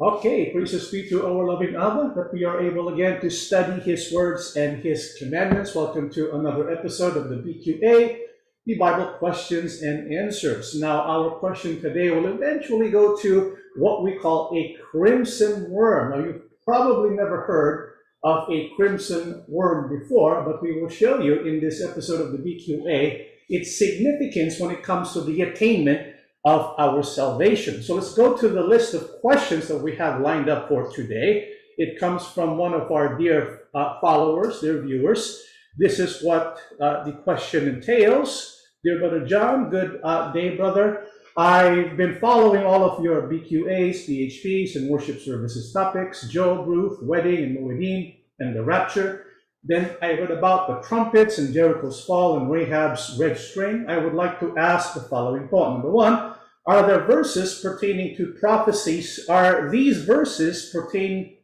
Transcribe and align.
Okay, 0.00 0.50
praises 0.52 0.90
be 0.90 1.06
to 1.10 1.26
our 1.26 1.44
loving 1.44 1.76
Abba 1.76 2.14
that 2.16 2.32
we 2.32 2.44
are 2.44 2.60
able 2.62 2.88
again 2.88 3.20
to 3.20 3.28
study 3.28 3.78
His 3.82 4.10
words 4.10 4.56
and 4.56 4.82
His 4.82 5.14
commandments. 5.18 5.74
Welcome 5.74 6.10
to 6.12 6.34
another 6.34 6.70
episode 6.70 7.16
of 7.16 7.28
the 7.28 7.36
BQA, 7.36 8.18
the 8.64 8.78
Bible 8.78 9.12
questions 9.18 9.82
and 9.82 10.12
answers. 10.12 10.74
Now, 10.74 11.02
our 11.02 11.32
question 11.32 11.80
today 11.82 12.10
will 12.10 12.26
eventually 12.26 12.90
go 12.90 13.16
to 13.18 13.58
what 13.76 14.02
we 14.02 14.16
call 14.16 14.50
a 14.56 14.74
crimson 14.90 15.70
worm. 15.70 16.10
Now, 16.10 16.24
you've 16.24 16.64
probably 16.64 17.10
never 17.14 17.42
heard 17.42 17.92
of 18.24 18.48
a 18.50 18.70
crimson 18.74 19.44
worm 19.46 20.00
before, 20.00 20.42
but 20.42 20.62
we 20.62 20.80
will 20.80 20.88
show 20.88 21.20
you 21.20 21.42
in 21.42 21.60
this 21.60 21.84
episode 21.84 22.22
of 22.22 22.32
the 22.32 22.38
BQA 22.38 23.26
its 23.50 23.78
significance 23.78 24.58
when 24.58 24.70
it 24.70 24.82
comes 24.82 25.12
to 25.12 25.20
the 25.20 25.42
attainment 25.42 26.11
of 26.44 26.74
our 26.78 27.02
salvation. 27.02 27.82
So 27.82 27.94
let's 27.94 28.14
go 28.14 28.36
to 28.36 28.48
the 28.48 28.62
list 28.62 28.94
of 28.94 29.20
questions 29.20 29.68
that 29.68 29.78
we 29.78 29.96
have 29.96 30.20
lined 30.20 30.48
up 30.48 30.68
for 30.68 30.90
today. 30.90 31.52
It 31.78 32.00
comes 32.00 32.26
from 32.26 32.56
one 32.56 32.74
of 32.74 32.90
our 32.90 33.16
dear 33.16 33.68
uh, 33.74 34.00
followers, 34.00 34.60
dear 34.60 34.82
viewers. 34.82 35.42
This 35.78 35.98
is 35.98 36.22
what 36.22 36.58
uh, 36.80 37.04
the 37.04 37.12
question 37.12 37.68
entails. 37.68 38.60
Dear 38.84 38.98
Brother 38.98 39.24
John, 39.24 39.70
good 39.70 40.00
uh, 40.02 40.32
day, 40.32 40.56
brother. 40.56 41.06
I've 41.36 41.96
been 41.96 42.18
following 42.18 42.64
all 42.64 42.84
of 42.84 43.02
your 43.02 43.22
BQAs, 43.22 44.06
BHPs, 44.06 44.76
and 44.76 44.90
worship 44.90 45.20
services 45.20 45.72
topics, 45.72 46.28
Job, 46.28 46.66
Ruth, 46.66 46.98
wedding, 47.02 47.42
and 47.44 47.58
Moedim, 47.58 48.16
and 48.38 48.54
the 48.54 48.62
rapture. 48.62 49.26
Then 49.64 49.96
I 50.02 50.12
read 50.12 50.30
about 50.30 50.66
the 50.66 50.88
trumpets 50.88 51.38
and 51.38 51.54
Jericho's 51.54 52.04
fall 52.04 52.36
and 52.36 52.50
Rahab's 52.50 53.16
red 53.18 53.38
string. 53.38 53.86
I 53.88 53.98
would 53.98 54.14
like 54.14 54.40
to 54.40 54.56
ask 54.58 54.94
the 54.94 55.00
following 55.00 55.48
point. 55.48 55.74
Number 55.74 55.90
one, 55.90 56.34
are 56.66 56.86
there 56.86 57.04
verses 57.04 57.60
pertaining 57.60 58.16
to 58.16 58.34
prophecies? 58.40 59.26
Are 59.28 59.70
these 59.70 60.04
verses 60.04 60.70
pertain 60.72 61.36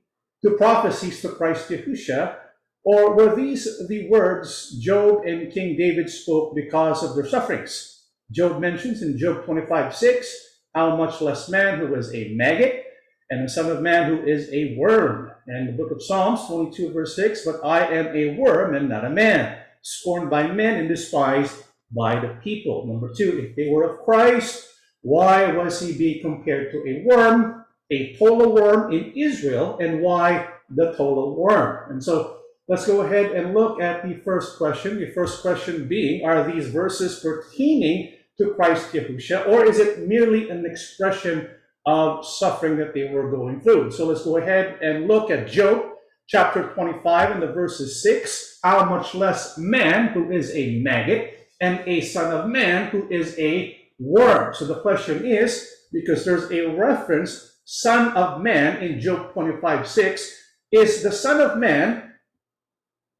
to 0.45 0.57
prophecies 0.57 1.21
to 1.23 1.29
Christ 1.29 1.69
Yahusha? 1.69 2.37
Or 2.85 3.15
were 3.15 3.37
these 3.37 3.87
the 3.89 4.09
words 4.09 4.79
Job 4.81 5.25
and 5.25 5.53
King 5.53 5.77
David 5.77 6.09
spoke 6.09 6.55
because 6.55 7.03
of 7.03 7.15
their 7.15 7.27
sufferings? 7.27 8.07
Job 8.31 8.61
mentions 8.61 9.03
in 9.03 9.19
Job 9.19 9.45
25, 9.45 9.95
6, 9.95 10.37
how 10.75 10.97
much 10.97 11.21
less 11.21 11.49
man 11.49 11.79
who 11.79 11.95
is 11.95 12.15
a 12.15 12.35
maggot 12.35 12.85
and 13.31 13.45
the 13.45 13.49
son 13.49 13.71
of 13.71 13.83
man 13.83 14.09
who 14.09 14.27
is 14.27 14.49
a 14.53 14.77
worm. 14.79 15.28
And 15.49 15.67
the 15.67 15.73
book 15.73 15.91
of 15.91 16.03
Psalms 16.03 16.47
22, 16.47 16.93
verse 16.93 17.17
6, 17.17 17.47
but 17.47 17.65
I 17.65 17.87
am 17.87 18.15
a 18.15 18.37
worm 18.37 18.75
and 18.75 18.87
not 18.87 19.07
a 19.07 19.11
man, 19.11 19.57
scorned 19.81 20.29
by 20.29 20.47
men 20.47 20.75
and 20.79 20.89
despised 20.91 21.65
by 21.91 22.21
the 22.21 22.37
people. 22.45 22.87
Number 22.87 23.11
two, 23.15 23.49
if 23.49 23.57
they 23.57 23.71
were 23.71 23.85
of 23.85 24.05
Christ, 24.05 24.69
why 25.01 25.51
was 25.51 25.81
he 25.81 25.97
being 25.97 26.21
compared 26.21 26.71
to 26.73 26.85
a 26.87 27.03
worm, 27.07 27.65
a 27.91 28.15
tola 28.17 28.47
worm 28.47 28.93
in 28.93 29.13
Israel, 29.17 29.79
and 29.81 30.03
why 30.03 30.49
the 30.69 30.93
tola 30.93 31.33
worm? 31.33 31.93
And 31.93 32.05
so 32.05 32.41
let's 32.69 32.87
go 32.87 33.01
ahead 33.01 33.33
and 33.33 33.55
look 33.55 33.81
at 33.81 34.07
the 34.07 34.21
first 34.23 34.59
question. 34.59 35.01
The 35.01 35.13
first 35.13 35.41
question 35.41 35.89
being, 35.89 36.27
are 36.27 36.45
these 36.53 36.69
verses 36.69 37.21
pertaining 37.21 38.13
to 38.37 38.53
Christ 38.53 38.93
Yahusha, 38.93 39.49
or 39.49 39.65
is 39.65 39.79
it 39.79 40.07
merely 40.07 40.51
an 40.51 40.67
expression 40.67 41.49
of 41.87 42.27
suffering 42.27 42.77
that 42.79 42.95
they 42.95 43.11
were 43.11 43.31
going 43.31 43.61
through? 43.61 43.91
So 43.91 44.07
let's 44.07 44.25
go 44.25 44.37
ahead 44.37 44.79
and 44.83 45.09
look 45.09 45.31
at 45.31 45.49
Job 45.49 45.83
chapter 46.29 46.75
25 46.75 47.31
and 47.31 47.43
the 47.43 47.53
verses 47.53 48.03
6. 48.03 48.59
How 48.63 48.85
much 48.85 49.15
less 49.15 49.57
man 49.57 50.09
who 50.09 50.31
is 50.31 50.55
a 50.55 50.81
maggot 50.81 51.39
and 51.61 51.81
a 51.87 52.01
son 52.01 52.33
of 52.33 52.49
man 52.49 52.89
who 52.91 53.09
is 53.09 53.39
a 53.39 53.77
worm. 53.99 54.55
So 54.55 54.65
the 54.65 54.81
question 54.81 55.25
is, 55.27 55.69
because 55.93 56.25
there's 56.25 56.51
a 56.51 56.67
reference, 56.77 57.61
son 57.65 58.13
of 58.13 58.43
man 58.43 58.83
in 58.83 59.01
Job 59.01 59.33
25, 59.33 59.89
6, 59.89 60.43
is 60.73 61.03
the 61.03 61.13
son 61.13 61.41
of 61.41 61.59
man 61.59 62.13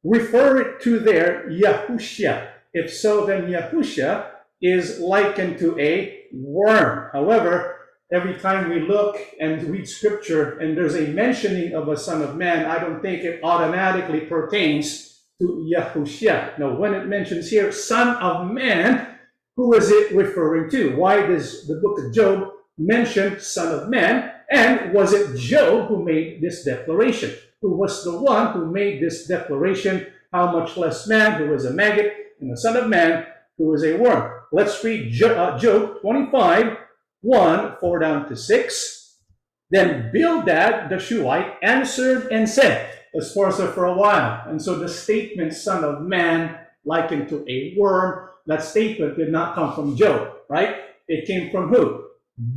referred 0.03 0.81
to 0.81 0.99
there 0.99 1.49
Yahushua? 1.49 2.49
If 2.73 2.93
so, 2.93 3.25
then 3.25 3.47
Yahushua 3.47 4.27
is 4.61 4.99
likened 4.99 5.57
to 5.59 5.77
a 5.79 6.25
worm. 6.31 7.09
However, 7.11 7.78
every 8.11 8.35
time 8.39 8.69
we 8.69 8.81
look 8.81 9.17
and 9.39 9.63
read 9.63 9.87
scripture 9.87 10.57
and 10.59 10.75
there's 10.75 10.95
a 10.95 11.07
mentioning 11.07 11.73
of 11.73 11.87
a 11.87 11.97
son 11.97 12.21
of 12.21 12.35
man, 12.35 12.65
I 12.65 12.79
don't 12.79 13.01
think 13.01 13.23
it 13.23 13.43
automatically 13.43 14.21
pertains 14.21 15.21
to 15.39 15.69
Yahushua. 15.73 16.59
Now, 16.59 16.75
when 16.75 16.93
it 16.93 17.07
mentions 17.07 17.49
here 17.49 17.71
son 17.71 18.15
of 18.17 18.51
man, 18.51 19.19
who 19.59 19.73
is 19.73 19.91
it 19.91 20.15
referring 20.15 20.69
to? 20.71 20.95
Why 20.95 21.25
does 21.25 21.67
the 21.67 21.75
book 21.75 21.99
of 21.99 22.13
Job 22.13 22.51
mention 22.77 23.41
Son 23.41 23.77
of 23.77 23.89
Man? 23.89 24.31
And 24.49 24.93
was 24.93 25.11
it 25.11 25.37
Job 25.37 25.89
who 25.89 26.01
made 26.05 26.41
this 26.41 26.63
declaration? 26.63 27.35
Who 27.61 27.75
was 27.75 28.05
the 28.05 28.17
one 28.17 28.53
who 28.53 28.71
made 28.71 29.03
this 29.03 29.27
declaration? 29.27 30.07
How 30.31 30.53
much 30.53 30.77
less 30.77 31.07
man 31.07 31.39
who 31.39 31.53
is 31.53 31.65
a 31.65 31.73
maggot 31.73 32.13
and 32.39 32.49
the 32.49 32.55
Son 32.55 32.77
of 32.77 32.87
Man 32.87 33.25
who 33.57 33.73
is 33.73 33.83
a 33.83 33.97
worm? 33.97 34.31
Let's 34.53 34.81
read 34.81 35.21
uh, 35.21 35.59
Job 35.59 35.99
25, 35.99 36.77
1, 37.21 37.77
4 37.79 37.99
down 37.99 38.29
to 38.29 38.35
6. 38.35 39.15
Then 39.71 40.11
Bildad 40.11 40.89
the 40.89 40.99
Shuhite 40.99 41.57
answered 41.61 42.31
and 42.31 42.47
said, 42.47 42.95
Let's 43.13 43.33
pause 43.33 43.57
for 43.73 43.85
a 43.85 43.95
while. 43.95 44.47
And 44.47 44.61
so 44.61 44.77
the 44.77 44.87
statement, 44.87 45.53
Son 45.53 45.83
of 45.83 46.01
Man, 46.01 46.57
likened 46.85 47.29
to 47.29 47.45
a 47.49 47.75
worm, 47.77 48.29
that 48.45 48.63
statement 48.63 49.17
did 49.17 49.31
not 49.31 49.55
come 49.55 49.73
from 49.73 49.95
Job, 49.95 50.33
right? 50.49 50.75
It 51.07 51.27
came 51.27 51.51
from 51.51 51.69
who? 51.69 52.05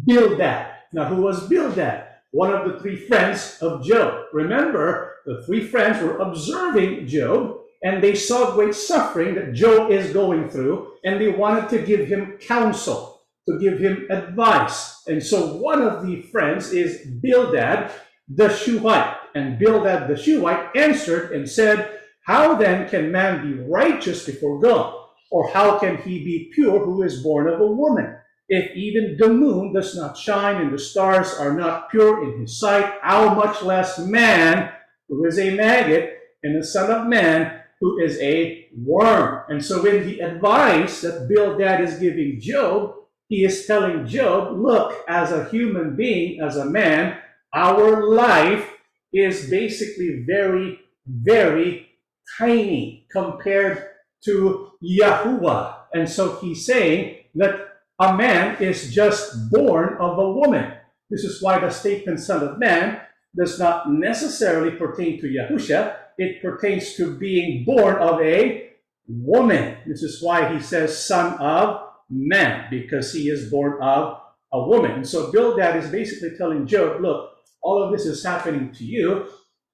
Bildad. 0.06 0.72
Now, 0.92 1.06
who 1.06 1.22
was 1.22 1.48
Bildad? 1.48 2.06
One 2.30 2.52
of 2.52 2.70
the 2.70 2.80
three 2.80 2.96
friends 2.96 3.58
of 3.60 3.84
Job. 3.84 4.26
Remember, 4.32 5.16
the 5.26 5.42
three 5.44 5.66
friends 5.66 6.02
were 6.02 6.18
observing 6.18 7.06
Job, 7.06 7.58
and 7.82 8.02
they 8.02 8.14
saw 8.14 8.54
great 8.54 8.74
suffering 8.74 9.34
that 9.34 9.52
Job 9.52 9.90
is 9.90 10.12
going 10.12 10.48
through, 10.48 10.92
and 11.04 11.20
they 11.20 11.28
wanted 11.28 11.68
to 11.70 11.82
give 11.84 12.06
him 12.06 12.38
counsel, 12.38 13.11
to 13.48 13.58
give 13.58 13.78
him 13.78 14.06
advice. 14.10 15.02
And 15.06 15.22
so 15.22 15.56
one 15.56 15.82
of 15.82 16.06
the 16.06 16.22
friends 16.22 16.72
is 16.72 17.06
Bildad 17.22 17.90
the 18.28 18.48
Shuhite. 18.48 19.16
And 19.34 19.58
Bildad 19.58 20.08
the 20.08 20.16
Shuhite 20.16 20.76
answered 20.76 21.32
and 21.32 21.48
said, 21.48 22.00
How 22.26 22.54
then 22.54 22.88
can 22.88 23.10
man 23.10 23.46
be 23.46 23.62
righteous 23.62 24.24
before 24.24 24.60
God? 24.60 24.94
Or 25.30 25.48
how 25.50 25.78
can 25.78 25.96
he 25.96 26.24
be 26.24 26.50
pure 26.54 26.84
who 26.84 27.02
is 27.02 27.22
born 27.22 27.48
of 27.48 27.60
a 27.60 27.66
woman? 27.66 28.16
If 28.48 28.76
even 28.76 29.16
the 29.18 29.28
moon 29.28 29.72
does 29.72 29.96
not 29.96 30.16
shine 30.16 30.60
and 30.60 30.72
the 30.72 30.78
stars 30.78 31.32
are 31.34 31.54
not 31.54 31.90
pure 31.90 32.22
in 32.24 32.42
his 32.42 32.60
sight, 32.60 32.98
how 33.00 33.34
much 33.34 33.62
less 33.62 33.98
man 33.98 34.70
who 35.08 35.24
is 35.24 35.38
a 35.38 35.54
maggot 35.54 36.18
and 36.42 36.60
the 36.60 36.66
son 36.66 36.90
of 36.90 37.06
man 37.06 37.60
who 37.80 37.98
is 38.00 38.20
a 38.20 38.68
worm? 38.76 39.44
And 39.48 39.64
so 39.64 39.84
in 39.86 40.06
the 40.06 40.20
advice 40.20 41.00
that 41.00 41.28
Bildad 41.28 41.80
is 41.80 41.98
giving 41.98 42.38
Job, 42.40 42.94
he 43.32 43.44
is 43.44 43.64
telling 43.64 44.06
Job, 44.06 44.60
look, 44.60 44.94
as 45.08 45.32
a 45.32 45.48
human 45.48 45.96
being, 45.96 46.42
as 46.42 46.58
a 46.58 46.66
man, 46.66 47.16
our 47.54 48.04
life 48.04 48.74
is 49.10 49.48
basically 49.48 50.22
very, 50.26 50.78
very 51.06 51.88
tiny 52.36 53.06
compared 53.10 53.86
to 54.24 54.72
Yahuwah. 54.84 55.76
And 55.94 56.06
so 56.06 56.36
he's 56.40 56.66
saying 56.66 57.24
that 57.36 57.68
a 57.98 58.14
man 58.14 58.62
is 58.62 58.92
just 58.92 59.50
born 59.50 59.96
of 59.98 60.18
a 60.18 60.32
woman. 60.32 60.70
This 61.08 61.24
is 61.24 61.40
why 61.40 61.58
the 61.58 61.70
statement 61.70 62.20
son 62.20 62.46
of 62.46 62.58
man 62.58 63.00
does 63.34 63.58
not 63.58 63.90
necessarily 63.90 64.72
pertain 64.72 65.18
to 65.22 65.26
Yahusha. 65.26 65.96
It 66.18 66.42
pertains 66.42 66.96
to 66.96 67.16
being 67.16 67.64
born 67.64 67.96
of 67.96 68.20
a 68.20 68.72
woman. 69.08 69.78
This 69.86 70.02
is 70.02 70.22
why 70.22 70.52
he 70.52 70.60
says 70.60 71.02
son 71.02 71.38
of 71.38 71.91
man, 72.12 72.66
because 72.70 73.12
he 73.12 73.28
is 73.28 73.50
born 73.50 73.82
of 73.82 74.20
a 74.52 74.68
woman. 74.68 75.04
so 75.04 75.32
Bildad 75.32 75.76
is 75.82 75.90
basically 75.90 76.36
telling 76.36 76.66
Job, 76.66 77.00
look, 77.00 77.30
all 77.62 77.82
of 77.82 77.90
this 77.90 78.06
is 78.06 78.22
happening 78.22 78.72
to 78.72 78.84
you. 78.84 79.28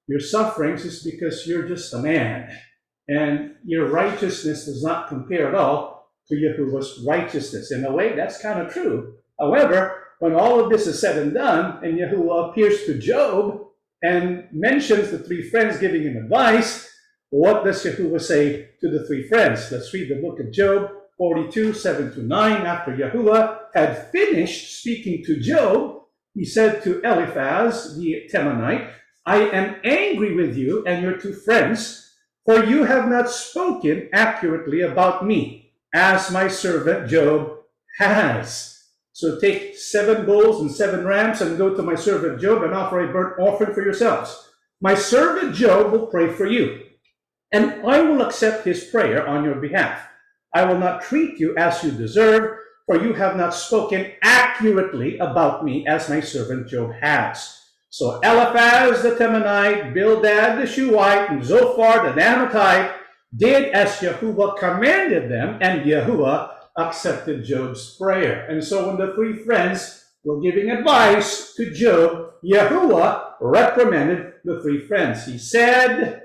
Your 0.07 0.19
sufferings 0.19 0.85
is 0.85 1.03
because 1.03 1.45
you're 1.45 1.67
just 1.67 1.93
a 1.93 1.99
man 1.99 2.49
and 3.09 3.55
your 3.65 3.87
righteousness 3.87 4.65
does 4.65 4.83
not 4.83 5.07
compare 5.07 5.49
at 5.49 5.55
all 5.55 6.11
to 6.27 6.35
Yahuwah's 6.35 7.03
righteousness. 7.05 7.71
In 7.71 7.83
a 7.83 7.91
way, 7.91 8.15
that's 8.15 8.39
kind 8.39 8.59
of 8.59 8.71
true. 8.71 9.15
However, 9.39 10.03
when 10.19 10.33
all 10.33 10.59
of 10.59 10.69
this 10.69 10.85
is 10.85 11.01
said 11.01 11.17
and 11.17 11.33
done, 11.33 11.83
and 11.83 11.97
Yahuwah 11.97 12.51
appears 12.51 12.85
to 12.85 12.99
Job 12.99 13.61
and 14.03 14.47
mentions 14.51 15.09
the 15.09 15.19
three 15.19 15.49
friends 15.49 15.79
giving 15.79 16.03
him 16.03 16.17
advice, 16.17 16.87
what 17.31 17.63
does 17.63 17.83
Yahuwah 17.83 18.21
say 18.21 18.69
to 18.79 18.89
the 18.89 19.05
three 19.07 19.27
friends? 19.27 19.71
Let's 19.71 19.93
read 19.93 20.09
the 20.09 20.21
book 20.21 20.39
of 20.39 20.51
Job 20.51 20.91
42, 21.19 21.73
7 21.73 22.13
to 22.13 22.23
9. 22.23 22.65
After 22.65 22.95
Yahuwah 22.95 23.59
had 23.75 24.09
finished 24.11 24.79
speaking 24.79 25.23
to 25.25 25.39
Job, 25.39 26.01
he 26.33 26.45
said 26.45 26.81
to 26.83 27.01
Eliphaz 27.01 27.99
the 27.99 28.27
Temanite, 28.33 28.89
I 29.25 29.41
am 29.49 29.75
angry 29.83 30.33
with 30.33 30.57
you 30.57 30.83
and 30.87 31.03
your 31.03 31.17
two 31.17 31.33
friends 31.33 32.09
for 32.49 32.65
you 32.65 32.83
have 32.85 33.07
not 33.07 33.29
spoken 33.29 34.09
accurately 34.11 34.81
about 34.81 35.23
me, 35.23 35.71
as 35.93 36.31
my 36.31 36.47
servant 36.47 37.07
Job 37.07 37.59
has. 37.99 38.85
So 39.13 39.39
take 39.39 39.77
seven 39.77 40.25
bulls 40.25 40.59
and 40.59 40.71
seven 40.71 41.05
rams 41.05 41.41
and 41.41 41.59
go 41.59 41.75
to 41.75 41.83
my 41.83 41.93
servant 41.93 42.41
Job 42.41 42.63
and 42.63 42.73
offer 42.73 43.01
a 43.01 43.13
burnt 43.13 43.39
offering 43.39 43.75
for 43.75 43.83
yourselves. 43.83 44.49
My 44.81 44.95
servant 44.95 45.53
Job 45.53 45.91
will 45.91 46.07
pray 46.07 46.33
for 46.33 46.47
you, 46.47 46.85
and 47.51 47.85
I 47.85 48.01
will 48.01 48.23
accept 48.23 48.65
his 48.65 48.83
prayer 48.83 49.27
on 49.27 49.43
your 49.43 49.55
behalf. 49.55 50.07
I 50.53 50.65
will 50.65 50.77
not 50.77 51.01
treat 51.01 51.39
you 51.39 51.55
as 51.57 51.83
you 51.83 51.91
deserve, 51.91 52.57
for 52.85 53.01
you 53.01 53.13
have 53.13 53.35
not 53.35 53.53
spoken 53.53 54.11
accurately 54.23 55.17
about 55.19 55.63
me 55.63 55.85
as 55.87 56.09
my 56.09 56.19
servant 56.19 56.67
Job 56.67 56.91
has. 57.01 57.55
So 57.89 58.19
Eliphaz 58.21 59.03
the 59.03 59.11
Temanite, 59.11 59.93
Bildad 59.93 60.59
the 60.59 60.65
Shuhite, 60.65 61.29
and 61.29 61.43
Zophar 61.43 62.07
the 62.07 62.19
Naamathite 62.19 62.93
did 63.35 63.69
as 63.73 63.97
Yahuwah 63.97 64.57
commanded 64.57 65.29
them, 65.29 65.59
and 65.61 65.85
Yahuwah 65.85 66.51
accepted 66.77 67.43
Job's 67.43 67.95
prayer. 67.95 68.47
And 68.47 68.63
so 68.63 68.87
when 68.87 68.97
the 68.97 69.13
three 69.13 69.43
friends 69.43 70.05
were 70.23 70.41
giving 70.41 70.71
advice 70.71 71.53
to 71.55 71.71
Job, 71.71 72.31
Yahuwah 72.43 73.33
reprimanded 73.39 74.33
the 74.43 74.61
three 74.61 74.87
friends. 74.87 75.25
He 75.25 75.37
said 75.37 76.23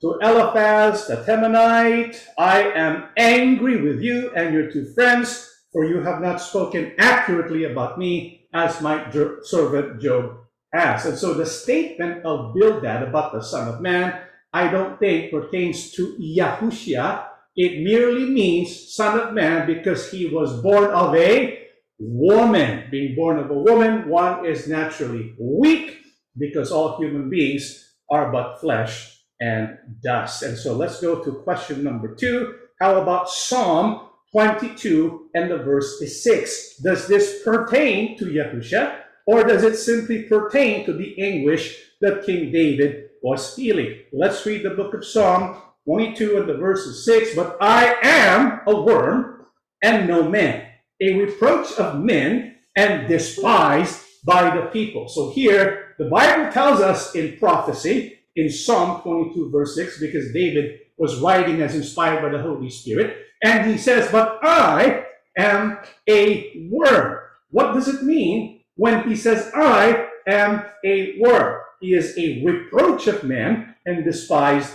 to 0.00 0.18
Eliphaz 0.20 1.06
the 1.06 1.16
Temanite, 1.16 2.20
I 2.36 2.62
am 2.62 3.04
angry 3.16 3.80
with 3.80 4.02
you 4.02 4.30
and 4.34 4.52
your 4.52 4.70
two 4.70 4.92
friends, 4.92 5.50
for 5.72 5.84
you 5.84 6.00
have 6.02 6.20
not 6.20 6.40
spoken 6.40 6.92
accurately 6.98 7.64
about 7.64 7.98
me 7.98 8.48
as 8.52 8.80
my 8.80 9.10
servant 9.42 10.00
Job 10.00 10.36
has. 10.72 11.06
And 11.06 11.16
so 11.16 11.34
the 11.34 11.46
statement 11.46 12.24
of 12.24 12.54
Bildad 12.54 13.02
about 13.02 13.32
the 13.32 13.42
Son 13.42 13.68
of 13.68 13.80
Man, 13.80 14.20
I 14.52 14.68
don't 14.68 14.98
think 14.98 15.30
pertains 15.30 15.92
to 15.92 16.16
Yahushua. 16.20 17.26
It 17.56 17.82
merely 17.84 18.26
means 18.26 18.94
Son 18.94 19.18
of 19.18 19.32
Man 19.32 19.66
because 19.66 20.10
he 20.10 20.26
was 20.26 20.60
born 20.60 20.90
of 20.90 21.14
a 21.14 21.66
woman. 21.98 22.88
Being 22.90 23.14
born 23.14 23.38
of 23.38 23.50
a 23.50 23.54
woman, 23.54 24.08
one 24.08 24.44
is 24.44 24.68
naturally 24.68 25.34
weak 25.38 25.98
because 26.36 26.72
all 26.72 26.98
human 26.98 27.30
beings 27.30 27.94
are 28.10 28.30
but 28.30 28.60
flesh 28.60 29.13
and 29.40 29.78
dust. 30.02 30.42
And 30.42 30.56
so 30.56 30.74
let's 30.74 31.00
go 31.00 31.22
to 31.22 31.42
question 31.42 31.82
number 31.82 32.14
two. 32.14 32.54
How 32.80 33.00
about 33.00 33.28
Psalm 33.28 34.08
22 34.32 35.30
and 35.34 35.50
the 35.50 35.58
verse 35.58 36.00
is 36.00 36.22
6? 36.22 36.78
Does 36.78 37.06
this 37.06 37.42
pertain 37.42 38.18
to 38.18 38.26
Yahusha? 38.26 39.00
Or 39.26 39.44
does 39.44 39.62
it 39.62 39.76
simply 39.76 40.24
pertain 40.24 40.84
to 40.84 40.92
the 40.92 41.20
anguish 41.22 41.80
that 42.00 42.26
King 42.26 42.52
David 42.52 43.10
was 43.22 43.54
feeling? 43.54 44.00
Let's 44.12 44.44
read 44.44 44.64
the 44.64 44.70
book 44.70 44.92
of 44.92 45.04
Psalm 45.04 45.62
22 45.86 46.38
and 46.38 46.48
the 46.48 46.56
verse 46.56 46.80
is 46.80 47.04
6. 47.04 47.34
But 47.34 47.56
I 47.60 47.96
am 48.02 48.60
a 48.66 48.82
worm 48.82 49.46
and 49.82 50.08
no 50.08 50.28
man, 50.28 50.66
a 51.00 51.14
reproach 51.14 51.72
of 51.78 52.00
men 52.00 52.56
and 52.76 53.08
despised 53.08 54.00
by 54.24 54.54
the 54.54 54.66
people. 54.66 55.08
So 55.08 55.30
here, 55.30 55.94
the 55.98 56.06
Bible 56.06 56.50
tells 56.52 56.80
us 56.80 57.14
in 57.14 57.38
prophecy, 57.38 58.13
in 58.36 58.50
Psalm 58.50 59.02
22 59.02 59.50
verse 59.50 59.74
6, 59.74 60.00
because 60.00 60.32
David 60.32 60.80
was 60.96 61.20
writing 61.20 61.62
as 61.62 61.74
inspired 61.74 62.22
by 62.22 62.30
the 62.30 62.42
Holy 62.42 62.70
Spirit, 62.70 63.16
and 63.42 63.70
he 63.70 63.78
says, 63.78 64.10
But 64.10 64.38
I 64.42 65.06
am 65.36 65.78
a 66.08 66.68
worm. 66.70 67.18
What 67.50 67.74
does 67.74 67.88
it 67.88 68.02
mean 68.02 68.60
when 68.76 69.08
he 69.08 69.16
says, 69.16 69.50
I 69.54 70.08
am 70.26 70.64
a 70.84 71.18
worm. 71.20 71.60
He 71.80 71.94
is 71.94 72.16
a 72.18 72.44
reproach 72.44 73.06
of 73.06 73.24
men 73.24 73.74
and 73.86 74.04
despised 74.04 74.72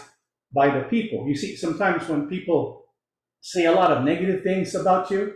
by 0.53 0.69
the 0.69 0.85
people. 0.85 1.27
You 1.27 1.35
see, 1.35 1.55
sometimes 1.55 2.07
when 2.07 2.27
people 2.27 2.85
say 3.41 3.65
a 3.65 3.71
lot 3.71 3.91
of 3.91 4.03
negative 4.03 4.43
things 4.43 4.75
about 4.75 5.09
you, 5.09 5.33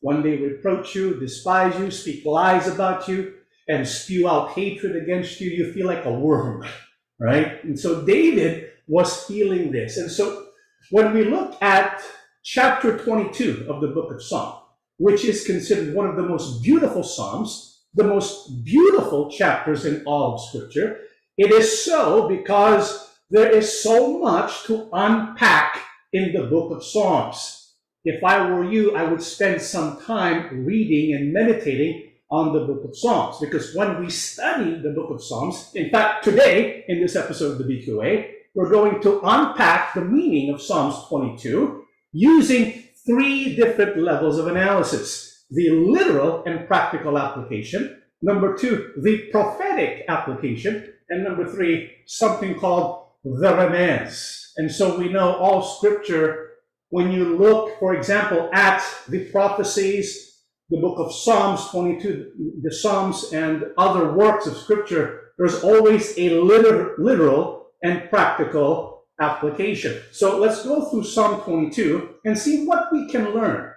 when 0.00 0.22
they 0.22 0.36
reproach 0.36 0.94
you, 0.94 1.18
despise 1.18 1.78
you, 1.78 1.90
speak 1.90 2.24
lies 2.24 2.68
about 2.68 3.08
you, 3.08 3.34
and 3.68 3.86
spew 3.88 4.28
out 4.28 4.50
hatred 4.50 4.96
against 4.96 5.40
you, 5.40 5.50
you 5.50 5.72
feel 5.72 5.86
like 5.86 6.04
a 6.04 6.12
worm, 6.12 6.64
right? 7.18 7.62
And 7.64 7.78
so 7.78 8.04
David 8.04 8.70
was 8.86 9.24
feeling 9.24 9.72
this. 9.72 9.96
And 9.96 10.10
so 10.10 10.46
when 10.90 11.14
we 11.14 11.24
look 11.24 11.56
at 11.62 12.02
chapter 12.42 12.98
22 12.98 13.66
of 13.68 13.80
the 13.80 13.88
book 13.88 14.12
of 14.12 14.22
Psalm, 14.22 14.60
which 14.98 15.24
is 15.24 15.44
considered 15.44 15.94
one 15.94 16.06
of 16.06 16.16
the 16.16 16.22
most 16.22 16.62
beautiful 16.62 17.02
Psalms, 17.02 17.82
the 17.94 18.04
most 18.04 18.64
beautiful 18.64 19.30
chapters 19.30 19.84
in 19.84 20.02
all 20.04 20.34
of 20.34 20.40
Scripture. 20.40 21.00
It 21.38 21.50
is 21.50 21.84
so 21.84 22.28
because 22.28 23.10
there 23.30 23.50
is 23.50 23.82
so 23.82 24.18
much 24.18 24.64
to 24.64 24.88
unpack 24.92 25.80
in 26.12 26.32
the 26.32 26.44
book 26.44 26.72
of 26.72 26.84
Psalms. 26.84 27.74
If 28.04 28.22
I 28.22 28.48
were 28.50 28.70
you, 28.70 28.94
I 28.96 29.04
would 29.04 29.22
spend 29.22 29.60
some 29.62 30.00
time 30.02 30.64
reading 30.64 31.14
and 31.14 31.32
meditating 31.32 32.10
on 32.34 32.52
the 32.52 32.66
book 32.66 32.82
of 32.84 32.96
Psalms 32.96 33.36
because 33.38 33.76
when 33.76 34.00
we 34.02 34.10
study 34.10 34.80
the 34.82 34.90
book 34.90 35.10
of 35.10 35.22
Psalms, 35.22 35.70
in 35.74 35.88
fact, 35.90 36.24
today 36.24 36.84
in 36.88 37.00
this 37.00 37.14
episode 37.14 37.52
of 37.52 37.58
the 37.58 37.64
BQA, 37.64 38.28
we're 38.56 38.70
going 38.70 39.00
to 39.02 39.20
unpack 39.22 39.94
the 39.94 40.00
meaning 40.00 40.52
of 40.52 40.60
Psalms 40.60 40.96
22 41.08 41.84
using 42.12 42.82
three 43.06 43.54
different 43.54 43.98
levels 43.98 44.36
of 44.38 44.48
analysis 44.48 45.44
the 45.50 45.70
literal 45.70 46.42
and 46.44 46.66
practical 46.66 47.16
application. 47.18 48.02
Number 48.20 48.56
two, 48.56 48.92
the 49.02 49.28
prophetic 49.30 50.04
application. 50.08 50.92
And 51.10 51.22
number 51.22 51.46
three, 51.46 51.92
something 52.06 52.58
called 52.58 53.10
the 53.22 53.54
romance. 53.54 54.52
And 54.56 54.72
so 54.72 54.98
we 54.98 55.08
know 55.08 55.34
all 55.34 55.62
scripture, 55.62 56.54
when 56.88 57.12
you 57.12 57.36
look, 57.36 57.78
for 57.78 57.94
example, 57.94 58.50
at 58.52 58.82
the 59.08 59.26
prophecies, 59.30 60.33
the 60.70 60.80
book 60.80 60.98
of 60.98 61.14
Psalms 61.14 61.68
22, 61.68 62.60
the 62.62 62.72
Psalms 62.72 63.32
and 63.32 63.64
other 63.76 64.12
works 64.12 64.46
of 64.46 64.56
scripture, 64.56 65.32
there's 65.36 65.62
always 65.62 66.16
a 66.18 66.40
liter- 66.40 66.94
literal 66.98 67.66
and 67.82 68.08
practical 68.08 69.04
application. 69.20 70.00
So 70.10 70.38
let's 70.38 70.64
go 70.64 70.90
through 70.90 71.04
Psalm 71.04 71.42
22 71.42 72.16
and 72.24 72.36
see 72.36 72.66
what 72.66 72.92
we 72.92 73.08
can 73.08 73.34
learn 73.34 73.70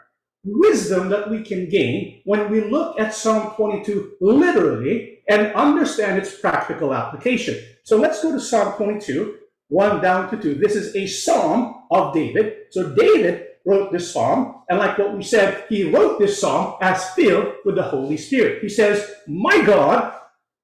wisdom 0.47 1.09
that 1.09 1.29
we 1.29 1.43
can 1.43 1.67
gain 1.69 2.21
when 2.23 2.49
we 2.49 2.61
look 2.61 2.99
at 2.99 3.13
Psalm 3.13 3.53
22 3.55 4.13
literally 4.21 5.19
and 5.27 5.53
understand 5.53 6.17
its 6.17 6.39
practical 6.39 6.93
application. 6.93 7.59
So 7.83 7.97
let's 7.97 8.21
go 8.23 8.31
to 8.31 8.39
Psalm 8.39 8.73
22, 8.77 9.35
1 9.67 10.01
down 10.01 10.29
to 10.29 10.41
2. 10.41 10.55
This 10.55 10.75
is 10.75 10.95
a 10.95 11.05
psalm 11.05 11.83
of 11.91 12.13
David. 12.13 12.53
So 12.71 12.95
David 12.95 13.46
wrote 13.67 13.91
this 13.91 14.13
psalm, 14.13 14.63
and 14.69 14.79
like 14.79 14.97
what 14.97 15.15
we 15.15 15.21
said, 15.21 15.65
he 15.67 15.91
wrote 15.91 16.19
this 16.19 16.39
psalm 16.39 16.77
as 16.81 17.11
filled 17.11 17.55
with 17.65 17.75
the 17.75 17.83
Holy 17.83 18.15
Spirit. 18.15 18.61
He 18.61 18.69
says, 18.69 19.11
My 19.27 19.61
God, 19.61 20.13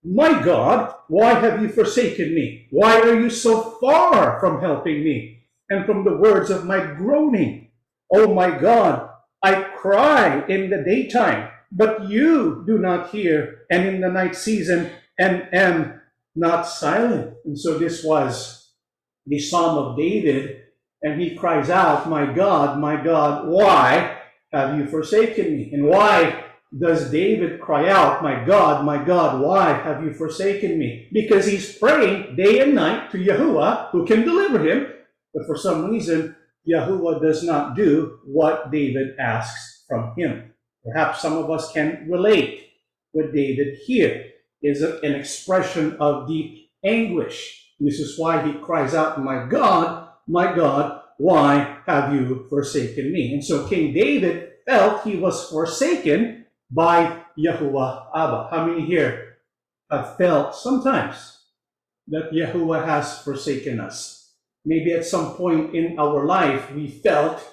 my 0.04 0.42
God, 0.42 0.96
why 1.10 1.34
have 1.34 1.62
you 1.62 1.70
forsaken 1.70 2.34
me? 2.34 2.68
Why 2.72 3.02
are 3.02 3.20
you 3.20 3.30
so 3.30 3.78
far 3.82 4.40
from 4.40 4.62
helping 4.62 5.04
me 5.04 5.44
and 5.70 5.86
from 5.86 6.04
the 6.04 6.16
words 6.16 6.50
of 6.50 6.66
my 6.66 6.80
groaning? 6.94 7.72
Oh 8.14 8.34
my 8.34 8.58
God, 8.58 9.10
I 9.44 9.64
cry 9.76 10.46
in 10.48 10.70
the 10.70 10.84
daytime, 10.84 11.50
but 11.72 12.10
you 12.10 12.64
do 12.66 12.78
not 12.78 13.10
hear, 13.10 13.66
and 13.70 13.86
in 13.86 14.02
the 14.02 14.10
night 14.10 14.36
season, 14.36 14.92
and 15.20 15.48
am 15.54 16.02
not 16.36 16.64
silent. 16.64 17.36
And 17.46 17.60
so 17.60 17.78
this 17.78 18.04
was 18.04 18.72
the 19.26 19.40
Psalm 19.40 19.78
of 19.78 19.98
David, 19.98 20.63
and 21.04 21.22
he 21.22 21.36
cries 21.36 21.70
out, 21.70 22.10
My 22.10 22.32
God, 22.32 22.80
my 22.80 23.02
God, 23.02 23.48
why 23.48 24.18
have 24.52 24.78
you 24.78 24.88
forsaken 24.88 25.56
me? 25.56 25.70
And 25.74 25.86
why 25.86 26.46
does 26.78 27.12
David 27.12 27.62
cry 27.62 27.90
out, 27.90 28.24
My 28.24 28.44
God, 28.44 28.86
my 28.86 29.04
God, 29.04 29.42
why 29.42 29.74
have 29.74 30.04
you 30.04 30.14
forsaken 30.14 30.80
me? 30.80 31.10
Because 31.12 31.46
he's 31.46 31.78
praying 31.78 32.36
day 32.36 32.60
and 32.60 32.74
night 32.74 33.12
to 33.12 33.18
Yahuwah, 33.18 33.92
who 33.92 34.06
can 34.06 34.24
deliver 34.24 34.60
him, 34.60 34.88
but 35.34 35.46
for 35.46 35.58
some 35.58 35.92
reason, 35.92 36.36
Yahuwah 36.68 37.22
does 37.22 37.44
not 37.44 37.76
do 37.76 38.20
what 38.26 38.72
David 38.72 39.20
asks 39.20 39.84
from 39.88 40.14
him. 40.18 40.54
Perhaps 40.86 41.22
some 41.22 41.38
of 41.38 41.50
us 41.52 41.72
can 41.72 42.08
relate 42.10 42.70
with 43.14 43.34
David 43.34 43.78
here 43.86 44.32
is 44.62 44.82
an 44.82 45.14
expression 45.14 45.98
of 46.00 46.28
deep 46.28 46.70
anguish. 46.84 47.74
This 47.80 48.00
is 48.00 48.18
why 48.18 48.46
he 48.46 48.54
cries 48.60 48.94
out, 48.94 49.22
My 49.22 49.46
God, 49.46 50.03
my 50.28 50.56
God, 50.56 51.02
why 51.18 51.78
have 51.86 52.14
you 52.14 52.48
forsaken 52.50 53.12
me? 53.12 53.34
And 53.34 53.44
so 53.44 53.68
King 53.68 53.94
David 53.94 54.52
felt 54.66 55.04
he 55.04 55.18
was 55.18 55.50
forsaken 55.50 56.46
by 56.72 57.24
Yahuwah 57.38 58.08
Abba. 58.16 58.48
How 58.52 58.66
many 58.66 58.86
here 58.86 59.38
have 59.92 60.18
felt 60.18 60.56
sometimes 60.56 61.40
that 62.08 62.32
Yahuwah 62.32 62.86
has 62.86 63.20
forsaken 63.20 63.80
us? 63.80 64.24
maybe 64.66 64.94
at 64.94 65.06
some 65.06 65.36
point 65.36 65.76
in 65.76 66.00
our 66.00 66.26
life 66.26 66.72
we 66.72 66.88
felt 66.88 67.44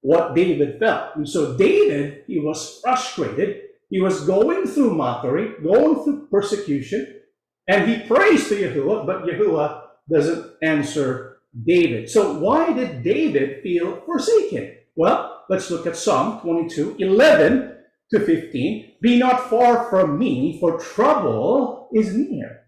what 0.00 0.34
David 0.34 0.78
felt. 0.78 1.16
And 1.16 1.28
so 1.28 1.56
David, 1.56 2.24
he 2.26 2.38
was 2.40 2.80
frustrated. 2.82 3.62
He 3.90 4.00
was 4.00 4.26
going 4.26 4.66
through 4.66 4.94
mockery, 4.94 5.54
going 5.62 6.02
through 6.04 6.28
persecution, 6.30 7.20
and 7.68 7.88
he 7.88 8.06
prays 8.06 8.48
to 8.48 8.56
Yahuwah, 8.56 9.06
but 9.06 9.24
Yahuwah 9.24 9.82
doesn't 10.10 10.56
answer 10.62 11.33
David. 11.62 12.10
So 12.10 12.38
why 12.38 12.72
did 12.72 13.02
David 13.02 13.62
feel 13.62 14.00
forsaken? 14.06 14.76
Well, 14.96 15.44
let's 15.48 15.70
look 15.70 15.86
at 15.86 15.96
Psalm 15.96 16.40
22, 16.40 16.96
11 16.98 17.76
to 18.10 18.20
15, 18.20 18.92
Be 19.00 19.18
not 19.18 19.48
far 19.48 19.88
from 19.88 20.18
me, 20.18 20.58
for 20.60 20.78
trouble 20.78 21.88
is 21.92 22.14
near. 22.14 22.62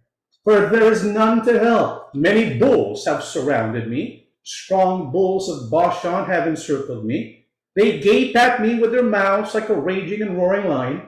For 0.45 0.69
there 0.69 0.93
is 0.93 1.05
none 1.05 1.45
to 1.45 1.59
help. 1.59 2.15
Many 2.15 2.59
bulls 2.59 3.05
have 3.07 3.23
surrounded 3.23 3.89
me. 3.89 4.29
Strong 4.45 5.11
bulls 5.11 5.49
of 5.49 5.71
Bashan 5.71 6.27
have 6.27 6.47
encircled 6.47 7.05
me. 7.05 7.47
They 7.75 8.01
gape 8.01 8.37
at 8.37 8.63
me 8.63 8.79
with 8.79 8.93
their 8.93 9.03
mouths 9.03 9.55
like 9.55 9.69
a 9.69 9.75
raging 9.75 10.23
and 10.23 10.39
roaring 10.39 10.69
lion. 10.69 11.03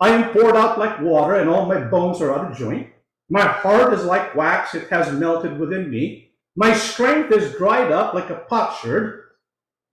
I 0.00 0.10
am 0.10 0.32
poured 0.32 0.56
out 0.56 0.78
like 0.78 1.00
water, 1.00 1.34
and 1.34 1.50
all 1.50 1.66
my 1.66 1.80
bones 1.80 2.20
are 2.20 2.32
out 2.32 2.50
of 2.50 2.56
joint. 2.56 2.88
My 3.28 3.46
heart 3.46 3.92
is 3.92 4.04
like 4.04 4.34
wax, 4.34 4.74
it 4.74 4.88
has 4.88 5.12
melted 5.12 5.58
within 5.58 5.90
me. 5.90 6.33
My 6.56 6.72
strength 6.72 7.32
is 7.32 7.56
dried 7.56 7.90
up 7.90 8.14
like 8.14 8.30
a 8.30 8.44
potsherd, 8.48 9.22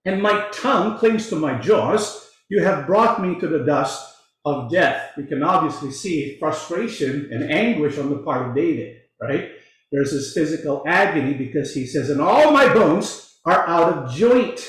and 0.06 0.22
my 0.22 0.48
tongue 0.52 0.98
clings 0.98 1.28
to 1.30 1.36
my 1.36 1.58
jaws. 1.58 2.30
You 2.50 2.64
have 2.64 2.86
brought 2.86 3.22
me 3.22 3.40
to 3.40 3.48
the 3.48 3.64
dust 3.64 4.16
of 4.46 4.72
death. 4.72 5.12
We 5.18 5.26
can 5.26 5.42
obviously 5.42 5.92
see 5.92 6.38
frustration 6.38 7.30
and 7.32 7.52
anguish 7.52 7.98
on 7.98 8.10
the 8.10 8.18
part 8.18 8.48
of 8.48 8.56
David, 8.56 8.98
right? 9.22 9.52
There's 9.92 10.12
this 10.12 10.34
physical 10.34 10.84
agony 10.88 11.34
because 11.34 11.74
he 11.74 11.86
says, 11.88 12.10
and 12.10 12.22
all 12.22 12.52
my 12.52 12.72
bones 12.74 13.40
are 13.46 13.68
out 13.68 13.94
of 13.94 14.14
joint. 14.14 14.66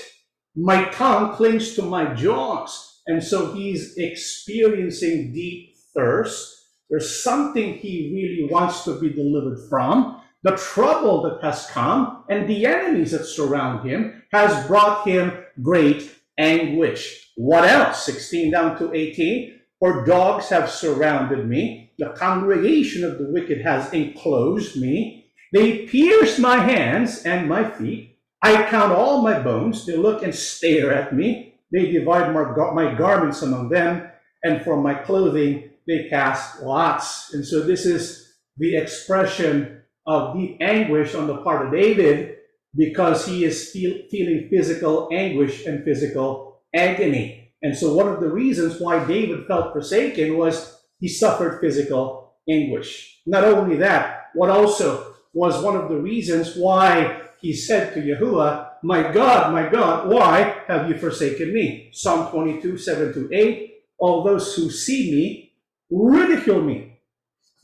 My 0.57 0.87
tongue 0.91 1.35
clings 1.35 1.75
to 1.75 1.83
my 1.83 2.15
jaws. 2.15 3.03
And 3.07 3.23
so 3.23 3.53
he's 3.53 3.97
experiencing 3.97 5.33
deep 5.33 5.77
thirst. 5.95 6.55
There's 6.89 7.23
something 7.23 7.75
he 7.75 8.13
really 8.15 8.53
wants 8.53 8.85
to 8.85 8.99
be 8.99 9.11
delivered 9.11 9.69
from 9.69 10.22
the 10.43 10.57
trouble 10.57 11.23
that 11.23 11.43
has 11.43 11.67
come 11.67 12.25
and 12.29 12.49
the 12.49 12.67
enemies 12.67 13.13
that 13.13 13.25
surround 13.25 13.89
him 13.89 14.23
has 14.33 14.67
brought 14.67 15.07
him 15.07 15.45
great 15.63 16.11
anguish. 16.39 17.31
What 17.37 17.65
else? 17.65 18.05
16 18.05 18.51
down 18.51 18.79
to 18.79 18.93
18. 18.93 19.61
For 19.79 20.05
dogs 20.05 20.49
have 20.49 20.71
surrounded 20.71 21.49
me. 21.49 21.93
The 21.99 22.11
congregation 22.11 23.05
of 23.05 23.19
the 23.19 23.31
wicked 23.31 23.63
has 23.63 23.93
enclosed 23.93 24.81
me. 24.81 25.27
They 25.53 25.87
pierce 25.87 26.39
my 26.39 26.57
hands 26.57 27.23
and 27.25 27.49
my 27.49 27.69
feet. 27.71 28.19
I 28.41 28.65
count 28.65 28.93
all 28.93 29.23
my 29.23 29.39
bones. 29.39 29.87
They 29.87 29.97
look 29.97 30.23
and 30.23 30.35
stare 30.35 30.93
at 30.93 31.15
me. 31.15 31.61
They 31.71 31.91
divide 31.91 32.35
my 32.35 32.95
garments 32.95 33.43
among 33.43 33.69
them, 33.69 34.11
and 34.43 34.63
for 34.63 34.81
my 34.81 34.95
clothing 34.95 35.71
they 35.87 36.09
cast 36.09 36.63
lots. 36.63 37.33
And 37.33 37.47
so 37.47 37.61
this 37.61 37.87
is 37.87 38.35
the 38.57 38.77
expression 38.77 39.82
of 40.07 40.37
deep 40.37 40.59
anguish 40.61 41.15
on 41.15 41.27
the 41.27 41.39
part 41.39 41.67
of 41.67 41.73
David 41.73 42.37
because 42.75 43.27
he 43.27 43.45
is 43.45 43.71
feel, 43.71 43.99
feeling 44.11 44.49
physical 44.51 45.09
anguish 45.13 45.67
and 45.67 45.85
physical 45.85 46.63
agony. 46.75 47.53
And 47.63 47.77
so, 47.77 47.95
one 47.95 48.09
of 48.09 48.21
the 48.21 48.29
reasons 48.29 48.81
why 48.81 49.05
David 49.05 49.47
felt 49.47 49.73
forsaken 49.73 50.37
was 50.37 50.83
he 50.99 51.09
suffered 51.09 51.61
physical 51.61 52.35
anguish. 52.49 53.21
Not 53.27 53.45
only 53.45 53.77
that, 53.77 54.31
what 54.35 54.51
also 54.51 55.15
was 55.33 55.63
one 55.63 55.77
of 55.77 55.89
the 55.89 55.99
reasons 55.99 56.57
why 56.57 57.23
he 57.41 57.53
said 57.53 57.95
to 57.95 58.01
Yahuwah, 58.01 58.71
My 58.83 59.13
God, 59.13 59.53
my 59.53 59.69
God, 59.69 60.09
why 60.09 60.63
have 60.67 60.89
you 60.89 60.99
forsaken 60.99 61.53
me? 61.53 61.91
Psalm 61.93 62.31
22, 62.33 62.79
7 62.79 63.13
to 63.15 63.29
8. 63.33 63.75
All 63.99 64.25
those 64.25 64.55
who 64.55 64.71
see 64.71 65.13
me 65.13 65.53
ridicule 65.91 66.63
me 66.63 66.92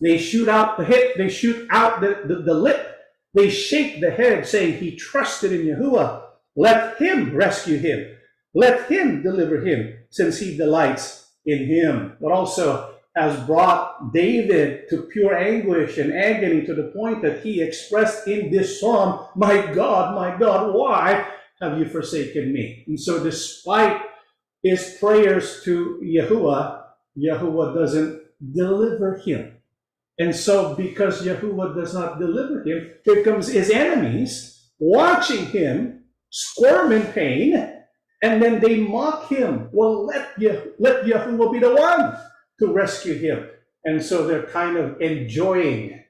they 0.01 0.19
shoot 0.19 0.49
out 0.49 0.79
the 0.79 0.85
hip, 0.85 1.17
they 1.17 1.29
shoot 1.29 1.67
out 1.71 2.01
the, 2.01 2.23
the, 2.27 2.43
the 2.43 2.55
lip, 2.55 2.97
they 3.35 3.51
shake 3.51 4.01
the 4.01 4.11
head, 4.11 4.47
saying, 4.47 4.79
He 4.79 4.97
trusted 4.97 5.53
in 5.53 5.67
Yahuwah. 5.67 6.23
Let 6.57 6.99
him 6.99 7.35
rescue 7.35 7.79
him. 7.79 8.17
Let 8.55 8.91
him 8.91 9.23
deliver 9.23 9.61
him, 9.61 9.99
since 10.11 10.39
he 10.39 10.57
delights 10.57 11.31
in 11.47 11.67
him. 11.67 12.17
But 12.21 12.33
also 12.33 12.95
has 13.15 13.47
brought 13.47 14.13
David 14.13 14.89
to 14.89 15.03
pure 15.03 15.37
anguish 15.37 15.99
and 15.99 16.13
agony 16.13 16.65
to 16.67 16.75
the 16.75 16.93
point 16.95 17.23
that 17.23 17.43
he 17.43 17.61
expressed 17.61 18.29
in 18.29 18.51
this 18.51 18.81
psalm, 18.81 19.27
My 19.35 19.73
God, 19.73 20.15
my 20.15 20.39
God, 20.39 20.75
why 20.75 21.29
have 21.61 21.79
you 21.79 21.89
forsaken 21.89 22.53
me? 22.53 22.85
And 22.87 22.99
so, 22.99 23.23
despite 23.23 24.01
his 24.63 24.97
prayers 25.01 25.63
to 25.65 26.01
Yahuwah, 26.05 26.83
Yahuwah 27.19 27.75
doesn't 27.75 28.23
deliver 28.55 29.19
him. 29.19 29.58
And 30.19 30.35
so, 30.35 30.75
because 30.75 31.23
Yahuwah 31.23 31.77
does 31.77 31.95
not 31.95 32.19
deliver 32.19 32.63
him, 32.65 32.91
here 33.05 33.23
comes 33.23 33.49
his 33.49 33.71
enemies 33.71 34.71
watching 34.79 35.47
him 35.47 36.05
squirm 36.31 36.93
in 36.93 37.03
pain, 37.13 37.55
and 38.23 38.43
then 38.43 38.61
they 38.61 38.79
mock 38.81 39.29
him. 39.29 39.69
Well, 39.73 40.07
let, 40.07 40.39
Yah- 40.39 40.65
let 40.79 41.05
Yahuwah 41.05 41.53
be 41.53 41.61
the 41.61 41.75
one 41.75 42.17
to 42.59 42.73
rescue 42.73 43.15
him. 43.15 43.47
And 43.85 44.03
so 44.03 44.27
they're 44.27 44.47
kind 44.47 44.77
of 44.77 45.01
enjoying 45.01 46.03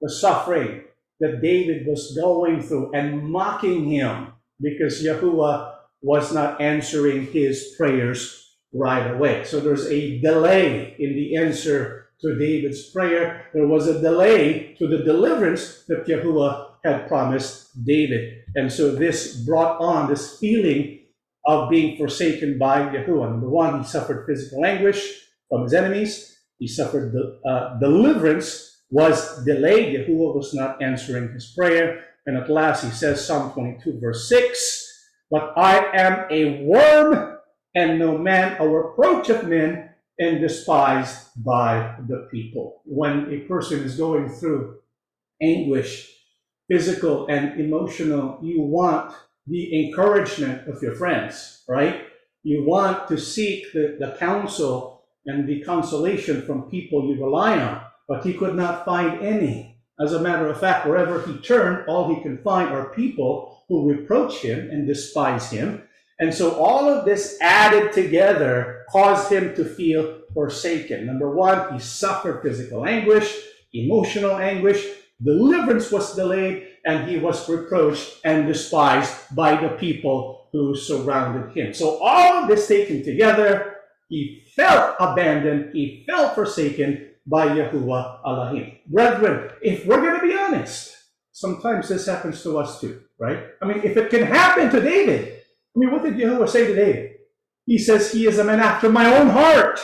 the 0.00 0.10
suffering 0.10 0.84
that 1.20 1.42
David 1.42 1.86
was 1.86 2.16
going 2.18 2.62
through 2.62 2.92
and 2.94 3.22
mocking 3.30 3.84
him 3.90 4.28
because 4.60 5.04
Yahuwah 5.04 5.74
was 6.00 6.32
not 6.32 6.60
answering 6.62 7.26
his 7.26 7.74
prayers 7.76 8.56
right 8.72 9.10
away. 9.10 9.44
So 9.44 9.60
there's 9.60 9.86
a 9.86 10.18
delay 10.20 10.96
in 10.98 11.14
the 11.14 11.36
answer 11.36 11.99
to 12.22 12.38
David's 12.38 12.90
prayer, 12.90 13.46
there 13.54 13.66
was 13.66 13.88
a 13.88 14.00
delay 14.00 14.74
to 14.78 14.86
the 14.86 14.98
deliverance 14.98 15.84
that 15.88 16.06
Yahuwah 16.06 16.72
had 16.84 17.08
promised 17.08 17.84
David. 17.84 18.42
And 18.54 18.70
so 18.70 18.94
this 18.94 19.36
brought 19.44 19.80
on 19.80 20.08
this 20.08 20.38
feeling 20.38 21.00
of 21.46 21.70
being 21.70 21.96
forsaken 21.96 22.58
by 22.58 22.80
Yahuwah. 22.80 23.30
Number 23.30 23.48
one, 23.48 23.80
he 23.80 23.86
suffered 23.86 24.26
physical 24.26 24.64
anguish 24.64 25.26
from 25.48 25.62
his 25.62 25.74
enemies. 25.74 26.38
He 26.58 26.68
suffered 26.68 27.12
the 27.12 27.40
uh, 27.48 27.78
deliverance 27.78 28.82
was 28.90 29.44
delayed. 29.44 29.96
Yahuwah 29.96 30.36
was 30.36 30.52
not 30.52 30.82
answering 30.82 31.32
his 31.32 31.52
prayer. 31.56 32.04
And 32.26 32.36
at 32.36 32.50
last 32.50 32.84
he 32.84 32.90
says, 32.90 33.26
Psalm 33.26 33.52
22, 33.52 33.98
verse 34.00 34.28
6, 34.28 35.08
But 35.30 35.54
I 35.56 35.78
am 35.94 36.26
a 36.30 36.64
worm 36.64 37.38
and 37.74 37.98
no 37.98 38.18
man, 38.18 38.56
a 38.60 38.68
reproach 38.68 39.30
of 39.30 39.48
men, 39.48 39.89
and 40.20 40.40
despised 40.40 41.28
by 41.42 41.96
the 42.06 42.28
people. 42.30 42.82
When 42.84 43.32
a 43.32 43.40
person 43.48 43.80
is 43.80 43.96
going 43.96 44.28
through 44.28 44.78
anguish, 45.42 46.14
physical 46.68 47.26
and 47.28 47.58
emotional, 47.58 48.38
you 48.42 48.60
want 48.60 49.14
the 49.46 49.86
encouragement 49.86 50.68
of 50.68 50.82
your 50.82 50.94
friends, 50.94 51.64
right? 51.66 52.02
You 52.42 52.64
want 52.64 53.08
to 53.08 53.18
seek 53.18 53.72
the, 53.72 53.96
the 53.98 54.14
counsel 54.18 55.04
and 55.24 55.48
the 55.48 55.62
consolation 55.62 56.42
from 56.42 56.70
people 56.70 57.08
you 57.08 57.22
rely 57.22 57.58
on, 57.58 57.82
but 58.06 58.24
he 58.24 58.34
could 58.34 58.54
not 58.54 58.84
find 58.84 59.22
any. 59.22 59.78
As 59.98 60.12
a 60.12 60.20
matter 60.20 60.48
of 60.48 60.60
fact, 60.60 60.86
wherever 60.86 61.22
he 61.22 61.38
turned, 61.38 61.88
all 61.88 62.14
he 62.14 62.22
could 62.22 62.42
find 62.42 62.70
are 62.70 62.94
people 62.94 63.64
who 63.68 63.90
reproach 63.90 64.38
him 64.38 64.70
and 64.70 64.86
despise 64.86 65.50
him. 65.50 65.82
And 66.20 66.32
so 66.32 66.54
all 66.56 66.86
of 66.86 67.06
this 67.06 67.38
added 67.40 67.92
together 67.92 68.84
caused 68.90 69.32
him 69.32 69.54
to 69.56 69.64
feel 69.64 70.20
forsaken. 70.34 71.06
Number 71.06 71.34
one, 71.34 71.72
he 71.72 71.78
suffered 71.80 72.42
physical 72.42 72.86
anguish, 72.86 73.34
emotional 73.72 74.36
anguish, 74.36 74.86
deliverance 75.22 75.90
was 75.90 76.14
delayed, 76.14 76.68
and 76.84 77.08
he 77.08 77.18
was 77.18 77.48
reproached 77.48 78.20
and 78.24 78.46
despised 78.46 79.34
by 79.34 79.60
the 79.60 79.70
people 79.70 80.48
who 80.52 80.74
surrounded 80.74 81.56
him. 81.56 81.72
So, 81.72 81.98
all 82.02 82.42
of 82.42 82.48
this 82.48 82.68
taken 82.68 83.02
together, 83.02 83.76
he 84.08 84.42
felt 84.54 84.96
abandoned, 85.00 85.72
he 85.72 86.04
felt 86.06 86.34
forsaken 86.34 87.10
by 87.26 87.48
Yahuwah 87.48 88.20
Elohim. 88.26 88.76
Brethren, 88.86 89.50
if 89.62 89.86
we're 89.86 90.00
going 90.00 90.20
to 90.20 90.26
be 90.26 90.36
honest, 90.36 90.96
sometimes 91.32 91.88
this 91.88 92.06
happens 92.06 92.42
to 92.42 92.58
us 92.58 92.80
too, 92.80 93.02
right? 93.18 93.44
I 93.62 93.66
mean, 93.66 93.80
if 93.84 93.96
it 93.96 94.10
can 94.10 94.24
happen 94.24 94.70
to 94.70 94.80
David, 94.80 95.39
I 95.74 95.78
mean, 95.78 95.92
what 95.92 96.02
did 96.02 96.14
Yahuwah 96.14 96.48
say 96.48 96.66
to 96.66 96.74
David? 96.74 97.12
He 97.66 97.78
says, 97.78 98.12
He 98.12 98.26
is 98.26 98.38
a 98.38 98.44
man 98.44 98.60
after 98.60 98.90
my 98.90 99.16
own 99.16 99.28
heart. 99.28 99.80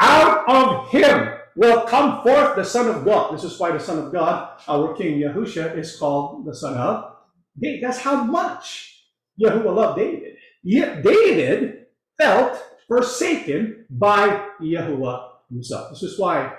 Out 0.00 0.48
of 0.48 0.88
him 0.90 1.34
will 1.56 1.82
come 1.82 2.22
forth 2.22 2.56
the 2.56 2.64
Son 2.64 2.88
of 2.88 3.04
God. 3.04 3.34
This 3.34 3.44
is 3.44 3.58
why 3.58 3.72
the 3.72 3.80
Son 3.80 3.98
of 3.98 4.12
God, 4.12 4.58
our 4.66 4.94
King 4.94 5.20
Yahusha, 5.20 5.76
is 5.76 5.96
called 5.96 6.46
the 6.46 6.54
Son 6.54 6.74
of 6.74 7.16
David. 7.60 7.82
That's 7.82 7.98
how 7.98 8.24
much 8.24 9.04
Yahuwah 9.40 9.74
loved 9.74 9.98
David. 9.98 10.36
Yet 10.62 11.02
David 11.02 11.86
felt 12.18 12.62
forsaken 12.88 13.86
by 13.90 14.48
Yahuwah 14.60 15.28
himself. 15.50 15.90
This 15.90 16.02
is 16.02 16.18
why 16.18 16.54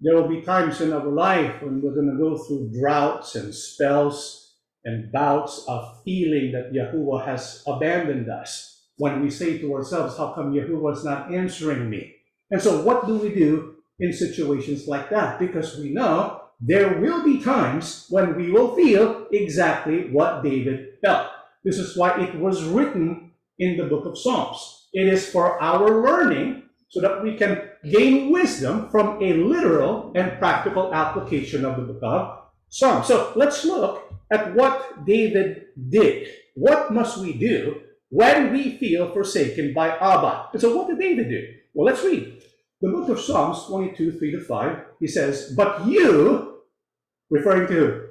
there 0.00 0.14
will 0.16 0.28
be 0.28 0.42
times 0.42 0.80
in 0.80 0.92
our 0.92 1.06
life 1.06 1.62
when 1.62 1.80
we're 1.80 1.94
going 1.94 2.10
to 2.10 2.18
go 2.18 2.36
through 2.36 2.72
droughts 2.78 3.34
and 3.34 3.54
spells 3.54 4.39
and 4.84 5.12
bouts 5.12 5.64
of 5.68 6.02
feeling 6.04 6.52
that 6.52 6.72
Yahuwah 6.72 7.26
has 7.26 7.62
abandoned 7.66 8.28
us 8.30 8.86
when 8.96 9.22
we 9.22 9.30
say 9.30 9.58
to 9.58 9.74
ourselves, 9.74 10.16
How 10.16 10.32
come 10.32 10.52
Yahuwah 10.52 10.96
is 10.96 11.04
not 11.04 11.32
answering 11.32 11.88
me? 11.88 12.14
And 12.50 12.60
so, 12.60 12.82
what 12.82 13.06
do 13.06 13.16
we 13.16 13.34
do 13.34 13.76
in 13.98 14.12
situations 14.12 14.88
like 14.88 15.10
that? 15.10 15.38
Because 15.38 15.78
we 15.78 15.90
know 15.90 16.42
there 16.60 16.98
will 17.00 17.24
be 17.24 17.40
times 17.40 18.06
when 18.10 18.36
we 18.36 18.50
will 18.50 18.74
feel 18.74 19.26
exactly 19.32 20.10
what 20.10 20.42
David 20.42 20.98
felt. 21.02 21.28
This 21.64 21.78
is 21.78 21.96
why 21.96 22.20
it 22.20 22.38
was 22.38 22.64
written 22.64 23.32
in 23.58 23.76
the 23.76 23.84
book 23.84 24.06
of 24.06 24.18
Psalms. 24.18 24.88
It 24.92 25.06
is 25.06 25.28
for 25.28 25.60
our 25.62 26.02
learning 26.02 26.64
so 26.88 27.00
that 27.00 27.22
we 27.22 27.36
can 27.36 27.70
gain 27.88 28.32
wisdom 28.32 28.90
from 28.90 29.22
a 29.22 29.32
literal 29.34 30.12
and 30.14 30.38
practical 30.38 30.92
application 30.92 31.64
of 31.64 31.76
the 31.76 31.82
book 31.82 32.02
of 32.02 32.38
Psalms. 32.68 33.06
So 33.06 33.32
let's 33.36 33.64
look 33.64 34.09
at 34.30 34.54
what 34.54 35.04
David 35.04 35.66
did. 35.88 36.28
What 36.54 36.92
must 36.92 37.18
we 37.18 37.32
do 37.32 37.80
when 38.10 38.52
we 38.52 38.76
feel 38.78 39.12
forsaken 39.12 39.72
by 39.74 39.88
Abba? 39.96 40.48
And 40.52 40.60
so 40.60 40.76
what 40.76 40.88
did 40.88 40.98
David 40.98 41.28
do? 41.28 41.54
Well, 41.74 41.86
let's 41.86 42.04
read. 42.04 42.42
The 42.80 42.90
book 42.90 43.08
of 43.10 43.20
Psalms 43.20 43.66
22, 43.66 44.18
3 44.18 44.30
to 44.32 44.40
5, 44.40 44.84
he 45.00 45.06
says, 45.06 45.52
But 45.56 45.86
you, 45.86 46.60
referring 47.28 47.68
to 47.68 48.08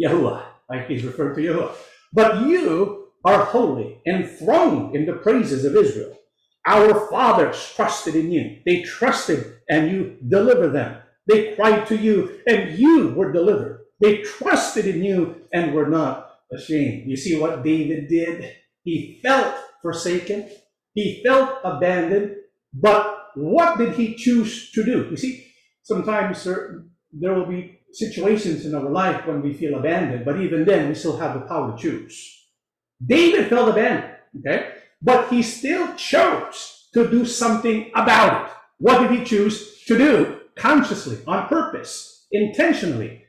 Yahuwah, 0.00 0.44
he's 0.88 1.04
referring 1.04 1.34
to 1.36 1.42
Yahuwah, 1.42 1.74
but 2.12 2.46
you 2.46 3.08
are 3.24 3.44
holy, 3.44 4.00
enthroned 4.06 4.96
in 4.96 5.06
the 5.06 5.12
praises 5.12 5.64
of 5.64 5.76
Israel. 5.76 6.18
Our 6.66 7.08
fathers 7.08 7.72
trusted 7.74 8.14
in 8.14 8.30
you. 8.30 8.60
They 8.64 8.82
trusted 8.82 9.58
and 9.68 9.90
you 9.90 10.16
delivered 10.26 10.72
them. 10.72 10.98
They 11.26 11.54
cried 11.54 11.86
to 11.88 11.96
you 11.96 12.40
and 12.46 12.78
you 12.78 13.08
were 13.08 13.32
delivered. 13.32 13.81
They 14.02 14.22
trusted 14.22 14.86
in 14.86 15.04
you 15.04 15.42
and 15.52 15.72
were 15.72 15.86
not 15.86 16.40
ashamed. 16.52 17.08
You 17.08 17.16
see 17.16 17.38
what 17.38 17.62
David 17.62 18.08
did? 18.08 18.52
He 18.82 19.20
felt 19.22 19.54
forsaken. 19.80 20.50
He 20.92 21.22
felt 21.24 21.60
abandoned. 21.62 22.34
But 22.74 23.28
what 23.36 23.78
did 23.78 23.94
he 23.94 24.16
choose 24.16 24.72
to 24.72 24.84
do? 24.84 25.06
You 25.08 25.16
see, 25.16 25.46
sometimes 25.84 26.42
there, 26.42 26.84
will 27.12 27.46
be 27.46 27.78
situations 27.92 28.66
in 28.66 28.74
our 28.74 28.90
life 28.90 29.24
when 29.24 29.40
we 29.40 29.54
feel 29.54 29.78
abandoned, 29.78 30.24
but 30.24 30.40
even 30.40 30.64
then 30.64 30.88
we 30.88 30.94
still 30.96 31.18
have 31.18 31.34
the 31.34 31.46
power 31.46 31.76
to 31.76 31.80
choose. 31.80 32.48
David 33.04 33.48
felt 33.48 33.68
abandoned, 33.68 34.16
okay? 34.40 34.72
But 35.00 35.28
he 35.28 35.42
still 35.42 35.94
chose 35.94 36.88
to 36.92 37.08
do 37.08 37.24
something 37.24 37.92
about 37.94 38.46
it. 38.46 38.52
What 38.78 39.02
did 39.02 39.16
he 39.16 39.24
choose 39.24 39.84
to 39.84 39.96
do? 39.96 40.40
Consciously, 40.56 41.18
on 41.28 41.46
purpose, 41.46 42.26
intentionally. 42.32 43.21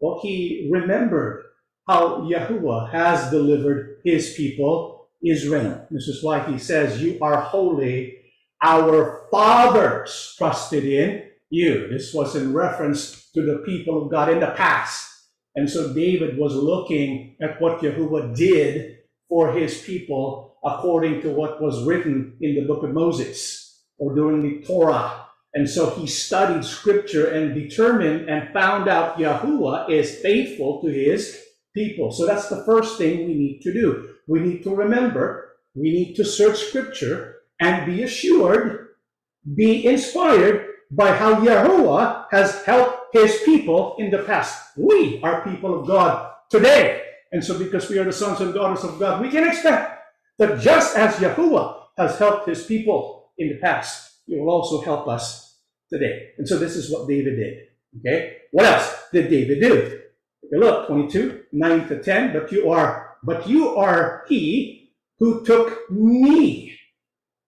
Well, 0.00 0.20
he 0.22 0.68
remembered 0.70 1.44
how 1.88 2.20
Yahuwah 2.22 2.90
has 2.90 3.30
delivered 3.30 4.00
his 4.04 4.34
people, 4.34 5.08
Israel. 5.24 5.86
This 5.90 6.08
is 6.08 6.22
why 6.22 6.40
he 6.50 6.58
says, 6.58 7.02
You 7.02 7.18
are 7.22 7.40
holy. 7.40 8.18
Our 8.62 9.26
fathers 9.30 10.34
trusted 10.36 10.84
in 10.84 11.30
you. 11.50 11.88
This 11.88 12.12
was 12.12 12.36
in 12.36 12.52
reference 12.52 13.30
to 13.32 13.42
the 13.42 13.62
people 13.64 14.02
of 14.02 14.10
God 14.10 14.30
in 14.30 14.40
the 14.40 14.52
past. 14.52 15.12
And 15.54 15.70
so 15.70 15.92
David 15.94 16.36
was 16.36 16.54
looking 16.54 17.36
at 17.40 17.60
what 17.60 17.80
Yahuwah 17.80 18.36
did 18.36 18.98
for 19.28 19.52
his 19.52 19.82
people 19.82 20.56
according 20.64 21.22
to 21.22 21.30
what 21.30 21.62
was 21.62 21.84
written 21.84 22.36
in 22.40 22.54
the 22.54 22.66
book 22.66 22.82
of 22.82 22.92
Moses 22.92 23.84
or 23.98 24.14
during 24.14 24.42
the 24.42 24.66
Torah. 24.66 25.25
And 25.56 25.66
so 25.66 25.88
he 25.88 26.06
studied 26.06 26.66
scripture 26.66 27.28
and 27.28 27.54
determined 27.54 28.28
and 28.28 28.52
found 28.52 28.90
out 28.90 29.16
Yahuwah 29.16 29.88
is 29.88 30.20
faithful 30.20 30.82
to 30.82 30.88
his 30.88 31.44
people. 31.74 32.12
So 32.12 32.26
that's 32.26 32.50
the 32.50 32.62
first 32.66 32.98
thing 32.98 33.26
we 33.26 33.32
need 33.32 33.62
to 33.62 33.72
do. 33.72 34.16
We 34.26 34.40
need 34.40 34.62
to 34.64 34.74
remember, 34.74 35.56
we 35.74 35.90
need 35.90 36.14
to 36.16 36.26
search 36.26 36.58
scripture 36.58 37.36
and 37.58 37.86
be 37.86 38.02
assured, 38.02 38.88
be 39.54 39.86
inspired 39.86 40.66
by 40.90 41.16
how 41.16 41.36
Yahuwah 41.36 42.26
has 42.32 42.62
helped 42.66 43.16
his 43.16 43.40
people 43.46 43.96
in 43.98 44.10
the 44.10 44.24
past. 44.24 44.76
We 44.76 45.22
are 45.22 45.42
people 45.42 45.80
of 45.80 45.86
God 45.86 46.32
today. 46.50 47.02
And 47.32 47.42
so 47.42 47.58
because 47.58 47.88
we 47.88 47.98
are 47.98 48.04
the 48.04 48.12
sons 48.12 48.42
and 48.42 48.52
daughters 48.52 48.84
of 48.84 48.98
God, 48.98 49.22
we 49.22 49.30
can 49.30 49.48
expect 49.48 50.02
that 50.36 50.60
just 50.60 50.98
as 50.98 51.14
Yahuwah 51.14 51.80
has 51.96 52.18
helped 52.18 52.46
his 52.46 52.66
people 52.66 53.30
in 53.38 53.48
the 53.48 53.58
past, 53.62 54.20
he 54.26 54.36
will 54.38 54.50
also 54.50 54.82
help 54.82 55.08
us 55.08 55.45
today. 55.90 56.30
And 56.38 56.46
so 56.48 56.58
this 56.58 56.76
is 56.76 56.90
what 56.90 57.08
David 57.08 57.36
did. 57.36 57.58
Okay? 57.98 58.36
What 58.50 58.66
else 58.66 58.94
did 59.12 59.30
David 59.30 59.60
do? 59.60 60.00
Look, 60.52 60.86
22, 60.88 61.44
9 61.52 61.88
to 61.88 62.02
10. 62.02 62.32
But 62.32 62.52
you 62.52 62.70
are, 62.70 63.16
but 63.22 63.48
you 63.48 63.76
are 63.76 64.24
he 64.28 64.92
who 65.18 65.44
took 65.44 65.90
me 65.90 66.78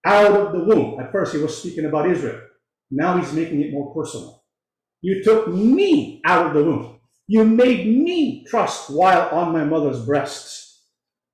out 0.05 0.33
of 0.33 0.53
the 0.53 0.65
womb. 0.65 0.99
At 1.01 1.13
first 1.13 1.35
he 1.35 1.41
was 1.41 1.59
speaking 1.59 1.85
about 1.85 2.11
Israel. 2.11 2.41
Now 2.91 3.19
he's 3.19 3.33
making 3.33 3.61
it 3.61 3.73
more 3.73 3.95
personal. 3.95 4.43
You 5.03 5.23
took 5.23 5.49
me 5.49 6.21
out 6.25 6.47
of 6.47 6.55
the 6.55 6.65
womb. 6.65 7.01
You 7.27 7.45
made 7.45 7.87
me 7.87 8.45
trust 8.49 8.91
while 8.91 9.29
on 9.29 9.53
my 9.53 9.65
mother's 9.65 10.05
breasts. 10.05 10.83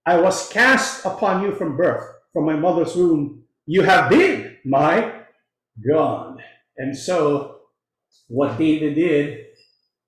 I 0.05 0.21
was 0.21 0.49
cast 0.49 1.05
upon 1.07 1.43
you 1.43 1.55
from 1.55 1.77
birth, 1.77 2.05
from 2.33 2.45
my 2.45 2.57
mother's 2.57 2.95
womb. 2.95 3.45
You 3.64 3.83
have 3.83 4.11
been 4.11 4.57
my 4.64 5.23
God. 5.88 6.43
And 6.77 6.97
so, 6.97 7.61
what 8.29 8.59
David 8.59 8.95
did 8.95 9.47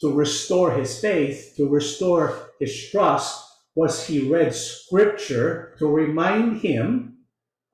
to 0.00 0.12
restore 0.12 0.72
his 0.72 1.00
faith, 1.00 1.54
to 1.56 1.68
restore 1.68 2.50
his 2.60 2.90
trust, 2.90 3.42
was 3.74 4.06
he 4.06 4.28
read 4.28 4.54
scripture 4.54 5.74
to 5.78 5.86
remind 5.86 6.60
him 6.60 7.18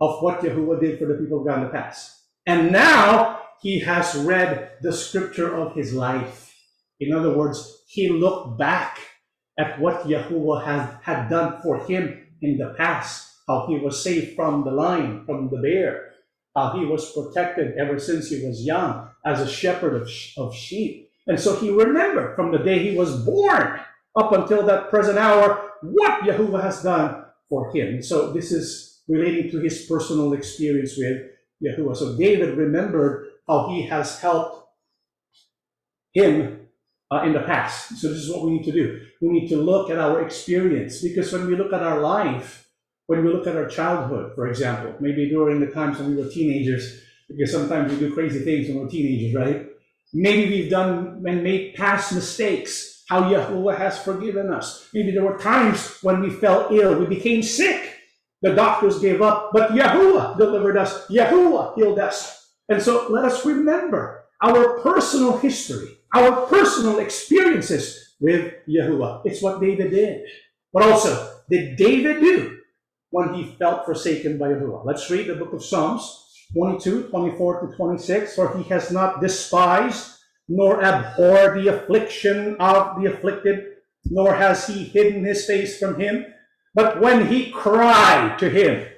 of 0.00 0.22
what 0.22 0.40
Yahuwah 0.40 0.80
did 0.80 0.98
for 0.98 1.06
the 1.06 1.14
people 1.14 1.40
of 1.40 1.46
God 1.46 1.58
in 1.58 1.64
the 1.64 1.70
past. 1.70 2.22
And 2.46 2.72
now 2.72 3.40
he 3.60 3.78
has 3.80 4.16
read 4.16 4.72
the 4.82 4.92
scripture 4.92 5.54
of 5.54 5.74
his 5.74 5.94
life. 5.94 6.52
In 6.98 7.12
other 7.12 7.36
words, 7.36 7.84
he 7.86 8.08
looked 8.08 8.58
back 8.58 8.98
at 9.58 9.78
what 9.80 10.04
Yahuwah 10.04 10.64
has, 10.64 10.90
had 11.02 11.28
done 11.28 11.60
for 11.62 11.84
him 11.84 12.26
in 12.40 12.58
the 12.58 12.74
past, 12.76 13.32
how 13.46 13.66
he 13.68 13.78
was 13.78 14.02
saved 14.02 14.34
from 14.34 14.64
the 14.64 14.72
lion, 14.72 15.24
from 15.24 15.48
the 15.50 15.58
bear, 15.58 16.11
how 16.54 16.78
he 16.78 16.84
was 16.84 17.12
protected 17.12 17.76
ever 17.78 17.98
since 17.98 18.28
he 18.28 18.46
was 18.46 18.64
young 18.64 19.08
as 19.24 19.40
a 19.40 19.48
shepherd 19.48 19.94
of, 19.94 20.08
of 20.36 20.54
sheep. 20.54 21.10
And 21.26 21.38
so 21.38 21.56
he 21.56 21.70
remembered 21.70 22.36
from 22.36 22.52
the 22.52 22.58
day 22.58 22.78
he 22.78 22.96
was 22.96 23.24
born 23.24 23.80
up 24.16 24.32
until 24.32 24.64
that 24.66 24.90
present 24.90 25.18
hour 25.18 25.70
what 25.82 26.22
Yahuwah 26.24 26.62
has 26.62 26.82
done 26.82 27.24
for 27.48 27.72
him. 27.72 28.02
So 28.02 28.32
this 28.32 28.52
is 28.52 29.00
relating 29.08 29.50
to 29.52 29.60
his 29.60 29.86
personal 29.86 30.32
experience 30.32 30.96
with 30.96 31.22
Yahuwah. 31.64 31.96
So 31.96 32.16
David 32.16 32.56
remembered 32.56 33.28
how 33.48 33.68
he 33.68 33.86
has 33.86 34.20
helped 34.20 34.68
him 36.12 36.68
uh, 37.10 37.22
in 37.24 37.32
the 37.32 37.40
past. 37.40 37.96
So 38.00 38.08
this 38.08 38.18
is 38.18 38.30
what 38.30 38.44
we 38.44 38.52
need 38.52 38.64
to 38.64 38.72
do. 38.72 39.00
We 39.20 39.28
need 39.28 39.48
to 39.48 39.56
look 39.56 39.90
at 39.90 39.98
our 39.98 40.22
experience 40.22 41.02
because 41.02 41.32
when 41.32 41.46
we 41.46 41.56
look 41.56 41.72
at 41.72 41.82
our 41.82 42.00
life, 42.00 42.68
when 43.06 43.24
we 43.24 43.32
look 43.32 43.46
at 43.46 43.56
our 43.56 43.66
childhood, 43.66 44.32
for 44.34 44.46
example, 44.46 44.94
maybe 45.00 45.28
during 45.28 45.60
the 45.60 45.66
times 45.66 45.98
when 45.98 46.14
we 46.14 46.22
were 46.22 46.30
teenagers, 46.30 47.02
because 47.28 47.50
sometimes 47.50 47.92
we 47.92 47.98
do 47.98 48.14
crazy 48.14 48.40
things 48.40 48.68
when 48.68 48.78
we're 48.78 48.88
teenagers, 48.88 49.34
right? 49.34 49.66
Maybe 50.14 50.50
we've 50.50 50.70
done 50.70 51.22
and 51.26 51.42
made 51.42 51.74
past 51.74 52.14
mistakes, 52.14 53.04
how 53.08 53.22
Yahuwah 53.22 53.76
has 53.76 53.98
forgiven 54.02 54.52
us. 54.52 54.88
Maybe 54.94 55.10
there 55.10 55.24
were 55.24 55.38
times 55.38 55.98
when 56.02 56.20
we 56.20 56.30
fell 56.30 56.68
ill, 56.70 56.98
we 56.98 57.06
became 57.06 57.42
sick. 57.42 57.98
The 58.42 58.54
doctors 58.54 58.98
gave 58.98 59.22
up, 59.22 59.50
but 59.52 59.70
Yahuwah 59.70 60.36
delivered 60.36 60.76
us. 60.76 61.06
Yahuwah 61.08 61.74
healed 61.76 61.98
us. 61.98 62.50
And 62.68 62.82
so 62.82 63.08
let 63.08 63.24
us 63.24 63.46
remember 63.46 64.24
our 64.42 64.80
personal 64.80 65.38
history, 65.38 65.98
our 66.14 66.46
personal 66.46 66.98
experiences 66.98 68.14
with 68.20 68.54
Yahuwah. 68.68 69.22
It's 69.24 69.42
what 69.42 69.60
David 69.60 69.90
did. 69.90 70.22
What 70.72 70.84
also 70.84 71.40
did 71.48 71.76
David 71.76 72.20
do 72.20 72.58
when 73.12 73.34
he 73.34 73.54
felt 73.58 73.84
forsaken 73.84 74.38
by 74.38 74.48
Yahuwah? 74.48 74.84
Let's 74.84 75.08
read 75.10 75.28
the 75.28 75.36
book 75.36 75.52
of 75.52 75.64
Psalms 75.64 76.26
22, 76.54 77.04
24 77.04 77.60
to 77.60 77.76
26. 77.76 78.34
For 78.34 78.56
he 78.58 78.64
has 78.64 78.90
not 78.90 79.20
despised 79.20 80.18
nor 80.48 80.80
abhorred 80.80 81.62
the 81.62 81.68
affliction 81.68 82.56
of 82.58 83.00
the 83.00 83.12
afflicted, 83.12 83.76
nor 84.06 84.34
has 84.34 84.66
he 84.66 84.84
hidden 84.84 85.24
his 85.24 85.46
face 85.46 85.78
from 85.78 86.00
him. 86.00 86.26
But 86.74 87.00
when 87.00 87.28
he 87.28 87.50
cried 87.50 88.38
to 88.38 88.50
him, 88.50 88.88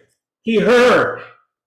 he 0.42 0.61
heard 0.61 1.22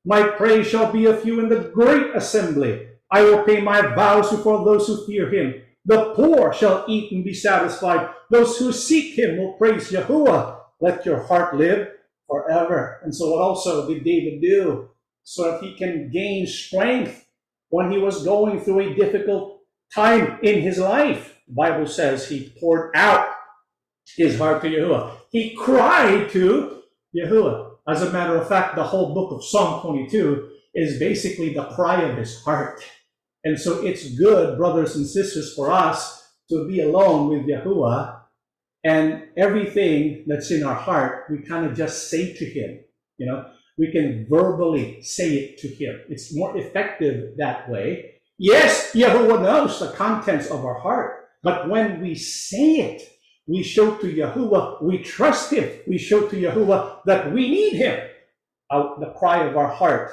my 0.05 0.23
praise 0.23 0.67
shall 0.67 0.91
be 0.91 1.05
of 1.05 1.25
you 1.25 1.39
in 1.39 1.49
the 1.49 1.69
great 1.73 2.15
assembly. 2.15 2.87
I 3.11 3.23
will 3.23 3.43
pay 3.43 3.61
my 3.61 3.81
vows 3.93 4.31
before 4.31 4.63
those 4.63 4.87
who 4.87 5.05
fear 5.05 5.29
him. 5.29 5.61
The 5.85 6.13
poor 6.15 6.53
shall 6.53 6.85
eat 6.87 7.11
and 7.11 7.23
be 7.23 7.33
satisfied. 7.33 8.09
Those 8.29 8.57
who 8.57 8.71
seek 8.71 9.17
him 9.17 9.37
will 9.37 9.53
praise 9.53 9.91
Yahuwah. 9.91 10.59
Let 10.79 11.05
your 11.05 11.23
heart 11.23 11.55
live 11.55 11.89
forever. 12.27 12.99
And 13.03 13.15
so 13.15 13.31
what 13.31 13.41
also 13.41 13.87
did 13.87 14.03
David 14.03 14.41
do? 14.41 14.89
So 15.23 15.51
that 15.51 15.61
he 15.61 15.75
can 15.75 16.09
gain 16.09 16.47
strength 16.47 17.25
when 17.69 17.91
he 17.91 17.97
was 17.97 18.23
going 18.23 18.61
through 18.61 18.79
a 18.79 18.95
difficult 18.95 19.61
time 19.93 20.39
in 20.41 20.61
his 20.61 20.77
life. 20.77 21.37
The 21.47 21.53
Bible 21.53 21.87
says 21.87 22.27
he 22.27 22.53
poured 22.59 22.95
out 22.95 23.29
his 24.15 24.37
heart 24.37 24.61
to 24.61 24.69
Yahuwah. 24.69 25.11
He 25.31 25.55
cried 25.55 26.29
to 26.31 26.81
Yahuwah. 27.15 27.71
As 27.87 28.01
a 28.01 28.11
matter 28.11 28.35
of 28.37 28.47
fact, 28.47 28.75
the 28.75 28.83
whole 28.83 29.13
book 29.13 29.31
of 29.31 29.43
Psalm 29.43 29.81
22 29.81 30.49
is 30.73 30.99
basically 30.99 31.53
the 31.53 31.65
cry 31.65 32.01
of 32.01 32.17
his 32.17 32.41
heart. 32.43 32.83
And 33.43 33.59
so 33.59 33.85
it's 33.85 34.15
good, 34.17 34.57
brothers 34.57 34.95
and 34.95 35.05
sisters, 35.07 35.53
for 35.53 35.71
us 35.71 36.33
to 36.49 36.67
be 36.67 36.81
alone 36.81 37.29
with 37.29 37.47
Yahuwah 37.47 38.16
and 38.87 39.23
everything 39.35 40.23
that's 40.27 40.49
in 40.49 40.63
our 40.63 40.75
heart, 40.75 41.25
we 41.29 41.39
kind 41.39 41.65
of 41.65 41.75
just 41.75 42.09
say 42.09 42.33
to 42.33 42.45
him. 42.45 42.79
You 43.17 43.25
know, 43.25 43.45
we 43.77 43.91
can 43.91 44.25
verbally 44.29 45.01
say 45.01 45.35
it 45.35 45.57
to 45.59 45.67
him. 45.67 45.99
It's 46.07 46.33
more 46.33 46.55
effective 46.57 47.35
that 47.37 47.69
way. 47.69 48.21
Yes, 48.37 48.93
Yahuwah 48.93 49.41
knows 49.41 49.79
the 49.79 49.91
contents 49.91 50.47
of 50.47 50.63
our 50.63 50.79
heart, 50.79 51.27
but 51.43 51.69
when 51.69 51.99
we 52.01 52.15
say 52.15 52.75
it, 52.75 53.01
we 53.45 53.61
show 53.61 53.95
to 53.97 54.07
Yahuwah 54.07 54.81
we 54.81 54.99
trust 54.99 55.51
him. 55.51 55.69
We 55.85 55.97
show 55.97 56.27
to 56.27 56.35
Yahuwah 56.35 57.03
that 57.05 57.33
we 57.33 57.49
need 57.49 57.73
him. 57.73 57.99
the 58.69 59.13
cry 59.19 59.45
of 59.45 59.57
our 59.57 59.69
heart 59.69 60.11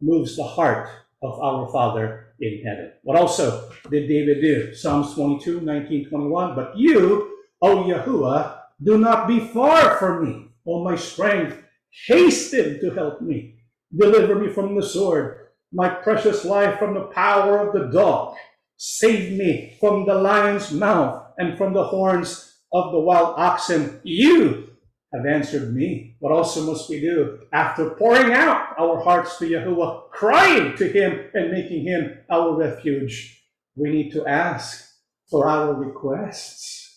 moves 0.00 0.36
the 0.36 0.44
heart 0.44 0.88
of 1.22 1.38
our 1.38 1.70
Father 1.70 2.34
in 2.40 2.62
heaven. 2.64 2.92
What 3.02 3.18
also 3.18 3.70
did 3.90 4.08
David 4.08 4.40
do? 4.40 4.74
Psalms 4.74 5.14
22, 5.14 5.60
19, 5.60 6.08
21. 6.08 6.54
But 6.54 6.78
you, 6.78 7.29
O 7.62 7.84
Yahuwah, 7.84 8.58
do 8.82 8.98
not 8.98 9.28
be 9.28 9.40
far 9.40 9.96
from 9.98 10.24
me. 10.24 10.46
O 10.66 10.82
my 10.84 10.96
strength, 10.96 11.62
hasten 12.06 12.80
to 12.80 12.90
help 12.90 13.20
me. 13.20 13.56
Deliver 13.96 14.36
me 14.36 14.52
from 14.52 14.74
the 14.74 14.82
sword, 14.82 15.48
my 15.72 15.88
precious 15.88 16.44
life 16.44 16.78
from 16.78 16.94
the 16.94 17.06
power 17.06 17.58
of 17.58 17.74
the 17.74 17.90
dog. 17.92 18.36
Save 18.76 19.36
me 19.36 19.76
from 19.78 20.06
the 20.06 20.14
lion's 20.14 20.72
mouth 20.72 21.26
and 21.38 21.58
from 21.58 21.74
the 21.74 21.84
horns 21.84 22.60
of 22.72 22.92
the 22.92 22.98
wild 22.98 23.34
oxen. 23.36 24.00
You 24.04 24.70
have 25.12 25.26
answered 25.26 25.74
me. 25.74 26.16
What 26.20 26.32
also 26.32 26.64
must 26.64 26.88
we 26.88 27.00
do? 27.00 27.40
After 27.52 27.90
pouring 27.90 28.32
out 28.32 28.74
our 28.78 29.02
hearts 29.02 29.38
to 29.38 29.46
Yahuwah, 29.46 30.10
crying 30.10 30.76
to 30.76 30.88
Him 30.88 31.30
and 31.34 31.50
making 31.50 31.84
Him 31.84 32.18
our 32.30 32.54
refuge, 32.56 33.42
we 33.74 33.90
need 33.90 34.12
to 34.12 34.26
ask 34.26 34.88
for 35.28 35.48
our 35.48 35.74
requests. 35.74 36.89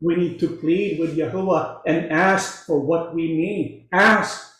We 0.00 0.16
need 0.16 0.40
to 0.40 0.48
plead 0.48 0.98
with 0.98 1.16
Yahuwah 1.16 1.82
and 1.86 2.10
ask 2.10 2.64
for 2.66 2.80
what 2.80 3.14
we 3.14 3.36
need. 3.36 3.88
Ask 3.92 4.50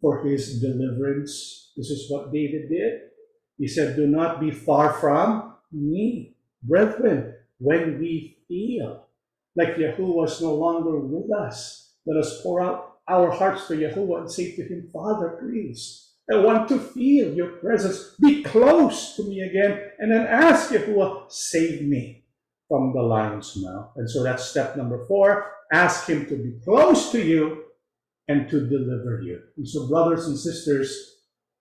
for 0.00 0.24
His 0.24 0.60
deliverance. 0.60 1.72
This 1.76 1.90
is 1.90 2.10
what 2.10 2.32
David 2.32 2.70
did. 2.70 3.00
He 3.58 3.68
said, 3.68 3.96
Do 3.96 4.06
not 4.06 4.40
be 4.40 4.50
far 4.50 4.94
from 4.94 5.54
me. 5.70 6.36
Brethren, 6.62 7.34
when 7.58 7.98
we 7.98 8.38
feel 8.48 9.06
like 9.54 9.76
Yahuwah 9.76 10.26
is 10.26 10.40
no 10.40 10.54
longer 10.54 10.98
with 10.98 11.30
us, 11.32 11.92
let 12.06 12.16
us 12.16 12.40
pour 12.42 12.62
out 12.62 12.98
our 13.08 13.30
hearts 13.30 13.68
to 13.68 13.74
Yahuwah 13.74 14.20
and 14.20 14.30
say 14.30 14.56
to 14.56 14.62
him, 14.62 14.88
Father, 14.92 15.38
please, 15.40 16.12
I 16.30 16.38
want 16.38 16.68
to 16.68 16.78
feel 16.78 17.34
your 17.34 17.52
presence. 17.58 18.14
Be 18.20 18.42
close 18.42 19.14
to 19.16 19.22
me 19.24 19.40
again. 19.40 19.90
And 19.98 20.10
then 20.10 20.26
ask 20.26 20.70
Yahuwah, 20.70 21.30
save 21.30 21.82
me 21.82 22.24
from 22.68 22.92
the 22.92 23.02
lion's 23.02 23.56
mouth. 23.56 23.90
And 23.96 24.08
so 24.10 24.22
that's 24.22 24.44
step 24.44 24.76
number 24.76 25.04
four. 25.06 25.52
Ask 25.72 26.08
him 26.08 26.26
to 26.26 26.36
be 26.36 26.58
close 26.64 27.10
to 27.12 27.22
you 27.22 27.64
and 28.28 28.48
to 28.50 28.68
deliver 28.68 29.22
you. 29.22 29.40
And 29.56 29.68
so, 29.68 29.88
brothers 29.88 30.26
and 30.26 30.38
sisters, 30.38 31.16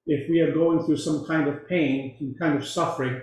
if 0.07 0.29
we 0.29 0.39
are 0.41 0.53
going 0.53 0.85
through 0.85 0.97
some 0.97 1.25
kind 1.25 1.47
of 1.47 1.67
pain, 1.67 2.15
some 2.19 2.35
kind 2.39 2.57
of 2.57 2.67
suffering, 2.67 3.21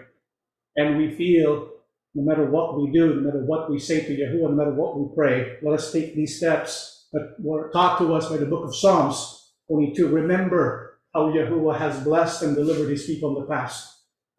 and 0.76 0.98
we 0.98 1.14
feel 1.14 1.70
no 2.14 2.22
matter 2.24 2.50
what 2.50 2.80
we 2.80 2.90
do, 2.90 3.14
no 3.14 3.20
matter 3.22 3.44
what 3.44 3.70
we 3.70 3.78
say 3.78 4.04
to 4.04 4.16
Yahuwah, 4.16 4.50
no 4.50 4.56
matter 4.56 4.74
what 4.74 4.98
we 4.98 5.14
pray, 5.14 5.56
let 5.62 5.74
us 5.74 5.92
take 5.92 6.14
these 6.14 6.36
steps 6.36 7.08
that 7.12 7.36
were 7.38 7.70
taught 7.70 7.98
to 7.98 8.14
us 8.14 8.28
by 8.28 8.36
the 8.36 8.46
book 8.46 8.64
of 8.64 8.76
Psalms 8.76 9.52
22. 9.70 10.08
Remember 10.08 10.98
how 11.14 11.30
Yahuwah 11.30 11.78
has 11.78 12.02
blessed 12.04 12.42
and 12.42 12.54
delivered 12.54 12.90
his 12.90 13.04
people 13.04 13.36
in 13.36 13.42
the 13.42 13.48
past. 13.48 13.88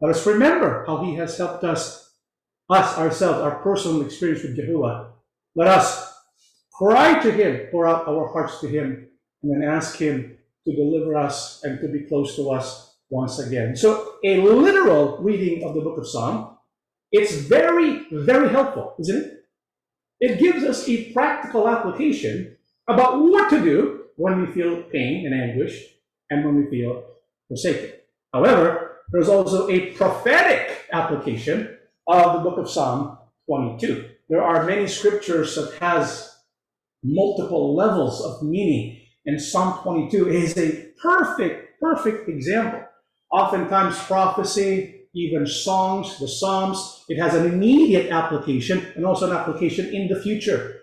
Let 0.00 0.14
us 0.14 0.26
remember 0.26 0.84
how 0.86 1.04
he 1.04 1.14
has 1.16 1.36
helped 1.36 1.64
us, 1.64 2.03
us 2.70 2.98
ourselves, 2.98 3.40
our 3.40 3.62
personal 3.62 4.02
experience 4.02 4.42
with 4.42 4.58
Yahuwah. 4.58 5.10
Let 5.54 5.68
us 5.68 6.12
cry 6.72 7.20
to 7.20 7.30
him, 7.30 7.68
pour 7.70 7.86
out 7.86 8.08
our 8.08 8.32
hearts 8.32 8.60
to 8.60 8.68
him, 8.68 9.08
and 9.42 9.52
then 9.62 9.68
ask 9.68 9.96
him 9.96 10.36
to 10.66 10.74
deliver 10.74 11.16
us 11.16 11.62
and 11.62 11.80
to 11.80 11.88
be 11.88 12.00
close 12.00 12.36
to 12.36 12.50
us 12.50 12.96
once 13.10 13.38
again. 13.38 13.76
So 13.76 14.14
a 14.24 14.40
literal 14.40 15.18
reading 15.18 15.64
of 15.64 15.74
the 15.74 15.80
book 15.80 15.98
of 15.98 16.08
Psalm, 16.08 16.56
it's 17.12 17.34
very, 17.34 18.06
very 18.10 18.48
helpful, 18.48 18.94
isn't 18.98 19.24
it? 19.24 19.30
It 20.20 20.38
gives 20.38 20.64
us 20.64 20.88
a 20.88 21.12
practical 21.12 21.68
application 21.68 22.56
about 22.88 23.20
what 23.20 23.50
to 23.50 23.60
do 23.60 24.04
when 24.16 24.40
we 24.40 24.52
feel 24.52 24.82
pain 24.84 25.26
and 25.26 25.34
anguish 25.34 25.84
and 26.30 26.44
when 26.44 26.56
we 26.56 26.70
feel 26.70 27.04
forsaken. 27.48 27.92
However, 28.32 29.02
there's 29.12 29.28
also 29.28 29.68
a 29.68 29.92
prophetic 29.92 30.86
application 30.92 31.76
of 32.06 32.34
the 32.34 32.50
book 32.50 32.58
of 32.58 32.70
Psalm 32.70 33.18
22. 33.46 34.08
There 34.28 34.42
are 34.42 34.64
many 34.64 34.86
scriptures 34.86 35.54
that 35.56 35.78
has 35.80 36.34
multiple 37.02 37.74
levels 37.74 38.24
of 38.24 38.42
meaning, 38.42 39.00
and 39.26 39.40
Psalm 39.40 39.82
22 39.82 40.28
is 40.28 40.56
a 40.56 40.88
perfect, 41.00 41.80
perfect 41.80 42.28
example. 42.28 42.82
Oftentimes 43.30 43.98
prophecy, 44.04 45.08
even 45.14 45.46
songs, 45.46 46.18
the 46.18 46.28
Psalms, 46.28 47.04
it 47.08 47.20
has 47.20 47.34
an 47.34 47.46
immediate 47.46 48.10
application 48.10 48.86
and 48.96 49.04
also 49.04 49.30
an 49.30 49.36
application 49.36 49.94
in 49.94 50.08
the 50.08 50.20
future 50.20 50.80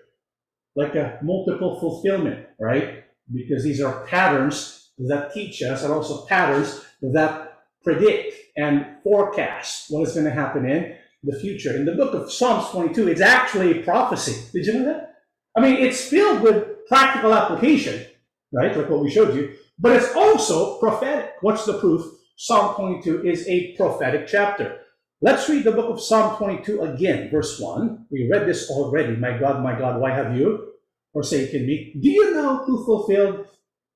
like 0.74 0.94
a 0.94 1.18
multiple 1.22 1.78
fulfillment, 1.80 2.46
right? 2.58 3.04
Because 3.32 3.62
these 3.62 3.80
are 3.80 4.06
patterns 4.06 4.90
that 4.98 5.32
teach 5.34 5.62
us 5.62 5.82
and 5.82 5.92
also 5.92 6.24
patterns 6.26 6.84
that 7.02 7.62
predict 7.82 8.34
and 8.56 8.86
forecast 9.02 9.86
what 9.90 10.06
is 10.06 10.14
going 10.14 10.26
to 10.26 10.32
happen 10.32 10.68
in 10.68 10.96
the 11.22 11.38
future. 11.40 11.76
In 11.76 11.84
the 11.84 11.94
book 11.94 12.14
of 12.14 12.32
Psalms 12.32 12.68
22, 12.70 13.08
it's 13.08 13.20
actually 13.20 13.78
a 13.78 13.82
prophecy. 13.82 14.42
Did 14.52 14.66
you 14.66 14.72
know 14.74 14.84
that? 14.86 15.14
I 15.56 15.60
mean, 15.60 15.76
it's 15.76 16.08
filled 16.08 16.42
with 16.42 16.86
practical 16.86 17.34
application, 17.34 18.06
right? 18.52 18.76
Like 18.76 18.88
what 18.88 19.02
we 19.02 19.10
showed 19.10 19.34
you, 19.34 19.54
but 19.78 19.96
it's 19.96 20.14
also 20.14 20.78
prophetic. 20.78 21.34
What's 21.40 21.64
the 21.64 21.78
proof? 21.78 22.04
Psalm 22.36 22.74
22 22.74 23.26
is 23.26 23.46
a 23.46 23.76
prophetic 23.76 24.26
chapter. 24.26 24.78
Let's 25.20 25.48
read 25.48 25.62
the 25.64 25.72
book 25.72 25.90
of 25.90 26.00
Psalm 26.00 26.36
22 26.36 26.80
again, 26.82 27.30
verse 27.30 27.60
1. 27.60 28.06
We 28.10 28.28
read 28.28 28.48
this 28.48 28.68
already. 28.70 29.14
My 29.14 29.38
God, 29.38 29.62
my 29.62 29.78
God, 29.78 30.00
why 30.00 30.10
have 30.10 30.36
you 30.36 30.72
forsaken 31.12 31.66
me? 31.66 31.94
Do 32.00 32.10
you 32.10 32.34
know 32.34 32.64
who 32.64 32.84
fulfilled 32.84 33.46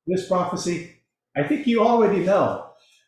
this 0.06 0.28
prophecy? 0.28 0.92
I 1.36 1.42
think 1.42 1.66
you 1.66 1.80
already 1.80 2.24
know. 2.24 2.66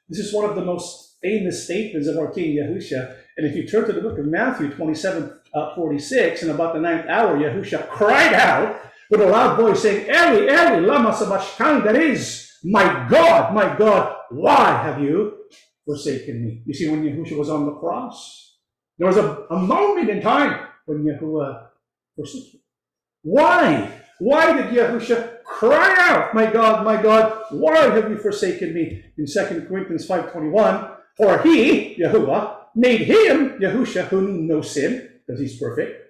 This 0.08 0.18
is 0.18 0.34
one 0.34 0.48
of 0.48 0.56
the 0.56 0.64
most 0.64 1.18
famous 1.22 1.64
statements 1.64 2.08
of 2.08 2.18
our 2.18 2.32
King 2.32 2.56
Yahusha. 2.56 3.16
And 3.38 3.46
if 3.46 3.56
you 3.56 3.66
turn 3.66 3.86
to 3.86 3.92
the 3.92 4.00
book 4.00 4.18
of 4.18 4.26
Matthew 4.26 4.68
27 4.70 5.32
uh, 5.54 5.74
46, 5.74 6.42
in 6.42 6.50
about 6.50 6.74
the 6.74 6.80
ninth 6.80 7.06
hour, 7.08 7.38
Yahusha 7.38 7.88
cried 7.88 8.34
out 8.34 8.80
with 9.10 9.22
a 9.22 9.26
loud 9.26 9.56
voice, 9.56 9.80
saying, 9.80 10.06
Eli, 10.06 10.42
Eli, 10.42 10.80
lama 10.80 11.14
sabachthani, 11.14 11.82
that 11.84 11.96
is, 11.96 12.52
my 12.62 13.06
God, 13.08 13.54
my 13.54 13.74
God, 13.78 14.14
why 14.28 14.82
have 14.82 15.00
you 15.00 15.38
forsaken 15.88 16.44
me. 16.44 16.62
You 16.66 16.74
see, 16.74 16.88
when 16.88 17.02
Yahushua 17.02 17.38
was 17.38 17.48
on 17.48 17.64
the 17.64 17.72
cross, 17.72 18.58
there 18.98 19.06
was 19.06 19.16
a, 19.16 19.46
a 19.50 19.58
moment 19.58 20.10
in 20.10 20.20
time 20.20 20.66
when 20.84 21.02
Yahuwah 21.02 21.68
forsook 22.14 22.52
him. 22.52 22.60
Why? 23.22 23.90
Why 24.18 24.52
did 24.52 24.66
Yahushua 24.66 25.44
cry 25.44 25.94
out, 26.10 26.34
My 26.34 26.50
God, 26.50 26.84
my 26.84 27.00
God, 27.00 27.42
why 27.50 27.78
have 27.88 28.10
you 28.10 28.18
forsaken 28.18 28.74
me? 28.74 29.02
In 29.16 29.24
2 29.26 29.66
Corinthians 29.66 30.06
5.21, 30.06 30.96
for 31.16 31.38
he, 31.38 31.96
Yahuwah, 31.98 32.57
made 32.78 33.02
him, 33.02 33.58
Yahushua, 33.60 34.08
who 34.08 34.22
knew 34.22 34.54
no 34.54 34.62
sin, 34.62 35.08
because 35.26 35.40
he's 35.40 35.58
perfect, 35.58 36.00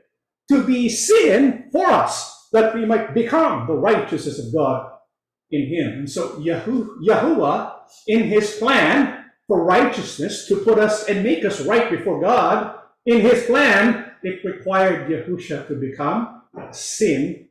to 0.51 0.63
be 0.65 0.89
sin 0.89 1.69
for 1.73 1.87
us, 1.87 2.49
that 2.53 2.75
we 2.75 2.85
might 2.85 3.15
become 3.15 3.67
the 3.67 3.75
righteousness 3.75 4.39
of 4.39 4.53
God 4.55 4.91
in 5.51 5.67
him. 5.67 5.99
And 6.01 6.11
so 6.11 6.39
Yahu, 6.39 6.99
Yahuwah, 7.03 7.73
in 8.07 8.25
his 8.25 8.57
plan, 8.57 9.25
for 9.47 9.65
righteousness 9.65 10.47
to 10.47 10.57
put 10.57 10.79
us 10.79 11.09
and 11.09 11.25
make 11.25 11.45
us 11.45 11.63
right 11.63 11.91
before 11.91 12.21
God. 12.21 12.79
In 13.07 13.23
his 13.23 13.45
plan, 13.45 14.13
it 14.23 14.45
required 14.45 15.09
Yahusha 15.09 15.67
to 15.69 15.75
become 15.75 16.43
sin 16.71 17.49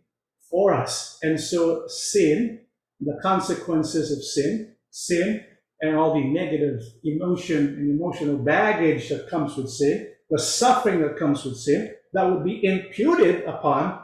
for 0.49 0.75
us. 0.75 1.17
And 1.23 1.39
so 1.39 1.87
sin, 1.87 2.59
the 2.99 3.19
consequences 3.23 4.11
of 4.11 4.23
sin, 4.23 4.75
sin 4.91 5.43
and 5.81 5.95
all 5.95 6.13
the 6.13 6.23
negative 6.23 6.81
emotion 7.03 7.57
and 7.57 7.99
emotional 7.99 8.37
baggage 8.37 9.09
that 9.09 9.29
comes 9.29 9.55
with 9.55 9.69
sin, 9.69 10.07
the 10.29 10.39
suffering 10.39 11.01
that 11.01 11.17
comes 11.17 11.45
with 11.45 11.57
sin, 11.57 11.93
that 12.13 12.23
would 12.23 12.43
be 12.43 12.63
imputed 12.65 13.43
upon 13.45 13.99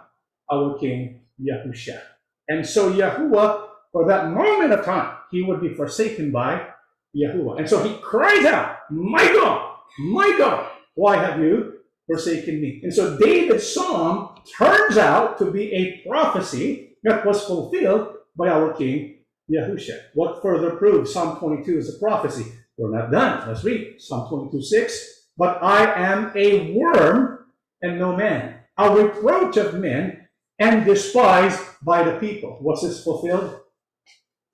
our 0.52 0.78
King 0.78 1.22
Yahusha. 1.42 2.00
And 2.48 2.66
so 2.66 2.92
Yahuwah, 2.94 3.68
for 3.92 4.08
that 4.08 4.30
moment 4.30 4.74
of 4.74 4.86
time, 4.86 5.18
he 5.32 5.42
would 5.42 5.62
be 5.62 5.74
forsaken 5.74 6.32
by 6.32 6.68
Yahuwah. 7.16 7.60
And 7.60 7.70
so 7.70 7.84
he 7.84 7.96
cries 7.98 8.46
out, 8.46 8.78
My 8.92 9.26
God, 9.26 9.78
my 10.00 10.36
God, 10.38 10.70
why 10.96 11.18
have 11.18 11.40
you 11.40 11.80
forsaken 12.08 12.62
me? 12.62 12.82
And 12.84 12.94
so 12.94 13.18
David's 13.18 13.72
psalm 13.72 14.36
turns 14.58 14.98
out 14.98 15.38
to 15.40 15.50
be 15.50 15.72
a 15.74 16.08
prophecy 16.08 16.98
that 17.04 17.26
was 17.26 17.44
fulfilled 17.46 18.16
by 18.36 18.50
our 18.50 18.74
King 18.74 19.13
Yahusha. 19.52 20.00
What 20.14 20.42
further 20.42 20.76
proves 20.76 21.14
Psalm 21.14 21.38
22 21.38 21.78
is 21.78 21.96
a 21.96 22.00
prophecy? 22.00 22.52
We're 22.78 22.98
not 22.98 23.12
done. 23.12 23.48
Let's 23.48 23.64
read 23.64 24.02
Psalm 24.02 24.30
22 24.30 24.62
6. 24.62 25.10
But 25.38 25.64
I 25.64 25.94
am 25.94 26.32
a 26.36 26.74
worm 26.74 27.46
and 27.82 28.00
no 28.00 28.16
man, 28.16 28.60
a 28.78 28.96
reproach 28.96 29.58
of 29.58 29.76
men 29.76 30.28
and 30.60 30.86
despised 30.86 31.60
by 31.82 32.04
the 32.04 32.20
people. 32.20 32.60
Was 32.62 32.84
this 32.84 33.04
fulfilled? 33.04 33.60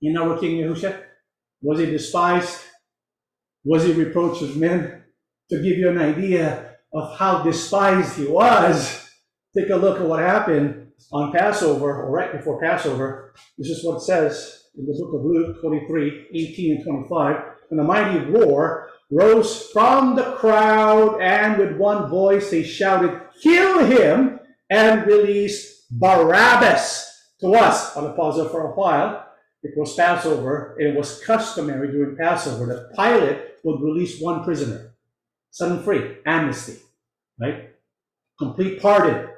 in 0.02 0.16
our 0.16 0.38
King 0.38 0.56
Yahusha? 0.58 1.02
Was 1.62 1.78
he 1.78 1.86
despised? 1.86 2.60
Was 3.64 3.84
he 3.84 3.92
reproached 3.92 4.42
of 4.42 4.56
men? 4.56 5.02
To 5.50 5.56
give 5.56 5.76
you 5.78 5.88
an 5.88 5.98
idea 5.98 6.76
of 6.94 7.18
how 7.18 7.42
despised 7.42 8.16
he 8.16 8.26
was, 8.26 9.10
take 9.56 9.68
a 9.70 9.76
look 9.76 10.00
at 10.00 10.06
what 10.06 10.20
happened 10.20 10.92
on 11.12 11.32
Passover, 11.32 12.02
or 12.02 12.10
right 12.10 12.32
before 12.32 12.60
Passover. 12.60 13.34
This 13.58 13.68
is 13.68 13.84
what 13.84 13.96
it 13.96 14.02
says 14.02 14.59
in 14.76 14.86
the 14.86 14.92
book 14.92 15.14
of 15.14 15.24
Luke 15.24 15.60
23 15.60 16.28
18 16.34 16.76
and 16.76 16.84
25. 16.84 17.44
And 17.70 17.80
a 17.80 17.84
mighty 17.84 18.18
roar 18.30 18.90
rose 19.10 19.70
from 19.70 20.16
the 20.16 20.32
crowd, 20.38 21.20
and 21.20 21.58
with 21.58 21.76
one 21.76 22.08
voice 22.08 22.50
they 22.50 22.62
shouted, 22.62 23.20
Kill 23.42 23.84
him 23.84 24.40
and 24.70 25.06
release 25.06 25.86
Barabbas 25.90 27.28
to 27.40 27.54
us. 27.54 27.96
On 27.96 28.06
a 28.06 28.12
pause 28.14 28.50
for 28.50 28.62
a 28.62 28.74
while. 28.74 29.26
It 29.62 29.76
was 29.76 29.94
Passover, 29.94 30.74
and 30.78 30.88
it 30.88 30.96
was 30.96 31.22
customary 31.22 31.92
during 31.92 32.16
Passover 32.16 32.64
that 32.66 32.96
Pilate 32.96 33.42
would 33.62 33.82
release 33.82 34.18
one 34.18 34.42
prisoner, 34.42 34.94
him 35.50 35.82
free, 35.82 36.16
amnesty, 36.24 36.78
right? 37.38 37.70
Complete 38.38 38.80
pardon. 38.80 39.28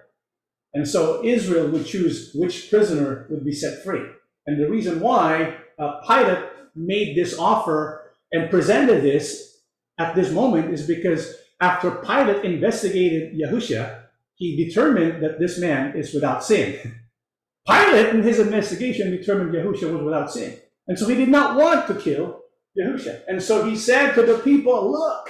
And 0.74 0.86
so 0.86 1.24
Israel 1.24 1.68
would 1.70 1.86
choose 1.86 2.30
which 2.34 2.70
prisoner 2.70 3.26
would 3.30 3.44
be 3.44 3.52
set 3.52 3.82
free. 3.82 4.04
And 4.46 4.61
the 4.61 4.68
reason 4.68 5.00
why 5.00 5.57
uh, 5.78 6.00
Pilate 6.07 6.44
made 6.74 7.16
this 7.16 7.38
offer 7.38 8.12
and 8.33 8.50
presented 8.50 9.02
this 9.02 9.61
at 9.98 10.14
this 10.14 10.31
moment 10.33 10.72
is 10.72 10.87
because 10.87 11.35
after 11.61 11.90
Pilate 11.90 12.44
investigated 12.44 13.38
Yahusha, 13.38 14.02
he 14.35 14.64
determined 14.64 15.22
that 15.22 15.38
this 15.38 15.59
man 15.59 15.96
is 15.96 16.12
without 16.12 16.44
sin. 16.44 17.00
Pilate, 17.68 18.14
in 18.14 18.22
his 18.22 18.40
investigation, 18.40 19.12
determined 19.12 19.55
Yahusha 19.55 19.92
was 19.92 20.02
without 20.02 20.33
sin. 20.33 20.59
And 20.88 20.98
so 20.98 21.07
he 21.07 21.14
did 21.14 21.28
not 21.28 21.57
want 21.57 21.87
to 21.87 21.94
kill 21.94 22.40
Yahusha. 22.76 23.22
And 23.28 23.40
so 23.40 23.64
he 23.64 23.76
said 23.76 24.14
to 24.14 24.22
the 24.22 24.38
people, 24.38 24.90
Look, 24.90 25.28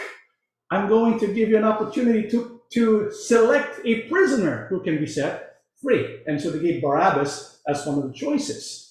I'm 0.70 0.88
going 0.88 1.18
to 1.20 1.27
give 1.27 1.51
you 1.51 1.59
an 1.59 1.64
opportunity 1.64 2.31
to, 2.31 2.62
to 2.72 3.12
select 3.12 3.81
a 3.85 4.09
prisoner 4.09 4.66
who 4.70 4.83
can 4.83 4.98
be 4.98 5.07
set 5.07 5.57
free. 5.83 6.20
And 6.27 6.40
so 6.40 6.51
they 6.51 6.61
gave 6.61 6.81
Barabbas 6.81 7.61
as 7.68 7.85
one 7.87 7.98
of 7.98 8.05
the 8.05 8.14
choices. 8.14 8.82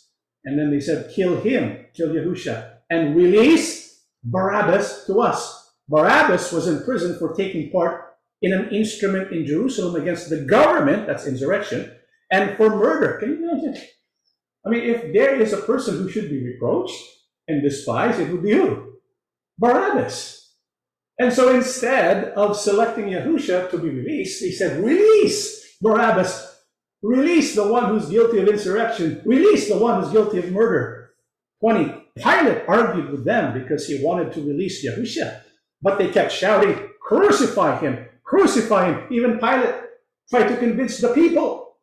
And 0.46 0.58
then 0.58 0.72
they 0.72 0.80
said, 0.80 1.12
Kill 1.14 1.40
him, 1.42 1.86
kill 1.94 2.10
Yahusha, 2.10 2.78
and 2.90 3.16
release 3.16 4.04
Barabbas 4.24 5.06
to 5.08 5.22
us. 5.22 5.72
Barabbas 5.88 6.52
was 6.52 6.68
in 6.68 6.84
prison 6.84 7.18
for 7.20 7.34
taking 7.34 7.72
part 7.72 8.16
in 8.42 8.54
an 8.54 8.70
instrument 8.70 9.32
in 9.32 9.46
Jerusalem 9.46 10.02
against 10.02 10.30
the 10.30 10.42
government, 10.42 11.06
that's 11.06 11.28
insurrection, 11.28 11.92
and 12.32 12.58
for 12.58 12.70
murder. 12.70 13.18
Can 13.20 13.30
you 13.30 13.52
imagine? 13.52 13.82
I 14.66 14.70
mean, 14.70 14.84
if 14.84 15.14
there 15.14 15.40
is 15.40 15.54
a 15.54 15.58
person 15.58 15.98
who 15.98 16.10
should 16.10 16.30
be 16.30 16.44
reproached, 16.44 16.96
and 17.52 17.62
despised, 17.62 18.20
it 18.20 18.32
would 18.32 18.44
be 18.44 18.54
who? 18.54 18.94
Barabbas. 19.58 20.56
And 21.20 21.32
so 21.32 21.54
instead 21.54 22.30
of 22.34 22.58
selecting 22.58 23.06
Yahusha 23.06 23.70
to 23.70 23.78
be 23.78 23.90
released, 23.90 24.42
he 24.42 24.52
said, 24.52 24.84
Release 24.84 25.78
Barabbas. 25.82 26.51
Release 27.02 27.56
the 27.56 27.68
one 27.68 27.86
who's 27.86 28.10
guilty 28.10 28.40
of 28.40 28.48
insurrection. 28.48 29.22
Release 29.26 29.68
the 29.68 29.78
one 29.78 30.02
who's 30.02 30.12
guilty 30.12 30.40
of 30.40 30.52
murder. 30.52 31.12
20. 31.62 31.94
Pilate 32.16 32.64
argued 32.68 33.10
with 33.10 33.26
them 33.26 33.54
because 33.54 33.88
he 33.88 34.04
wanted 34.04 34.34
to 34.34 34.42
release 34.42 34.86
Yahusha. 34.86 35.42
But 35.82 35.98
they 35.98 36.10
kept 36.10 36.32
shouting, 36.32 36.90
Crucify 37.02 37.80
him! 37.80 38.06
Crucify 38.24 38.92
him! 38.92 39.08
Even 39.12 39.40
Pilate 39.40 39.76
tried 40.30 40.48
to 40.50 40.58
convince 40.58 40.98
the 40.98 41.14
people. 41.14 41.76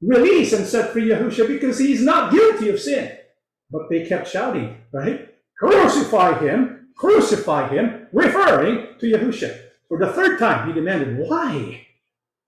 Release 0.00 0.52
and 0.52 0.66
set 0.66 0.92
free 0.92 1.08
Yahusha 1.08 1.46
because 1.46 1.78
he's 1.78 2.02
not 2.02 2.32
guilty 2.32 2.70
of 2.70 2.80
sin. 2.80 3.16
But 3.70 3.90
they 3.90 4.06
kept 4.06 4.28
shouting, 4.28 4.78
right? 4.92 5.28
Crucify 5.58 6.38
him, 6.38 6.88
crucify 6.96 7.68
him, 7.68 8.06
referring 8.12 8.98
to 8.98 9.06
Yahusha. 9.06 9.60
For 9.88 9.98
the 9.98 10.12
third 10.12 10.38
time, 10.38 10.66
he 10.66 10.72
demanded, 10.72 11.18
Why? 11.18 11.86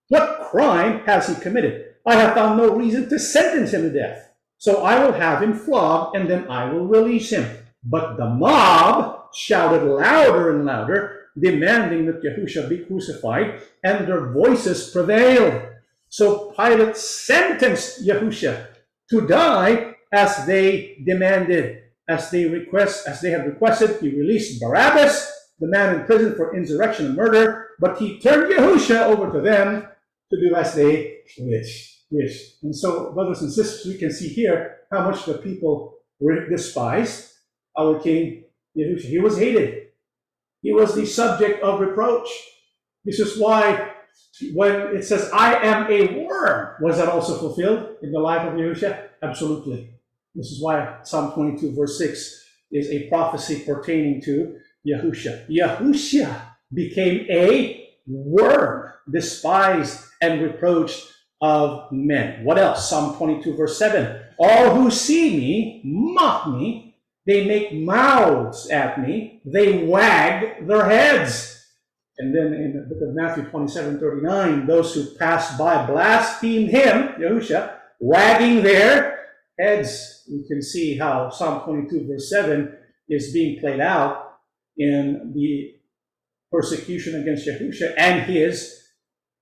What 0.09 0.41
crime 0.41 0.99
has 1.05 1.27
he 1.27 1.41
committed? 1.41 1.95
I 2.05 2.15
have 2.15 2.35
found 2.35 2.57
no 2.57 2.75
reason 2.75 3.09
to 3.09 3.17
sentence 3.17 3.73
him 3.73 3.83
to 3.83 3.89
death. 3.89 4.29
So 4.57 4.83
I 4.83 5.03
will 5.03 5.13
have 5.13 5.41
him 5.41 5.53
flogged, 5.53 6.15
and 6.15 6.29
then 6.29 6.47
I 6.49 6.71
will 6.71 6.85
release 6.85 7.31
him. 7.31 7.57
But 7.83 8.17
the 8.17 8.29
mob 8.29 9.33
shouted 9.33 9.83
louder 9.83 10.55
and 10.55 10.65
louder, 10.65 11.27
demanding 11.39 12.05
that 12.05 12.23
Yahusha 12.23 12.69
be 12.69 12.85
crucified, 12.85 13.61
and 13.83 14.07
their 14.07 14.31
voices 14.31 14.89
prevailed. 14.89 15.61
So 16.09 16.51
Pilate 16.51 16.95
sentenced 16.95 18.05
Yahusha 18.05 18.67
to 19.09 19.27
die 19.27 19.95
as 20.13 20.45
they 20.45 21.01
demanded, 21.05 21.81
as 22.07 22.29
they 22.29 22.45
request, 22.45 23.07
as 23.07 23.21
they 23.21 23.31
had 23.31 23.45
requested. 23.45 23.99
He 23.99 24.09
released 24.09 24.61
Barabbas, 24.61 25.31
the 25.59 25.67
man 25.67 25.95
in 25.95 26.05
prison 26.05 26.35
for 26.35 26.55
insurrection 26.55 27.07
and 27.07 27.15
murder, 27.15 27.69
but 27.79 27.97
he 27.97 28.19
turned 28.19 28.53
Yahusha 28.53 29.07
over 29.07 29.31
to 29.31 29.41
them 29.41 29.87
to 30.31 30.39
do 30.39 30.55
as 30.55 30.75
they 30.75 31.19
wish. 31.39 32.03
wish. 32.09 32.55
And 32.63 32.75
so, 32.75 33.11
brothers 33.13 33.41
and 33.41 33.51
sisters, 33.51 33.85
we 33.91 33.97
can 33.97 34.11
see 34.11 34.29
here 34.29 34.77
how 34.91 35.09
much 35.09 35.25
the 35.25 35.35
people 35.35 35.97
despised 36.49 37.31
our 37.77 37.99
King 37.99 38.45
Yahusha. 38.77 39.05
He 39.05 39.19
was 39.19 39.37
hated. 39.37 39.87
He 40.61 40.71
was 40.71 40.95
the 40.95 41.05
subject 41.05 41.61
of 41.61 41.81
reproach. 41.81 42.29
This 43.03 43.19
is 43.19 43.37
why 43.37 43.93
when 44.53 44.95
it 44.95 45.03
says, 45.03 45.29
I 45.33 45.55
am 45.55 45.91
a 45.91 46.25
worm, 46.25 46.75
was 46.81 46.97
that 46.97 47.07
also 47.07 47.37
fulfilled 47.37 47.97
in 48.01 48.11
the 48.11 48.19
life 48.19 48.47
of 48.47 48.53
Yahusha? 48.53 49.09
Absolutely. 49.21 49.93
This 50.35 50.47
is 50.47 50.61
why 50.61 50.99
Psalm 51.03 51.33
22, 51.33 51.75
verse 51.75 51.97
6 51.97 52.45
is 52.71 52.89
a 52.89 53.07
prophecy 53.09 53.63
pertaining 53.65 54.21
to 54.21 54.57
Yahusha. 54.87 55.47
Yahusha 55.49 56.41
became 56.73 57.27
a 57.29 57.92
worm, 58.07 58.91
despised 59.11 60.05
and 60.21 60.41
reproached 60.41 61.11
of 61.41 61.91
men. 61.91 62.43
What 62.45 62.57
else? 62.57 62.89
Psalm 62.89 63.17
22, 63.17 63.55
verse 63.55 63.77
7. 63.77 64.21
All 64.39 64.75
who 64.75 64.89
see 64.89 65.37
me 65.37 65.81
mock 65.83 66.47
me. 66.47 66.95
They 67.25 67.45
make 67.45 67.73
mouths 67.73 68.69
at 68.69 69.01
me. 69.01 69.41
They 69.45 69.85
wag 69.85 70.67
their 70.67 70.85
heads. 70.85 71.65
And 72.17 72.35
then 72.35 72.53
in 72.53 72.73
the 72.73 72.93
book 72.93 73.07
of 73.07 73.15
Matthew 73.15 73.45
27, 73.45 73.99
39, 73.99 74.67
those 74.67 74.93
who 74.93 75.15
passed 75.15 75.57
by 75.57 75.85
blasphemed 75.85 76.69
him, 76.69 77.09
Yahusha, 77.19 77.75
wagging 77.99 78.63
their 78.63 79.25
heads, 79.59 80.23
we 80.29 80.45
can 80.47 80.61
see 80.61 80.97
how 80.97 81.29
Psalm 81.29 81.63
22, 81.63 82.07
verse 82.07 82.29
7 82.29 82.77
is 83.09 83.33
being 83.33 83.59
played 83.59 83.79
out 83.79 84.37
in 84.77 85.31
the 85.33 85.75
persecution 86.53 87.19
against 87.19 87.47
Yahusha 87.47 87.95
and 87.97 88.21
his 88.31 88.79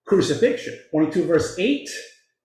crucifixion. 0.08 0.80
22, 0.92 1.26
verse 1.26 1.56
8 1.60 1.90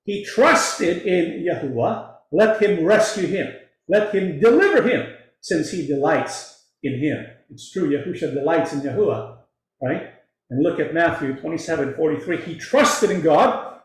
He 0.04 0.24
trusted 0.24 1.02
in 1.06 1.46
Yahuwah, 1.46 2.14
let 2.32 2.60
him 2.60 2.84
rescue 2.84 3.28
him, 3.28 3.54
let 3.88 4.12
him 4.12 4.40
deliver 4.40 4.82
him, 4.82 5.14
since 5.40 5.70
he 5.70 5.86
delights 5.86 6.64
in 6.82 6.98
him. 6.98 7.26
It's 7.50 7.72
true, 7.72 7.88
Yahusha 7.88 8.34
delights 8.34 8.72
in 8.72 8.80
Yahuwah, 8.80 9.38
right? 9.80 10.10
And 10.50 10.62
look 10.62 10.80
at 10.80 10.92
Matthew 10.92 11.36
27, 11.36 11.94
43. 11.94 12.36
He 12.42 12.58
trusted 12.58 13.10
in 13.10 13.20
God, 13.20 13.80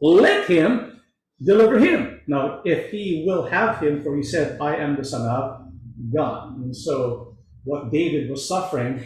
let 0.00 0.48
him 0.48 1.00
deliver 1.42 1.78
him. 1.78 2.20
Now, 2.26 2.62
if 2.64 2.90
he 2.90 3.24
will 3.26 3.46
have 3.46 3.80
him, 3.80 4.02
for 4.02 4.16
he 4.16 4.22
said, 4.22 4.60
I 4.60 4.76
am 4.76 4.96
the 4.96 5.04
Son 5.04 5.28
of 5.28 5.68
God. 6.14 6.56
And 6.58 6.74
so, 6.76 7.36
what 7.64 7.90
David 7.92 8.30
was 8.30 8.46
suffering 8.46 9.04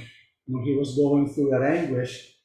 he 0.64 0.74
was 0.74 0.96
going 0.96 1.32
through 1.32 1.50
that 1.50 1.62
anguish 1.62 2.36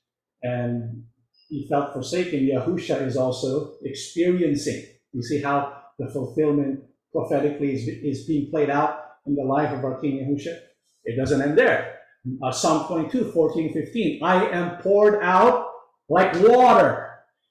and 0.44 1.04
he 1.50 1.68
felt 1.70 1.94
forsaken, 1.94 2.42
Yahusha 2.42 3.02
is 3.06 3.18
also 3.18 3.76
experiencing. 3.84 4.86
You 5.14 5.24
see 5.24 5.42
how 5.42 5.82
the 5.98 6.10
fulfillment 6.10 6.82
prophetically 7.12 7.74
is, 7.74 7.88
is 7.88 8.28
being 8.28 8.52
played 8.52 8.70
out 8.70 9.00
in 9.26 9.36
the 9.36 9.44
life 9.44 9.72
of 9.72 9.84
our 9.84 10.00
King 10.00 10.20
Yahusha? 10.20 10.58
It 11.06 11.18
doesn't 11.18 11.42
end 11.42 11.58
there. 11.58 11.96
Uh, 12.44 12.52
Psalm 12.52 12.88
22, 12.88 13.32
14, 13.32 13.74
15. 13.74 14.24
I 14.24 14.50
am 14.50 14.82
poured 14.82 15.24
out 15.24 15.70
like 16.10 16.34
water, 16.42 17.10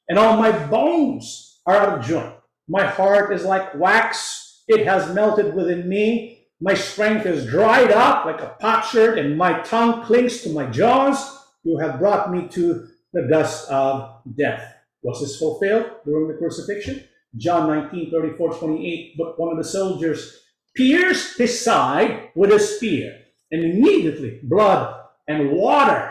and 0.09 0.19
all 0.19 0.37
my 0.37 0.53
bones 0.67 1.61
are 1.67 1.77
out 1.77 1.99
of 1.99 2.05
joint. 2.05 2.35
My 2.69 2.87
heart 2.87 3.33
is 3.33 3.45
like 3.45 3.75
wax, 3.77 4.65
it 4.69 4.87
has 4.87 5.15
melted 5.15 5.55
within 5.55 5.89
me. 5.89 6.36
My 6.61 6.73
strength 6.75 7.27
is 7.27 7.47
dried 7.47 7.91
up 7.91 8.25
like 8.25 8.41
a 8.41 8.57
potsherd, 8.59 9.19
and 9.19 9.37
my 9.37 9.61
tongue 9.61 10.05
clings 10.05 10.41
to 10.43 10.51
my 10.51 10.67
jaws. 10.67 11.19
You 11.65 11.79
have 11.79 11.99
brought 11.99 12.31
me 12.31 12.49
to 12.49 12.89
the 13.13 13.29
dust 13.29 13.71
of 13.71 14.23
death. 14.39 14.75
Was 15.03 15.21
this 15.21 15.39
fulfilled 15.39 15.91
during 16.05 16.29
the 16.29 16.39
crucifixion? 16.39 17.05
John 17.37 17.69
19, 17.69 18.11
34, 18.11 18.55
28. 18.55 19.15
But 19.19 19.39
one 19.39 19.53
of 19.53 19.59
the 19.59 19.69
soldiers 19.69 20.45
pierced 20.75 21.37
his 21.37 21.61
side 21.61 22.31
with 22.35 22.53
a 22.53 22.59
spear, 22.59 23.19
and 23.51 23.63
immediately 23.63 24.41
blood 24.43 24.99
and 25.29 25.53
water 25.53 26.11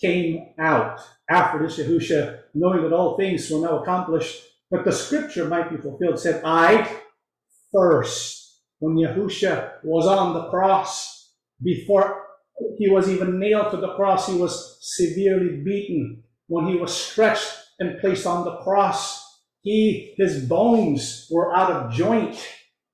came 0.00 0.54
out. 0.58 1.00
After 1.30 1.58
this, 1.60 1.78
Yahusha, 1.78 2.40
knowing 2.54 2.82
that 2.82 2.92
all 2.92 3.16
things 3.16 3.50
were 3.50 3.60
now 3.60 3.82
accomplished, 3.82 4.42
but 4.70 4.84
the 4.84 4.92
scripture 4.92 5.46
might 5.46 5.70
be 5.70 5.76
fulfilled, 5.76 6.18
said, 6.18 6.42
I 6.44 7.00
thirst. 7.72 8.37
When 8.78 8.96
Yahusha 8.96 9.82
was 9.82 10.06
on 10.06 10.34
the 10.34 10.48
cross, 10.50 11.32
before 11.62 12.24
he 12.78 12.88
was 12.88 13.08
even 13.08 13.38
nailed 13.38 13.70
to 13.70 13.76
the 13.76 13.94
cross, 13.94 14.28
he 14.28 14.38
was 14.38 14.78
severely 14.80 15.62
beaten. 15.64 16.22
When 16.46 16.66
he 16.66 16.76
was 16.76 16.94
stretched 16.94 17.52
and 17.78 18.00
placed 18.00 18.26
on 18.26 18.44
the 18.44 18.56
cross, 18.58 19.24
he, 19.62 20.14
his 20.16 20.44
bones 20.44 21.28
were 21.30 21.54
out 21.54 21.70
of 21.70 21.92
joint 21.92 22.38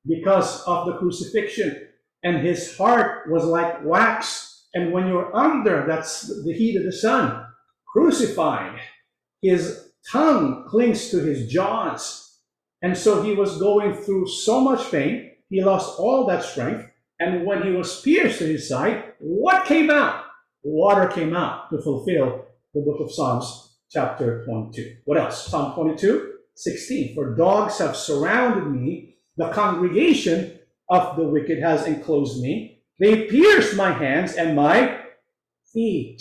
because 0.06 0.62
of 0.64 0.86
the 0.86 0.96
crucifixion, 0.96 1.88
and 2.22 2.44
his 2.44 2.76
heart 2.76 3.30
was 3.30 3.44
like 3.44 3.84
wax. 3.84 4.66
And 4.74 4.92
when 4.92 5.06
you're 5.06 5.34
under, 5.36 5.86
that's 5.86 6.26
the 6.44 6.52
heat 6.52 6.76
of 6.76 6.84
the 6.84 6.92
sun, 6.92 7.46
crucified, 7.86 8.80
his 9.40 9.90
tongue 10.10 10.66
clings 10.68 11.10
to 11.10 11.18
his 11.18 11.46
jaws. 11.46 12.40
And 12.82 12.96
so 12.96 13.22
he 13.22 13.34
was 13.34 13.58
going 13.58 13.94
through 13.94 14.26
so 14.26 14.60
much 14.60 14.90
pain, 14.90 15.30
he 15.54 15.62
lost 15.62 16.00
all 16.00 16.26
that 16.26 16.42
strength. 16.42 16.90
And 17.20 17.46
when 17.46 17.62
he 17.62 17.70
was 17.70 18.00
pierced 18.00 18.42
in 18.42 18.48
his 18.48 18.68
side, 18.68 19.12
what 19.20 19.66
came 19.66 19.88
out? 19.88 20.24
Water 20.64 21.06
came 21.06 21.32
out 21.32 21.70
to 21.70 21.80
fulfill 21.80 22.44
the 22.74 22.80
book 22.80 22.98
of 22.98 23.12
Psalms, 23.12 23.76
chapter 23.88 24.44
22. 24.46 24.96
What 25.04 25.18
else? 25.18 25.46
Psalm 25.46 25.72
22, 25.74 26.32
16. 26.56 27.14
For 27.14 27.36
dogs 27.36 27.78
have 27.78 27.96
surrounded 27.96 28.68
me, 28.68 29.14
the 29.36 29.50
congregation 29.50 30.58
of 30.90 31.16
the 31.16 31.22
wicked 31.22 31.62
has 31.62 31.86
enclosed 31.86 32.42
me. 32.42 32.82
They 32.98 33.26
pierced 33.26 33.76
my 33.76 33.92
hands 33.92 34.34
and 34.34 34.56
my 34.56 35.02
feet. 35.72 36.20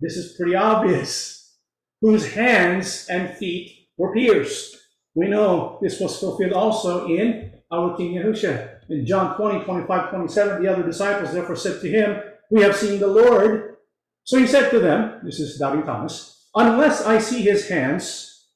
This 0.00 0.16
is 0.16 0.34
pretty 0.34 0.54
obvious. 0.54 1.58
Whose 2.00 2.32
hands 2.32 3.06
and 3.10 3.36
feet 3.36 3.88
were 3.98 4.14
pierced. 4.14 4.78
We 5.14 5.28
know 5.28 5.78
this 5.82 6.00
was 6.00 6.18
fulfilled 6.18 6.54
also 6.54 7.06
in 7.06 7.51
our 7.72 7.96
King 7.96 8.14
Yahushua. 8.14 8.80
In 8.90 9.06
John 9.06 9.36
20, 9.36 9.64
25, 9.64 10.10
27, 10.10 10.62
the 10.62 10.70
other 10.70 10.82
disciples 10.82 11.32
therefore 11.32 11.56
said 11.56 11.80
to 11.80 11.88
him, 11.88 12.20
We 12.50 12.62
have 12.62 12.76
seen 12.76 13.00
the 13.00 13.06
Lord. 13.06 13.76
So 14.24 14.38
he 14.38 14.46
said 14.46 14.70
to 14.70 14.78
them, 14.78 15.20
This 15.24 15.40
is 15.40 15.58
doubting 15.58 15.84
Thomas, 15.84 16.46
unless 16.54 17.04
I 17.04 17.18
see 17.18 17.42
his 17.42 17.68
hands, 17.68 18.46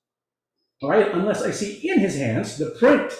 all 0.82 0.90
right, 0.90 1.10
unless 1.12 1.42
I 1.42 1.50
see 1.50 1.88
in 1.88 2.00
his 2.00 2.16
hands 2.16 2.58
the 2.58 2.76
print 2.78 3.12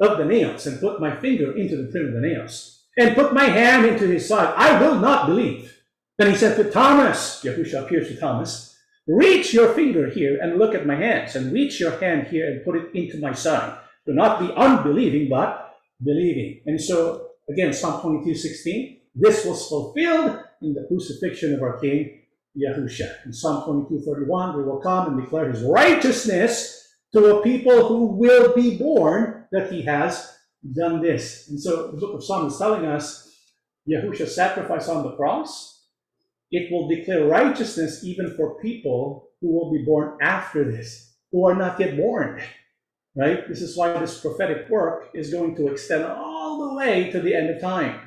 of 0.00 0.18
the 0.18 0.24
nails 0.24 0.66
and 0.66 0.80
put 0.80 1.00
my 1.00 1.14
finger 1.20 1.56
into 1.56 1.76
the 1.76 1.90
print 1.92 2.08
of 2.08 2.14
the 2.14 2.26
nails 2.26 2.86
and 2.96 3.14
put 3.14 3.34
my 3.34 3.44
hand 3.44 3.84
into 3.86 4.06
his 4.06 4.26
side, 4.26 4.54
I 4.56 4.80
will 4.80 4.98
not 4.98 5.26
believe. 5.26 5.76
Then 6.18 6.30
he 6.30 6.36
said 6.36 6.56
to 6.56 6.70
Thomas, 6.70 7.42
Yahushua 7.44 7.84
appears 7.84 8.08
to 8.08 8.16
Thomas, 8.16 8.76
reach 9.06 9.52
your 9.52 9.74
finger 9.74 10.08
here 10.08 10.38
and 10.40 10.58
look 10.58 10.74
at 10.74 10.86
my 10.86 10.94
hands 10.94 11.36
and 11.36 11.52
reach 11.52 11.78
your 11.78 11.98
hand 11.98 12.28
here 12.28 12.50
and 12.50 12.64
put 12.64 12.76
it 12.76 12.94
into 12.94 13.18
my 13.18 13.32
side. 13.32 13.78
Do 14.06 14.12
not 14.12 14.40
be 14.40 14.52
unbelieving, 14.54 15.28
but 15.28 15.76
believing. 16.02 16.60
And 16.66 16.80
so, 16.80 17.28
again, 17.48 17.72
Psalm 17.72 18.02
22, 18.02 18.34
16, 18.34 19.00
this 19.14 19.44
was 19.44 19.68
fulfilled 19.68 20.40
in 20.60 20.74
the 20.74 20.84
crucifixion 20.88 21.54
of 21.54 21.62
our 21.62 21.78
King 21.78 22.22
Yahusha. 22.56 23.24
In 23.24 23.32
Psalm 23.32 23.64
22, 23.64 24.04
31, 24.04 24.56
we 24.56 24.64
will 24.64 24.80
come 24.80 25.08
and 25.08 25.22
declare 25.22 25.50
his 25.50 25.62
righteousness 25.62 26.94
to 27.12 27.36
a 27.36 27.42
people 27.42 27.88
who 27.88 28.06
will 28.06 28.54
be 28.54 28.76
born 28.76 29.46
that 29.52 29.72
he 29.72 29.82
has 29.82 30.36
done 30.74 31.00
this. 31.00 31.48
And 31.48 31.60
so 31.60 31.92
the 31.92 31.98
book 31.98 32.14
of 32.14 32.24
Psalms 32.24 32.54
is 32.54 32.58
telling 32.58 32.86
us 32.86 33.32
Yahusha's 33.88 34.34
sacrifice 34.34 34.88
on 34.88 35.02
the 35.02 35.16
cross, 35.16 35.86
it 36.50 36.70
will 36.70 36.88
declare 36.88 37.26
righteousness 37.26 38.04
even 38.04 38.34
for 38.36 38.60
people 38.60 39.28
who 39.40 39.52
will 39.52 39.72
be 39.72 39.84
born 39.84 40.18
after 40.20 40.70
this, 40.70 41.14
who 41.32 41.46
are 41.46 41.54
not 41.54 41.80
yet 41.80 41.96
born 41.96 42.40
right? 43.16 43.48
This 43.48 43.62
is 43.62 43.76
why 43.76 43.98
this 43.98 44.20
prophetic 44.20 44.68
work 44.68 45.10
is 45.14 45.32
going 45.32 45.56
to 45.56 45.68
extend 45.68 46.04
all 46.04 46.68
the 46.68 46.74
way 46.74 47.10
to 47.10 47.20
the 47.20 47.34
end 47.34 47.50
of 47.50 47.60
time. 47.60 48.00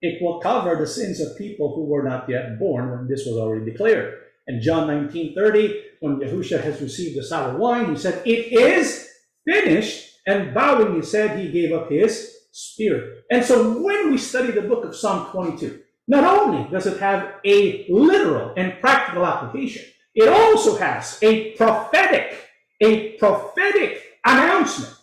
It 0.00 0.22
will 0.22 0.40
cover 0.40 0.76
the 0.76 0.86
sins 0.86 1.20
of 1.20 1.36
people 1.36 1.74
who 1.74 1.86
were 1.86 2.04
not 2.04 2.28
yet 2.28 2.58
born 2.58 2.90
when 2.90 3.08
this 3.08 3.26
was 3.26 3.36
already 3.36 3.70
declared. 3.70 4.18
And 4.46 4.62
John 4.62 4.86
19 4.86 5.34
30, 5.34 5.82
when 6.00 6.16
Yahusha 6.20 6.62
has 6.62 6.80
received 6.80 7.18
the 7.18 7.22
sour 7.22 7.56
wine, 7.58 7.90
he 7.90 7.96
said, 7.96 8.22
It 8.24 8.52
is 8.52 9.08
finished. 9.46 10.06
And 10.26 10.52
bowing 10.52 10.94
he 10.94 11.02
said, 11.02 11.38
he 11.38 11.50
gave 11.50 11.72
up 11.72 11.90
his 11.90 12.36
spirit. 12.52 13.24
And 13.30 13.42
so 13.42 13.80
when 13.80 14.10
we 14.10 14.18
study 14.18 14.50
the 14.50 14.60
book 14.60 14.84
of 14.84 14.94
Psalm 14.94 15.30
22, 15.30 15.80
not 16.06 16.24
only 16.24 16.70
does 16.70 16.86
it 16.86 17.00
have 17.00 17.34
a 17.46 17.86
literal 17.88 18.52
and 18.56 18.78
practical 18.80 19.24
application, 19.24 19.84
it 20.14 20.28
also 20.28 20.76
has 20.76 21.18
a 21.22 21.52
prophetic 21.52 22.47
a 22.80 23.12
prophetic 23.18 24.02
announcement 24.24 24.94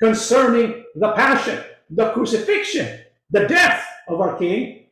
concerning 0.00 0.84
the 0.94 1.12
passion, 1.12 1.62
the 1.90 2.10
crucifixion, 2.12 3.00
the 3.30 3.46
death 3.46 3.86
of 4.08 4.20
our 4.20 4.36
King, 4.38 4.86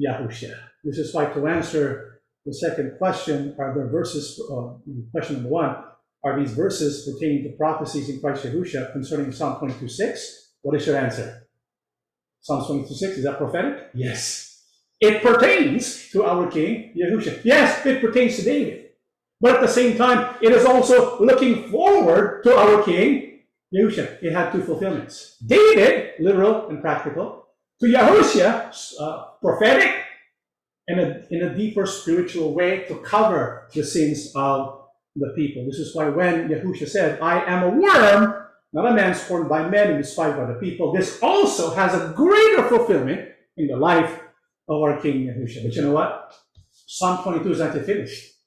Yahushua. 0.00 0.58
This 0.84 0.98
is 0.98 1.14
why 1.14 1.26
to 1.26 1.46
answer 1.46 2.22
the 2.46 2.54
second 2.54 2.96
question, 2.96 3.54
are 3.58 3.74
there 3.74 3.88
verses, 3.88 4.40
uh, 4.50 4.74
question 5.12 5.36
number 5.36 5.50
one, 5.50 5.76
are 6.24 6.38
these 6.38 6.52
verses 6.52 7.10
pertaining 7.10 7.44
to 7.44 7.56
prophecies 7.56 8.08
in 8.08 8.20
Christ 8.20 8.44
Yahushua 8.44 8.92
concerning 8.92 9.32
Psalm 9.32 9.58
22 9.58 9.88
6? 9.88 10.52
What 10.62 10.76
is 10.76 10.86
your 10.86 10.96
answer? 10.96 11.46
Psalm 12.40 12.64
22 12.66 12.94
6, 12.94 13.18
is 13.18 13.24
that 13.24 13.38
prophetic? 13.38 13.90
Yes. 13.94 14.64
It 15.00 15.22
pertains 15.22 16.10
to 16.10 16.24
our 16.24 16.50
King 16.50 16.94
Yahushua. 16.96 17.40
Yes, 17.44 17.84
it 17.84 18.00
pertains 18.00 18.36
to 18.36 18.42
David. 18.42 18.79
But 19.40 19.56
at 19.56 19.60
the 19.62 19.68
same 19.68 19.96
time, 19.96 20.36
it 20.42 20.52
is 20.52 20.66
also 20.66 21.18
looking 21.18 21.70
forward 21.70 22.42
to 22.44 22.56
our 22.56 22.82
King, 22.82 23.40
Yahushua. 23.74 24.22
It 24.22 24.32
had 24.32 24.52
two 24.52 24.62
fulfillments. 24.62 25.38
David, 25.38 26.12
literal 26.20 26.68
and 26.68 26.82
practical, 26.82 27.46
to 27.80 27.86
Yahushua, 27.86 29.00
uh, 29.00 29.24
prophetic, 29.40 30.04
and 30.88 31.00
a, 31.00 31.24
in 31.30 31.42
a 31.42 31.56
deeper 31.56 31.86
spiritual 31.86 32.52
way 32.52 32.84
to 32.88 32.96
cover 32.96 33.68
the 33.72 33.82
sins 33.82 34.32
of 34.34 34.82
the 35.16 35.32
people. 35.34 35.64
This 35.64 35.78
is 35.78 35.94
why 35.94 36.10
when 36.10 36.48
Yahushua 36.48 36.88
said, 36.88 37.20
I 37.22 37.42
am 37.44 37.62
a 37.62 37.68
worm, 37.70 38.44
not 38.74 38.92
a 38.92 38.94
man 38.94 39.14
scorned 39.14 39.48
by 39.48 39.66
men 39.68 39.90
and 39.90 39.98
despised 39.98 40.36
by 40.36 40.46
the 40.46 40.58
people, 40.58 40.92
this 40.92 41.18
also 41.22 41.74
has 41.74 41.94
a 41.94 42.12
greater 42.14 42.68
fulfillment 42.68 43.30
in 43.56 43.68
the 43.68 43.76
life 43.76 44.20
of 44.68 44.82
our 44.82 45.00
King 45.00 45.26
Yahushua. 45.26 45.64
But 45.64 45.74
you 45.74 45.82
know 45.82 45.92
what? 45.92 46.34
Psalm 46.86 47.22
22 47.22 47.52
is 47.52 47.58
not 47.60 47.72
finished 47.86 48.39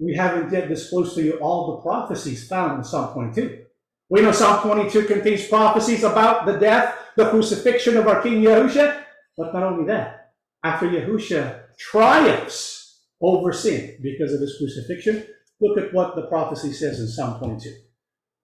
we 0.00 0.14
haven't 0.14 0.50
yet 0.50 0.68
disclosed 0.68 1.14
to 1.14 1.22
you 1.22 1.34
all 1.34 1.76
the 1.76 1.82
prophecies 1.82 2.48
found 2.48 2.78
in 2.78 2.84
Psalm 2.84 3.12
22. 3.12 3.64
We 4.08 4.22
know 4.22 4.32
Psalm 4.32 4.62
22 4.62 5.04
contains 5.04 5.46
prophecies 5.46 6.02
about 6.02 6.46
the 6.46 6.58
death, 6.58 6.96
the 7.16 7.28
crucifixion 7.28 7.96
of 7.96 8.08
our 8.08 8.22
King 8.22 8.42
Yahusha, 8.42 9.04
but 9.36 9.52
not 9.52 9.62
only 9.62 9.86
that. 9.86 10.32
After 10.64 10.86
Yahusha 10.86 11.64
triumphs 11.78 13.04
over 13.20 13.52
sin 13.52 13.98
because 14.02 14.32
of 14.32 14.40
his 14.40 14.56
crucifixion, 14.58 15.26
look 15.60 15.78
at 15.78 15.92
what 15.92 16.16
the 16.16 16.22
prophecy 16.22 16.72
says 16.72 16.98
in 16.98 17.06
Psalm 17.06 17.38
22. 17.38 17.70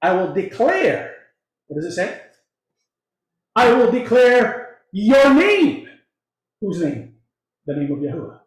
I 0.02 0.12
will 0.12 0.34
declare, 0.34 1.14
what 1.66 1.80
does 1.80 1.92
it 1.92 1.96
say? 1.96 2.20
I 3.56 3.72
will 3.72 3.90
declare 3.90 4.76
your 4.92 5.32
name. 5.32 5.88
Whose 6.60 6.82
name? 6.82 7.14
The 7.64 7.76
name 7.76 7.92
of 7.92 7.98
Yahuwah. 7.98 8.40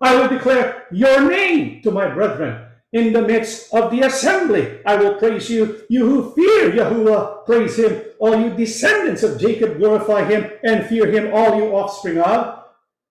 I 0.00 0.16
will 0.16 0.28
declare 0.28 0.86
your 0.90 1.28
name 1.28 1.82
to 1.82 1.90
my 1.90 2.08
brethren. 2.12 2.66
In 2.92 3.12
the 3.12 3.22
midst 3.22 3.72
of 3.72 3.90
the 3.92 4.00
assembly, 4.00 4.80
I 4.84 4.96
will 4.96 5.14
praise 5.14 5.48
you. 5.48 5.84
You 5.88 6.06
who 6.06 6.34
fear 6.34 6.72
Yahuwah, 6.72 7.46
praise 7.46 7.78
him. 7.78 8.02
All 8.18 8.40
you 8.40 8.50
descendants 8.50 9.22
of 9.22 9.38
Jacob, 9.38 9.78
glorify 9.78 10.24
him 10.24 10.50
and 10.64 10.86
fear 10.86 11.06
him, 11.06 11.32
all 11.32 11.56
you 11.56 11.74
offspring 11.76 12.18
of 12.18 12.64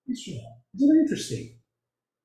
Israel. 0.08 0.58
Isn't 0.76 0.96
it 0.96 1.00
interesting? 1.00 1.58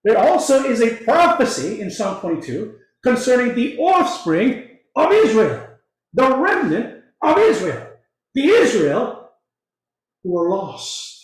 There 0.04 0.18
also 0.18 0.66
is 0.66 0.82
a 0.82 0.98
prophecy 0.98 1.82
in 1.82 1.90
Psalm 1.90 2.20
22 2.20 2.76
concerning 3.04 3.56
the 3.56 3.78
offspring 3.78 4.80
of 4.96 5.12
Israel, 5.12 5.68
the 6.14 6.36
remnant 6.38 7.04
of 7.22 7.38
Israel, 7.38 7.88
the 8.34 8.46
Israel 8.48 9.30
who 10.24 10.34
were 10.34 10.50
lost. 10.50 11.15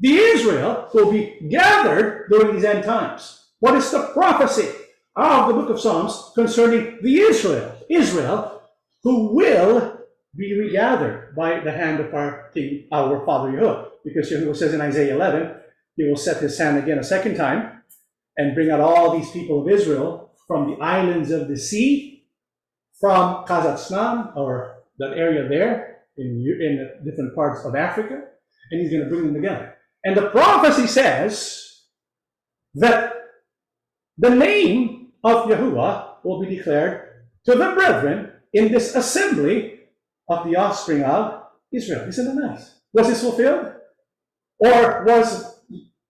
The 0.00 0.14
Israel 0.14 0.88
will 0.94 1.10
be 1.10 1.48
gathered 1.50 2.28
during 2.30 2.54
these 2.54 2.64
end 2.64 2.84
times. 2.84 3.46
What 3.58 3.74
is 3.74 3.90
the 3.90 4.10
prophecy 4.12 4.68
of 5.16 5.48
the 5.48 5.54
book 5.54 5.70
of 5.70 5.80
Psalms 5.80 6.30
concerning 6.36 6.98
the 7.02 7.20
Israel, 7.20 7.74
Israel, 7.90 8.62
who 9.02 9.34
will 9.34 9.98
be 10.36 10.56
regathered 10.56 11.34
by 11.34 11.58
the 11.60 11.72
hand 11.72 11.98
of 11.98 12.14
our 12.14 12.50
King, 12.54 12.86
our 12.92 13.26
Father 13.26 13.50
Yahuwah? 13.50 13.88
Because 14.04 14.30
Yahuwah 14.30 14.56
says 14.56 14.72
in 14.72 14.80
Isaiah 14.80 15.16
11, 15.16 15.56
he 15.96 16.04
will 16.08 16.16
set 16.16 16.40
his 16.40 16.56
hand 16.56 16.78
again 16.78 17.00
a 17.00 17.04
second 17.04 17.34
time 17.34 17.82
and 18.36 18.54
bring 18.54 18.70
out 18.70 18.80
all 18.80 19.18
these 19.18 19.32
people 19.32 19.62
of 19.62 19.68
Israel 19.68 20.30
from 20.46 20.70
the 20.70 20.76
islands 20.76 21.32
of 21.32 21.48
the 21.48 21.56
sea, 21.56 22.24
from 23.00 23.44
Kazakhstan, 23.46 24.36
or 24.36 24.76
that 24.98 25.18
area 25.18 25.48
there, 25.48 26.04
in, 26.16 26.44
in 26.60 27.04
different 27.04 27.34
parts 27.34 27.64
of 27.64 27.74
Africa, 27.74 28.22
and 28.70 28.80
he's 28.80 28.92
going 28.92 29.02
to 29.02 29.10
bring 29.10 29.24
them 29.24 29.34
together. 29.34 29.74
And 30.04 30.16
the 30.16 30.30
prophecy 30.30 30.86
says 30.86 31.82
that 32.74 33.14
the 34.16 34.30
name 34.30 35.12
of 35.24 35.46
Yahuwah 35.46 36.24
will 36.24 36.40
be 36.40 36.56
declared 36.56 37.08
to 37.44 37.54
the 37.54 37.72
brethren 37.72 38.32
in 38.52 38.72
this 38.72 38.94
assembly 38.94 39.80
of 40.28 40.46
the 40.46 40.56
offspring 40.56 41.02
of 41.02 41.42
Israel. 41.72 42.08
Isn't 42.08 42.36
that 42.36 42.48
nice? 42.48 42.74
Was 42.92 43.08
this 43.08 43.22
fulfilled? 43.22 43.72
Or 44.58 45.04
was, 45.04 45.60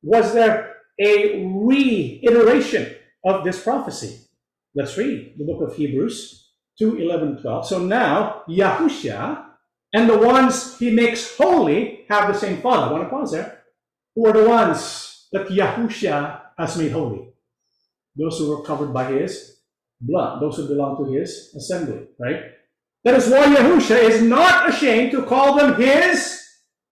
was 0.02 0.32
there 0.32 0.76
a 1.00 1.44
reiteration 1.44 2.94
of 3.24 3.44
this 3.44 3.62
prophecy? 3.62 4.20
Let's 4.74 4.96
read 4.96 5.34
the 5.38 5.44
book 5.44 5.68
of 5.68 5.76
Hebrews 5.76 6.50
2 6.78 6.98
11 6.98 7.42
12. 7.42 7.66
So 7.66 7.78
now, 7.80 8.42
Yahusha 8.48 9.44
and 9.92 10.08
the 10.08 10.18
ones 10.18 10.78
he 10.78 10.90
makes 10.90 11.36
holy 11.36 12.04
have 12.08 12.32
the 12.32 12.38
same 12.38 12.60
father. 12.60 12.86
I 12.86 12.92
want 12.92 13.04
to 13.04 13.10
pause 13.10 13.32
there. 13.32 13.57
Who 14.18 14.26
are 14.26 14.32
the 14.32 14.48
ones 14.48 15.28
that 15.30 15.46
Yahusha 15.46 16.40
has 16.58 16.76
made 16.76 16.90
holy? 16.90 17.28
Those 18.16 18.36
who 18.36 18.50
were 18.50 18.64
covered 18.64 18.92
by 18.92 19.12
his 19.12 19.60
blood, 20.00 20.42
those 20.42 20.56
who 20.56 20.66
belong 20.66 20.96
to 20.96 21.12
his 21.12 21.54
assembly, 21.54 22.08
right? 22.18 22.42
That 23.04 23.14
is 23.14 23.28
why 23.28 23.46
Yahusha 23.46 23.96
is 23.96 24.20
not 24.20 24.70
ashamed 24.70 25.12
to 25.12 25.22
call 25.22 25.54
them 25.54 25.80
his 25.80 26.36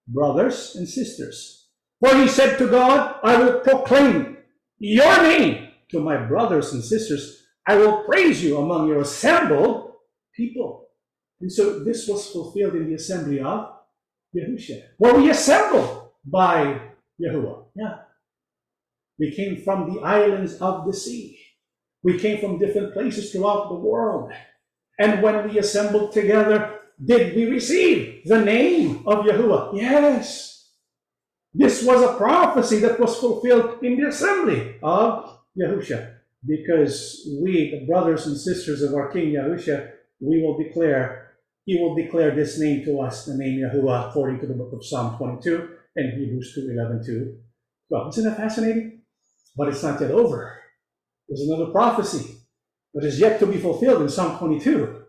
brothers 0.07 0.77
and 0.77 0.87
sisters. 0.87 1.67
For 1.99 2.15
he 2.15 2.29
said 2.29 2.57
to 2.59 2.69
God, 2.69 3.19
I 3.21 3.35
will 3.35 3.59
proclaim 3.59 4.37
your 4.77 5.21
name 5.21 5.67
to 5.91 5.99
my 5.99 6.15
brothers 6.15 6.71
and 6.71 6.81
sisters. 6.81 7.43
I 7.67 7.75
will 7.75 8.05
praise 8.05 8.41
you 8.41 8.57
among 8.57 8.87
your 8.87 9.01
assembled 9.01 9.91
people. 10.33 10.87
And 11.41 11.51
so 11.51 11.83
this 11.83 12.07
was 12.07 12.29
fulfilled 12.29 12.75
in 12.75 12.87
the 12.87 12.95
assembly 12.95 13.41
of 13.41 13.67
Yahusha. 14.33 14.81
Were 14.97 15.15
we 15.15 15.29
assembled 15.29 16.11
by 16.23 16.87
Yahuwah? 17.21 17.65
Yeah. 17.75 17.97
We 19.19 19.31
came 19.31 19.63
from 19.63 19.93
the 19.93 20.01
islands 20.01 20.55
of 20.55 20.85
the 20.85 20.93
sea. 20.93 21.39
We 22.03 22.19
came 22.19 22.39
from 22.39 22.59
different 22.59 22.93
places 22.93 23.31
throughout 23.31 23.69
the 23.69 23.75
world. 23.75 24.31
And 24.99 25.21
when 25.21 25.49
we 25.49 25.57
assembled 25.57 26.11
together, 26.11 26.79
did 27.03 27.35
we 27.35 27.45
receive 27.45 28.21
the 28.25 28.43
name 28.43 29.03
of 29.07 29.25
Yahuwah? 29.25 29.75
Yes. 29.75 30.69
This 31.53 31.83
was 31.83 32.01
a 32.01 32.17
prophecy 32.17 32.79
that 32.79 32.99
was 32.99 33.17
fulfilled 33.17 33.83
in 33.83 33.99
the 33.99 34.07
assembly 34.07 34.75
of 34.83 35.39
Yahusha. 35.59 36.13
Because 36.45 37.27
we, 37.41 37.71
the 37.71 37.85
brothers 37.87 38.27
and 38.27 38.37
sisters 38.37 38.83
of 38.83 38.93
our 38.93 39.11
King 39.11 39.33
Yahusha, 39.33 39.91
we 40.19 40.41
will 40.41 40.57
declare, 40.57 41.31
he 41.65 41.79
will 41.79 41.95
declare 41.95 42.31
this 42.35 42.59
name 42.59 42.85
to 42.85 42.99
us, 43.01 43.25
the 43.25 43.35
name 43.35 43.59
Yahuwah, 43.59 44.09
according 44.09 44.39
to 44.41 44.47
the 44.47 44.53
book 44.53 44.71
of 44.73 44.85
Psalm 44.85 45.17
22 45.17 45.76
and 45.97 46.13
Hebrews 46.13 46.53
2 46.55 46.69
11 46.71 47.03
2. 47.05 47.37
Well, 47.89 48.09
isn't 48.09 48.23
that 48.23 48.37
fascinating? 48.37 49.01
But 49.55 49.69
it's 49.69 49.83
not 49.83 49.99
yet 49.99 50.11
over. 50.11 50.61
There's 51.27 51.41
another 51.41 51.71
prophecy 51.71 52.37
that 52.93 53.03
is 53.03 53.19
yet 53.19 53.39
to 53.39 53.47
be 53.47 53.57
fulfilled 53.57 54.01
in 54.03 54.09
Psalm 54.09 54.37
22. 54.37 55.03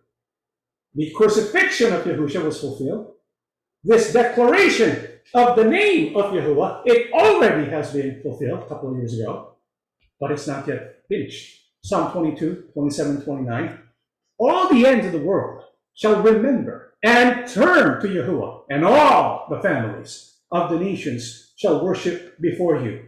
The 0.95 1.13
crucifixion 1.15 1.93
of 1.93 2.05
Yahushua 2.05 2.45
was 2.45 2.61
fulfilled. 2.61 3.13
This 3.85 4.13
declaration 4.13 5.09
of 5.35 5.57
the 5.57 5.65
name 5.65 6.17
of 6.17 6.33
Yahuwah, 6.33 6.83
it 6.87 7.13
already 7.13 7.71
has 7.71 7.93
been 7.93 8.21
fulfilled 8.23 8.61
a 8.65 8.69
couple 8.69 8.91
of 8.91 8.97
years 8.97 9.19
ago, 9.19 9.57
but 10.19 10.33
it's 10.33 10.47
not 10.47 10.67
yet 10.67 11.03
finished. 11.09 11.57
Psalm 11.85 12.11
22, 12.13 12.71
27, 12.73 13.23
29. 13.23 13.79
All 14.39 14.69
the 14.69 14.87
ends 14.87 15.07
of 15.07 15.13
the 15.13 15.19
world 15.19 15.65
shall 15.95 16.23
remember 16.23 16.95
and 17.05 17.47
turn 17.47 18.01
to 18.01 18.09
Yahuwah, 18.09 18.63
and 18.71 18.85
all 18.85 19.47
the 19.51 19.61
families 19.61 20.38
of 20.51 20.71
the 20.71 20.79
nations 20.79 21.53
shall 21.57 21.85
worship 21.85 22.41
before 22.41 22.81
you. 22.81 23.05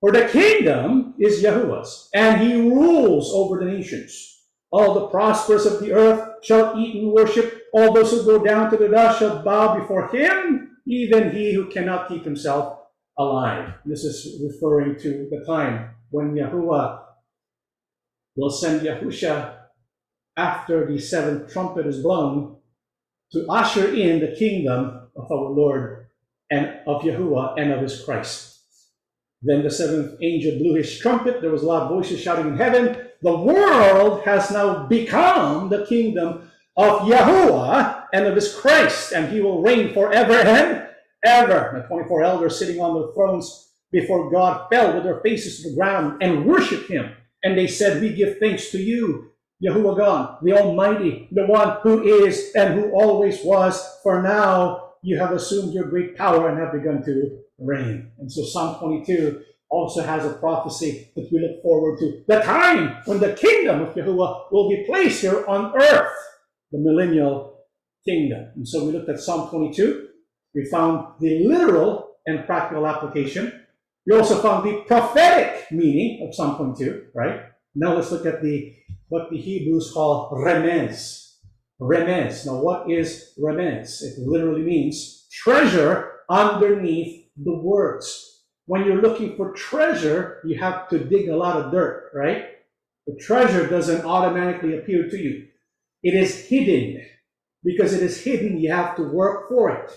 For 0.00 0.10
the 0.10 0.28
kingdom 0.28 1.14
is 1.18 1.42
Yahuwah's, 1.42 2.08
and 2.12 2.40
he 2.40 2.54
rules 2.54 3.32
over 3.32 3.58
the 3.58 3.70
nations. 3.70 4.40
All 4.72 4.94
the 4.94 5.06
prosperous 5.06 5.66
of 5.66 5.80
the 5.80 5.92
earth 5.92 6.44
shall 6.44 6.78
eat 6.78 7.02
and 7.02 7.12
worship. 7.12 7.62
All 7.72 7.92
those 7.92 8.10
who 8.10 8.24
go 8.24 8.42
down 8.42 8.70
to 8.70 8.76
the 8.76 8.88
dust 8.88 9.20
shall 9.20 9.42
bow 9.42 9.78
before 9.78 10.08
him, 10.08 10.78
even 10.86 11.30
he 11.30 11.54
who 11.54 11.70
cannot 11.70 12.08
keep 12.08 12.24
himself 12.24 12.80
alive. 13.18 13.74
This 13.84 14.02
is 14.02 14.42
referring 14.42 14.98
to 15.00 15.28
the 15.30 15.44
time 15.46 15.90
when 16.10 16.34
Yahuwah 16.34 17.02
will 18.36 18.50
send 18.50 18.80
Yahusha 18.80 19.56
after 20.36 20.86
the 20.86 20.98
seventh 20.98 21.52
trumpet 21.52 21.86
is 21.86 22.02
blown 22.02 22.56
to 23.32 23.46
usher 23.48 23.94
in 23.94 24.20
the 24.20 24.34
kingdom 24.36 25.08
of 25.14 25.30
our 25.30 25.50
Lord 25.50 26.01
and 26.52 26.80
of 26.86 27.02
Yahuwah 27.02 27.54
and 27.58 27.72
of 27.72 27.80
his 27.80 28.04
Christ. 28.04 28.60
Then 29.40 29.62
the 29.62 29.70
seventh 29.70 30.18
angel 30.22 30.58
blew 30.58 30.74
his 30.74 30.98
trumpet. 30.98 31.40
There 31.40 31.50
was 31.50 31.62
a 31.62 31.66
loud 31.66 31.88
voices 31.88 32.20
shouting 32.20 32.48
in 32.48 32.56
heaven. 32.56 33.08
The 33.22 33.36
world 33.36 34.22
has 34.24 34.50
now 34.50 34.86
become 34.86 35.70
the 35.70 35.86
kingdom 35.86 36.50
of 36.76 37.00
Yahuwah 37.02 38.06
and 38.12 38.26
of 38.26 38.34
his 38.34 38.54
Christ, 38.54 39.12
and 39.12 39.32
he 39.32 39.40
will 39.40 39.62
reign 39.62 39.94
forever 39.94 40.34
and 40.34 40.88
ever. 41.24 41.72
The 41.74 41.88
24 41.88 42.22
elders 42.22 42.58
sitting 42.58 42.80
on 42.80 43.00
their 43.00 43.12
thrones 43.14 43.70
before 43.90 44.30
God 44.30 44.68
fell 44.70 44.94
with 44.94 45.04
their 45.04 45.20
faces 45.20 45.62
to 45.62 45.70
the 45.70 45.76
ground 45.76 46.22
and 46.22 46.44
worshiped 46.44 46.90
him. 46.90 47.12
And 47.42 47.56
they 47.56 47.66
said, 47.66 48.00
We 48.00 48.14
give 48.14 48.38
thanks 48.38 48.70
to 48.70 48.78
you, 48.78 49.32
Yahuwah 49.64 49.96
God, 49.96 50.38
the 50.42 50.52
Almighty, 50.52 51.28
the 51.32 51.46
one 51.46 51.78
who 51.82 52.02
is 52.02 52.52
and 52.54 52.74
who 52.74 52.90
always 52.90 53.42
was, 53.42 53.98
for 54.02 54.22
now 54.22 54.81
you 55.02 55.18
have 55.18 55.32
assumed 55.32 55.74
your 55.74 55.84
great 55.84 56.16
power 56.16 56.48
and 56.48 56.58
have 56.58 56.72
begun 56.72 57.02
to 57.04 57.38
reign. 57.58 58.12
And 58.18 58.30
so 58.30 58.44
Psalm 58.44 58.78
22 58.78 59.42
also 59.68 60.02
has 60.02 60.24
a 60.24 60.34
prophecy 60.34 61.10
that 61.16 61.28
we 61.32 61.40
look 61.40 61.62
forward 61.62 61.98
to. 61.98 62.22
The 62.28 62.40
time 62.40 62.96
when 63.06 63.18
the 63.18 63.34
kingdom 63.34 63.80
of 63.82 63.94
Yahuwah 63.94 64.52
will 64.52 64.68
be 64.68 64.84
placed 64.86 65.22
here 65.22 65.44
on 65.46 65.74
earth, 65.80 66.12
the 66.70 66.78
millennial 66.78 67.58
kingdom. 68.06 68.50
And 68.54 68.68
so 68.68 68.84
we 68.84 68.92
looked 68.92 69.08
at 69.08 69.20
Psalm 69.20 69.48
22. 69.50 70.08
We 70.54 70.66
found 70.66 71.14
the 71.20 71.46
literal 71.46 72.16
and 72.26 72.46
practical 72.46 72.86
application. 72.86 73.64
We 74.06 74.16
also 74.16 74.40
found 74.42 74.64
the 74.64 74.84
prophetic 74.86 75.70
meaning 75.72 76.26
of 76.26 76.34
Psalm 76.34 76.56
22, 76.56 77.06
right? 77.14 77.42
Now 77.74 77.94
let's 77.94 78.10
look 78.10 78.26
at 78.26 78.42
the 78.42 78.74
what 79.08 79.30
the 79.30 79.38
Hebrews 79.38 79.90
call 79.92 80.30
remez. 80.32 81.21
Remez. 81.82 82.46
Now 82.46 82.60
what 82.60 82.88
is 82.88 83.34
remez? 83.38 84.02
It 84.02 84.18
literally 84.18 84.62
means 84.62 85.26
treasure 85.32 86.20
underneath 86.30 87.26
the 87.36 87.58
words. 87.58 88.44
When 88.66 88.84
you're 88.84 89.02
looking 89.02 89.36
for 89.36 89.52
treasure, 89.52 90.40
you 90.44 90.60
have 90.60 90.88
to 90.90 90.98
dig 91.00 91.28
a 91.28 91.36
lot 91.36 91.56
of 91.56 91.72
dirt, 91.72 92.12
right? 92.14 92.44
The 93.08 93.16
treasure 93.20 93.66
doesn't 93.66 94.06
automatically 94.06 94.78
appear 94.78 95.08
to 95.10 95.16
you. 95.18 95.48
It 96.04 96.14
is 96.14 96.46
hidden. 96.46 97.04
Because 97.64 97.92
it 97.92 98.02
is 98.02 98.22
hidden, 98.22 98.60
you 98.60 98.70
have 98.70 98.94
to 98.96 99.02
work 99.02 99.48
for 99.48 99.70
it. 99.70 99.90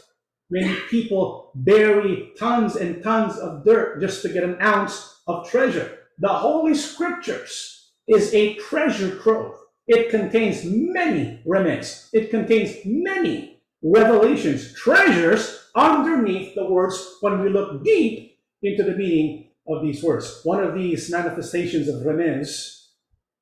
Many 0.49 0.75
people 0.89 1.51
bury 1.53 2.31
tons 2.37 2.75
and 2.75 3.03
tons 3.03 3.37
of 3.37 3.63
dirt 3.63 4.01
just 4.01 4.23
to 4.23 4.29
get 4.29 4.43
an 4.43 4.59
ounce 4.59 5.21
of 5.27 5.47
treasure. 5.47 5.99
The 6.17 6.29
Holy 6.29 6.73
Scriptures 6.73 7.91
is 8.07 8.33
a 8.33 8.55
treasure 8.55 9.19
trove. 9.19 9.55
It 9.87 10.09
contains 10.09 10.63
many 10.65 11.41
remnants. 11.45 12.09
It 12.11 12.31
contains 12.31 12.77
many 12.85 13.61
revelations, 13.83 14.73
treasures 14.73 15.69
underneath 15.75 16.55
the 16.55 16.65
words 16.65 17.17
when 17.21 17.41
we 17.41 17.49
look 17.49 17.83
deep 17.83 18.39
into 18.63 18.83
the 18.83 18.95
meaning 18.95 19.51
of 19.67 19.83
these 19.83 20.03
words. 20.03 20.41
One 20.43 20.63
of 20.63 20.73
these 20.73 21.11
manifestations 21.11 21.87
of 21.87 22.01
remez 22.01 22.87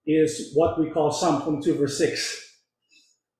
is 0.06 0.52
what 0.54 0.80
we 0.80 0.90
call 0.90 1.12
Psalm 1.12 1.42
22, 1.44 1.76
verse 1.76 1.98
6. 1.98 2.58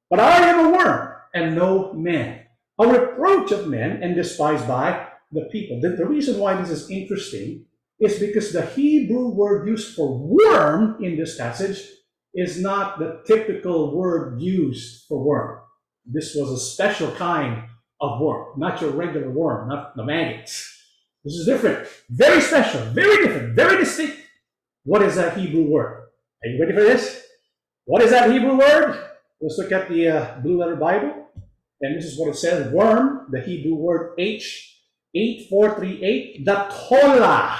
But 0.10 0.20
I 0.22 0.48
am 0.48 0.66
a 0.66 0.78
worm 0.78 1.16
and 1.34 1.56
no 1.56 1.92
man, 1.94 2.42
a 2.80 2.88
reproach 2.88 3.52
of 3.52 3.68
men 3.68 4.02
and 4.02 4.16
despised 4.16 4.68
by 4.68 5.08
the 5.32 5.50
people. 5.52 5.82
The, 5.82 5.90
the 5.90 6.06
reason 6.06 6.40
why 6.40 6.56
this 6.56 6.70
is 6.70 6.90
interesting 6.90 7.66
is 8.00 8.20
because 8.20 8.54
the 8.54 8.66
Hebrew 8.66 9.30
word 9.30 9.68
used 9.68 9.96
for 9.96 10.18
worm 10.18 11.04
in 11.04 11.18
this 11.18 11.38
passage 11.38 11.82
is 12.34 12.60
not 12.60 13.00
the 13.00 13.22
typical 13.26 13.96
word 13.96 14.42
used 14.42 15.06
for 15.08 15.24
worm. 15.24 15.60
This 16.06 16.36
was 16.36 16.52
a 16.52 16.60
special 16.60 17.10
kind 17.12 17.64
of 18.02 18.20
worm, 18.20 18.60
not 18.60 18.82
your 18.82 18.92
regular 18.92 19.30
worm, 19.30 19.70
not 19.70 19.96
the 19.96 20.04
maggots. 20.04 20.70
This 21.24 21.36
is 21.36 21.46
different, 21.46 21.88
very 22.10 22.42
special, 22.42 22.82
very 22.92 23.26
different, 23.26 23.56
very 23.56 23.78
distinct. 23.78 24.18
What 24.84 25.02
is 25.02 25.16
that 25.16 25.38
Hebrew 25.38 25.64
word? 25.64 26.10
Are 26.44 26.50
you 26.50 26.60
ready 26.60 26.74
for 26.74 26.82
this? 26.82 27.24
What 27.86 28.02
is 28.02 28.12
that 28.12 28.30
Hebrew 28.30 28.58
word? 28.58 29.02
Let's 29.40 29.58
look 29.58 29.72
at 29.72 29.88
the 29.88 30.10
uh, 30.10 30.42
Blue 30.42 30.58
Letter 30.58 30.76
Bible. 30.76 31.30
And 31.82 31.98
this 31.98 32.06
is 32.06 32.20
what 32.20 32.30
it 32.30 32.38
says 32.38 32.72
worm, 32.72 33.28
the 33.30 33.42
Hebrew 33.42 33.76
word 33.76 34.18
H8438, 34.18 36.46
the 36.46 36.74
tola. 36.90 37.60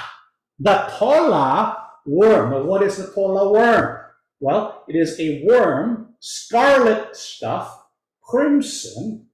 The 0.58 0.92
tola 0.98 1.84
worm. 2.06 2.50
Now, 2.50 2.62
what 2.62 2.82
is 2.82 2.98
the 2.98 3.06
tola 3.12 3.50
worm? 3.50 4.03
Well, 4.40 4.84
it 4.88 4.96
is 4.96 5.18
a 5.18 5.44
worm, 5.44 6.14
scarlet 6.20 7.16
stuff, 7.16 7.86
crimson, 8.22 9.26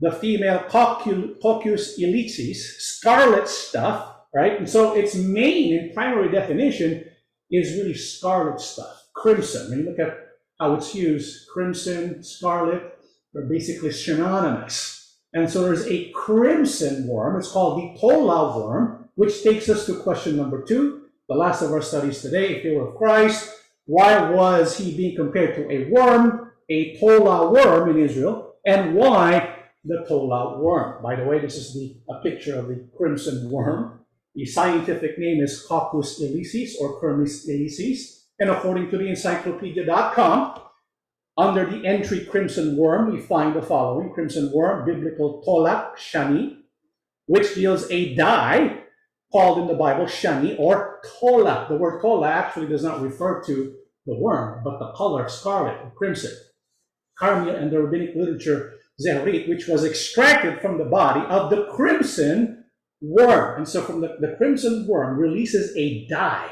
the 0.00 0.12
female 0.12 0.64
Coccus 0.68 1.98
ilicis, 1.98 2.56
scarlet 2.56 3.48
stuff, 3.48 4.16
right? 4.34 4.58
And 4.58 4.68
so 4.68 4.94
its 4.94 5.14
main 5.14 5.78
and 5.78 5.94
primary 5.94 6.30
definition 6.30 7.04
is 7.50 7.76
really 7.76 7.94
scarlet 7.94 8.60
stuff, 8.60 9.08
crimson. 9.14 9.70
When 9.70 9.78
you 9.80 9.84
look 9.86 9.98
at 9.98 10.18
how 10.60 10.74
it's 10.74 10.94
used, 10.94 11.48
crimson, 11.48 12.22
scarlet, 12.22 12.82
are 13.34 13.42
basically 13.42 13.92
synonymous. 13.92 15.18
And 15.32 15.50
so 15.50 15.62
there's 15.62 15.86
a 15.86 16.10
crimson 16.12 17.06
worm. 17.06 17.38
It's 17.38 17.52
called 17.52 17.78
the 17.78 18.00
tola 18.00 18.58
worm, 18.58 19.08
which 19.16 19.42
takes 19.42 19.68
us 19.68 19.86
to 19.86 19.96
question 20.00 20.36
number 20.36 20.62
two, 20.62 21.02
the 21.28 21.34
last 21.34 21.62
of 21.62 21.72
our 21.72 21.82
studies 21.82 22.22
today. 22.22 22.56
If 22.56 22.64
you 22.64 22.76
were 22.76 22.88
of 22.88 22.96
Christ, 22.96 23.52
why 23.86 24.30
was 24.30 24.76
he 24.76 24.96
being 24.96 25.16
compared 25.16 25.54
to 25.54 25.70
a 25.70 25.88
worm, 25.90 26.52
a 26.68 26.98
tola 26.98 27.50
worm 27.50 27.90
in 27.90 28.04
Israel, 28.04 28.54
and 28.66 28.94
why 28.94 29.54
the 29.84 30.04
tola 30.08 30.58
worm? 30.58 31.02
By 31.02 31.14
the 31.14 31.24
way, 31.24 31.38
this 31.38 31.56
is 31.56 31.72
the, 31.72 31.96
a 32.12 32.20
picture 32.20 32.58
of 32.58 32.66
the 32.66 32.84
crimson 32.96 33.48
worm. 33.48 34.00
The 34.34 34.44
scientific 34.44 35.18
name 35.18 35.42
is 35.42 35.64
Coccus 35.66 36.20
ilicis 36.20 36.74
or 36.80 37.00
Kermes 37.00 37.48
ilicis. 37.48 38.24
And 38.38 38.50
according 38.50 38.90
to 38.90 38.98
the 38.98 39.08
encyclopedia.com, 39.08 40.60
under 41.38 41.64
the 41.64 41.86
entry 41.86 42.24
crimson 42.24 42.76
worm, 42.76 43.12
we 43.12 43.20
find 43.20 43.54
the 43.54 43.62
following 43.62 44.12
crimson 44.12 44.50
worm, 44.52 44.84
biblical 44.84 45.44
tola'at 45.46 45.96
shani, 45.96 46.56
which 47.26 47.54
deals 47.54 47.90
a 47.90 48.14
dye 48.14 48.85
called 49.32 49.58
in 49.58 49.66
the 49.66 49.74
Bible 49.74 50.04
shani 50.04 50.58
or 50.58 51.00
kola. 51.04 51.66
The 51.68 51.76
word 51.76 52.00
kola 52.00 52.28
actually 52.28 52.68
does 52.68 52.84
not 52.84 53.00
refer 53.00 53.42
to 53.44 53.74
the 54.06 54.14
worm, 54.14 54.62
but 54.64 54.78
the 54.78 54.92
color 54.92 55.28
scarlet 55.28 55.78
or 55.82 55.92
crimson. 55.96 56.32
Carmia 57.20 57.60
and 57.60 57.70
the 57.70 57.82
rabbinic 57.82 58.14
literature 58.14 58.74
zehorit, 59.04 59.48
which 59.48 59.68
was 59.68 59.84
extracted 59.84 60.60
from 60.60 60.78
the 60.78 60.84
body 60.84 61.20
of 61.26 61.50
the 61.50 61.66
crimson 61.74 62.64
worm. 63.00 63.58
And 63.58 63.68
so 63.68 63.82
from 63.82 64.00
the, 64.00 64.16
the 64.20 64.34
crimson 64.36 64.86
worm 64.86 65.18
releases 65.18 65.76
a 65.76 66.06
dye, 66.08 66.50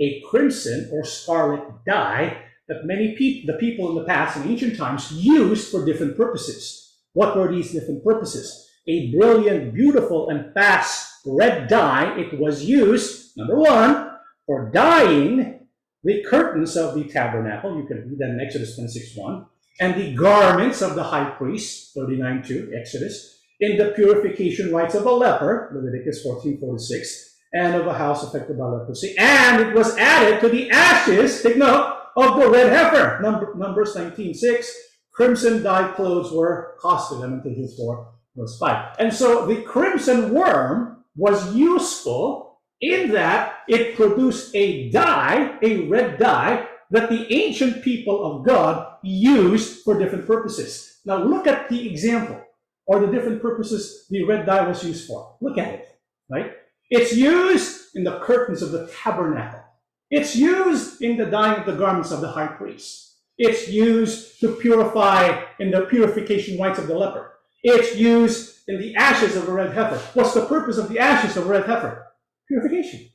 a 0.00 0.22
crimson 0.28 0.90
or 0.92 1.04
scarlet 1.04 1.62
dye 1.86 2.42
that 2.68 2.84
many 2.84 3.16
people, 3.16 3.52
the 3.52 3.58
people 3.58 3.88
in 3.90 3.94
the 3.96 4.04
past 4.04 4.36
in 4.36 4.50
ancient 4.50 4.76
times 4.76 5.12
used 5.12 5.70
for 5.70 5.84
different 5.84 6.16
purposes. 6.16 6.96
What 7.14 7.36
were 7.36 7.50
these 7.50 7.72
different 7.72 8.04
purposes? 8.04 8.66
A 8.86 9.10
brilliant, 9.12 9.74
beautiful, 9.74 10.28
and 10.30 10.52
fast 10.54 11.17
red 11.28 11.68
dye. 11.68 12.18
It 12.18 12.38
was 12.38 12.64
used, 12.64 13.36
number 13.36 13.56
one, 13.56 14.10
for 14.46 14.70
dyeing 14.70 15.66
the 16.04 16.24
curtains 16.28 16.76
of 16.76 16.94
the 16.94 17.04
tabernacle. 17.04 17.76
You 17.76 17.86
can 17.86 18.08
read 18.08 18.18
that 18.18 18.30
in 18.30 18.40
Exodus 18.40 18.76
26 18.76 19.16
1. 19.16 19.46
And 19.80 19.94
the 19.94 20.14
garments 20.14 20.82
of 20.82 20.94
the 20.94 21.04
high 21.04 21.30
priest, 21.30 21.94
39 21.94 22.42
2, 22.42 22.72
Exodus 22.78 23.38
in 23.60 23.76
the 23.76 23.92
purification 23.92 24.72
rites 24.72 24.94
of 24.94 25.06
a 25.06 25.10
leper, 25.10 25.70
Leviticus 25.74 26.24
14:46, 26.24 27.36
and 27.52 27.74
of 27.74 27.86
a 27.86 27.94
house 27.94 28.22
affected 28.22 28.58
by 28.58 28.66
leprosy. 28.66 29.14
And 29.18 29.60
it 29.60 29.74
was 29.74 29.96
added 29.96 30.40
to 30.40 30.48
the 30.48 30.70
ashes, 30.70 31.42
take 31.42 31.56
note, 31.56 31.96
of 32.16 32.40
the 32.40 32.48
red 32.48 32.72
heifer, 32.72 33.20
number, 33.20 33.54
Numbers 33.54 33.94
19:6. 33.94 34.70
Crimson 35.12 35.62
dyed 35.62 35.94
clothes 35.94 36.32
were 36.32 36.76
costly, 36.80 37.18
Lamentations 37.18 37.74
4, 37.76 38.08
verse 38.36 38.58
5. 38.58 38.96
And 39.00 39.12
so 39.12 39.46
the 39.46 39.62
crimson 39.62 40.32
worm 40.32 40.97
was 41.18 41.54
useful 41.54 42.60
in 42.80 43.10
that 43.10 43.58
it 43.68 43.96
produced 43.96 44.54
a 44.54 44.88
dye, 44.90 45.58
a 45.62 45.88
red 45.88 46.18
dye, 46.18 46.66
that 46.90 47.10
the 47.10 47.30
ancient 47.32 47.82
people 47.82 48.24
of 48.24 48.46
God 48.46 48.94
used 49.02 49.82
for 49.82 49.98
different 49.98 50.26
purposes. 50.26 51.00
Now 51.04 51.22
look 51.22 51.46
at 51.46 51.68
the 51.68 51.90
example 51.90 52.40
or 52.86 53.00
the 53.00 53.12
different 53.12 53.42
purposes 53.42 54.06
the 54.08 54.22
red 54.24 54.46
dye 54.46 54.66
was 54.66 54.84
used 54.84 55.06
for. 55.06 55.36
Look 55.40 55.58
at 55.58 55.74
it, 55.74 56.00
right? 56.30 56.52
It's 56.88 57.14
used 57.14 57.94
in 57.94 58.04
the 58.04 58.20
curtains 58.20 58.62
of 58.62 58.70
the 58.70 58.90
tabernacle. 59.02 59.62
It's 60.10 60.34
used 60.34 61.02
in 61.02 61.18
the 61.18 61.26
dyeing 61.26 61.60
of 61.60 61.66
the 61.66 61.76
garments 61.76 62.12
of 62.12 62.22
the 62.22 62.30
high 62.30 62.46
priest. 62.46 63.16
It's 63.36 63.68
used 63.68 64.40
to 64.40 64.54
purify 64.54 65.44
in 65.58 65.70
the 65.70 65.82
purification 65.82 66.58
rites 66.58 66.78
of 66.78 66.86
the 66.86 66.96
leper. 66.96 67.37
It's 67.62 67.96
used 67.96 68.62
in 68.68 68.78
the 68.78 68.94
ashes 68.96 69.36
of 69.36 69.48
a 69.48 69.52
red 69.52 69.74
heifer. 69.74 69.98
What's 70.14 70.34
the 70.34 70.46
purpose 70.46 70.78
of 70.78 70.88
the 70.88 70.98
ashes 70.98 71.36
of 71.36 71.46
a 71.46 71.48
red 71.48 71.66
heifer? 71.66 72.06
Purification. 72.46 73.08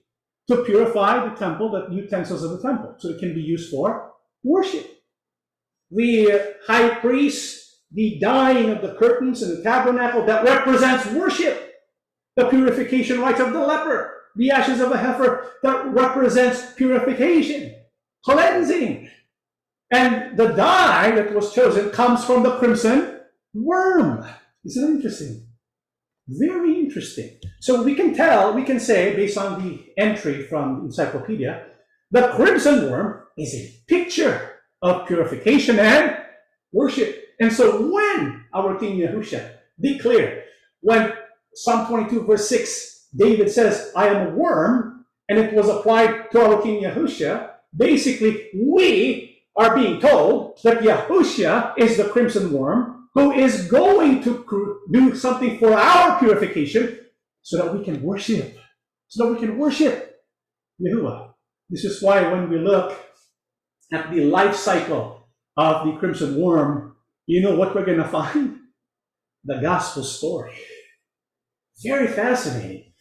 To 0.49 0.63
purify 0.63 1.29
the 1.29 1.35
temple, 1.35 1.71
the 1.71 1.93
utensils 1.93 2.43
of 2.43 2.51
the 2.51 2.61
temple, 2.61 2.95
so 2.97 3.09
it 3.09 3.19
can 3.19 3.33
be 3.33 3.41
used 3.41 3.71
for 3.71 4.11
worship. 4.43 4.85
The 5.89 6.55
high 6.67 6.95
priest 6.95 7.63
the 7.93 8.17
dyeing 8.19 8.71
of 8.71 8.81
the 8.81 8.95
curtains 8.95 9.43
in 9.43 9.55
the 9.55 9.63
tabernacle 9.63 10.25
that 10.25 10.43
represents 10.43 11.07
worship, 11.11 11.75
the 12.35 12.49
purification 12.49 13.21
rites 13.21 13.39
of 13.39 13.53
the 13.53 13.59
leper, 13.59 14.15
the 14.35 14.49
ashes 14.49 14.81
of 14.81 14.91
a 14.91 14.97
heifer 14.97 15.51
that 15.61 15.85
represents 15.93 16.73
purification, 16.73 17.75
cleansing. 18.25 19.09
And 19.91 20.35
the 20.35 20.47
dye 20.47 21.11
that 21.11 21.35
was 21.35 21.53
chosen 21.53 21.91
comes 21.91 22.25
from 22.25 22.41
the 22.41 22.57
crimson 22.57 23.12
worm. 23.53 24.25
Isn't 24.65 24.83
it 24.83 24.95
interesting? 24.95 25.47
Very 26.27 26.79
interesting. 26.79 27.37
So 27.59 27.83
we 27.83 27.95
can 27.95 28.13
tell, 28.13 28.53
we 28.53 28.63
can 28.63 28.79
say, 28.79 29.15
based 29.15 29.37
on 29.37 29.61
the 29.63 29.93
entry 29.97 30.47
from 30.47 30.79
the 30.79 30.85
encyclopedia, 30.85 31.65
the 32.11 32.29
crimson 32.35 32.89
worm 32.89 33.23
is 33.37 33.53
a 33.53 33.73
picture 33.87 34.59
of 34.81 35.07
purification 35.07 35.79
and 35.79 36.17
worship. 36.71 37.23
And 37.39 37.51
so 37.51 37.91
when 37.91 38.45
our 38.53 38.77
King 38.77 38.99
Yahusha 38.99 39.51
declared, 39.81 40.43
when 40.81 41.13
Psalm 41.55 41.87
22 41.87 42.25
verse 42.25 42.47
6, 42.47 43.07
David 43.15 43.51
says, 43.51 43.91
I 43.95 44.07
am 44.07 44.27
a 44.27 44.29
worm, 44.31 45.05
and 45.29 45.37
it 45.37 45.53
was 45.53 45.69
applied 45.69 46.31
to 46.31 46.41
our 46.41 46.61
King 46.61 46.83
Yahusha, 46.83 47.51
basically 47.75 48.49
we 48.55 49.43
are 49.55 49.75
being 49.75 49.99
told 49.99 50.59
that 50.63 50.81
Yahusha 50.81 51.73
is 51.77 51.97
the 51.97 52.05
crimson 52.05 52.51
worm 52.51 53.02
who 53.13 53.31
is 53.31 53.67
going 53.67 54.23
to 54.23 54.79
do 54.91 55.15
something 55.15 55.59
for 55.59 55.73
our 55.73 56.19
purification 56.19 56.99
so 57.41 57.57
that 57.57 57.73
we 57.73 57.83
can 57.83 58.01
worship. 58.01 58.57
So 59.07 59.25
that 59.25 59.33
we 59.33 59.39
can 59.39 59.57
worship 59.57 60.13
Yahuwah. 60.81 61.33
This 61.69 61.85
is 61.85 62.01
why 62.01 62.31
when 62.31 62.49
we 62.49 62.57
look 62.57 62.99
at 63.91 64.11
the 64.11 64.25
life 64.25 64.55
cycle 64.55 65.27
of 65.57 65.85
the 65.85 65.97
crimson 65.97 66.39
worm, 66.39 66.95
you 67.27 67.41
know 67.41 67.55
what 67.55 67.75
we're 67.75 67.85
going 67.85 67.99
to 67.99 68.07
find? 68.07 68.59
The 69.45 69.59
gospel 69.61 70.03
story. 70.03 70.57
Very 71.83 72.07
fascinating 72.07 72.93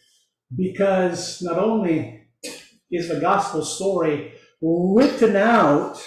because 0.55 1.41
not 1.41 1.57
only 1.57 2.27
is 2.91 3.07
the 3.09 3.19
gospel 3.19 3.63
story 3.63 4.33
written 4.61 5.35
out, 5.35 6.01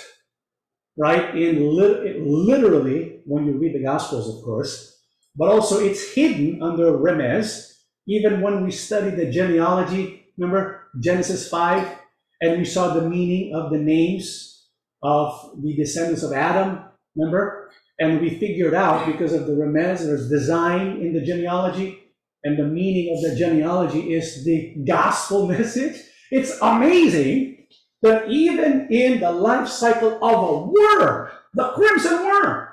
right, 0.97 1.35
in 1.37 1.75
lit- 1.75 2.21
literally 2.21 3.16
when 3.27 3.45
you 3.45 3.59
read 3.59 3.75
the 3.75 3.83
gospels, 3.83 4.29
of 4.35 4.45
course, 4.45 5.01
but 5.35 5.49
also 5.49 5.79
it's 5.81 6.15
hidden 6.15 6.63
under 6.63 6.93
remez. 6.93 7.73
Even 8.09 8.41
when 8.41 8.65
we 8.65 8.71
study 8.71 9.11
the 9.11 9.31
genealogy, 9.31 10.27
remember 10.39 10.89
Genesis 11.01 11.49
5, 11.49 11.99
and 12.41 12.59
we 12.59 12.65
saw 12.65 12.95
the 12.95 13.09
meaning 13.09 13.55
of 13.55 13.73
the 13.73 13.79
names 13.79 14.69
of 15.03 15.61
the 15.63 15.75
descendants 15.77 16.23
of 16.23 16.33
Adam, 16.33 16.85
remember? 17.17 17.71
And 17.99 18.21
we 18.21 18.39
figured 18.39 18.75
out 18.75 19.07
because 19.07 19.33
of 19.33 19.47
the 19.47 19.55
remez, 19.55 20.05
there's 20.05 20.29
design 20.29 21.01
in 21.01 21.13
the 21.13 21.21
genealogy, 21.21 21.99
and 22.45 22.59
the 22.59 22.65
meaning 22.65 23.17
of 23.17 23.23
the 23.23 23.37
genealogy 23.37 24.13
is 24.13 24.45
the 24.45 24.77
gospel 24.87 25.47
message. 25.49 26.01
It's 26.31 26.59
amazing 26.61 27.67
that 28.03 28.31
even 28.31 28.89
in 28.91 29.21
the 29.21 29.33
life 29.33 29.69
cycle 29.69 30.23
of 30.23 30.49
a 30.49 30.67
worm, 30.67 31.31
the 31.55 31.69
crimson 31.71 32.25
worm, 32.25 32.69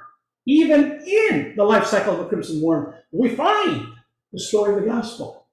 even 0.45 1.01
in 1.05 1.53
the 1.55 1.63
life 1.63 1.85
cycle 1.85 2.13
of 2.13 2.19
the 2.19 2.25
crimson 2.25 2.61
worm, 2.61 2.93
we 3.11 3.35
find 3.35 3.87
the 4.31 4.39
story 4.39 4.75
of 4.75 4.81
the 4.81 4.89
gospel. 4.89 5.47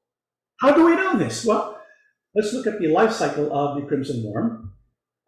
How 0.61 0.73
do 0.73 0.85
we 0.85 0.95
know 0.95 1.17
this? 1.17 1.45
Well, 1.45 1.81
let's 2.35 2.53
look 2.53 2.67
at 2.67 2.81
the 2.81 2.89
life 2.89 3.13
cycle 3.13 3.53
of 3.57 3.81
the 3.81 3.87
crimson 3.87 4.23
worm. 4.25 4.73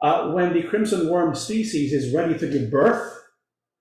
Uh, 0.03 0.33
when 0.33 0.53
the 0.53 0.65
crimson 0.65 1.09
worm 1.09 1.35
species 1.35 1.93
is 1.93 2.13
ready 2.13 2.37
to 2.37 2.49
give 2.49 2.71
birth, 2.71 3.23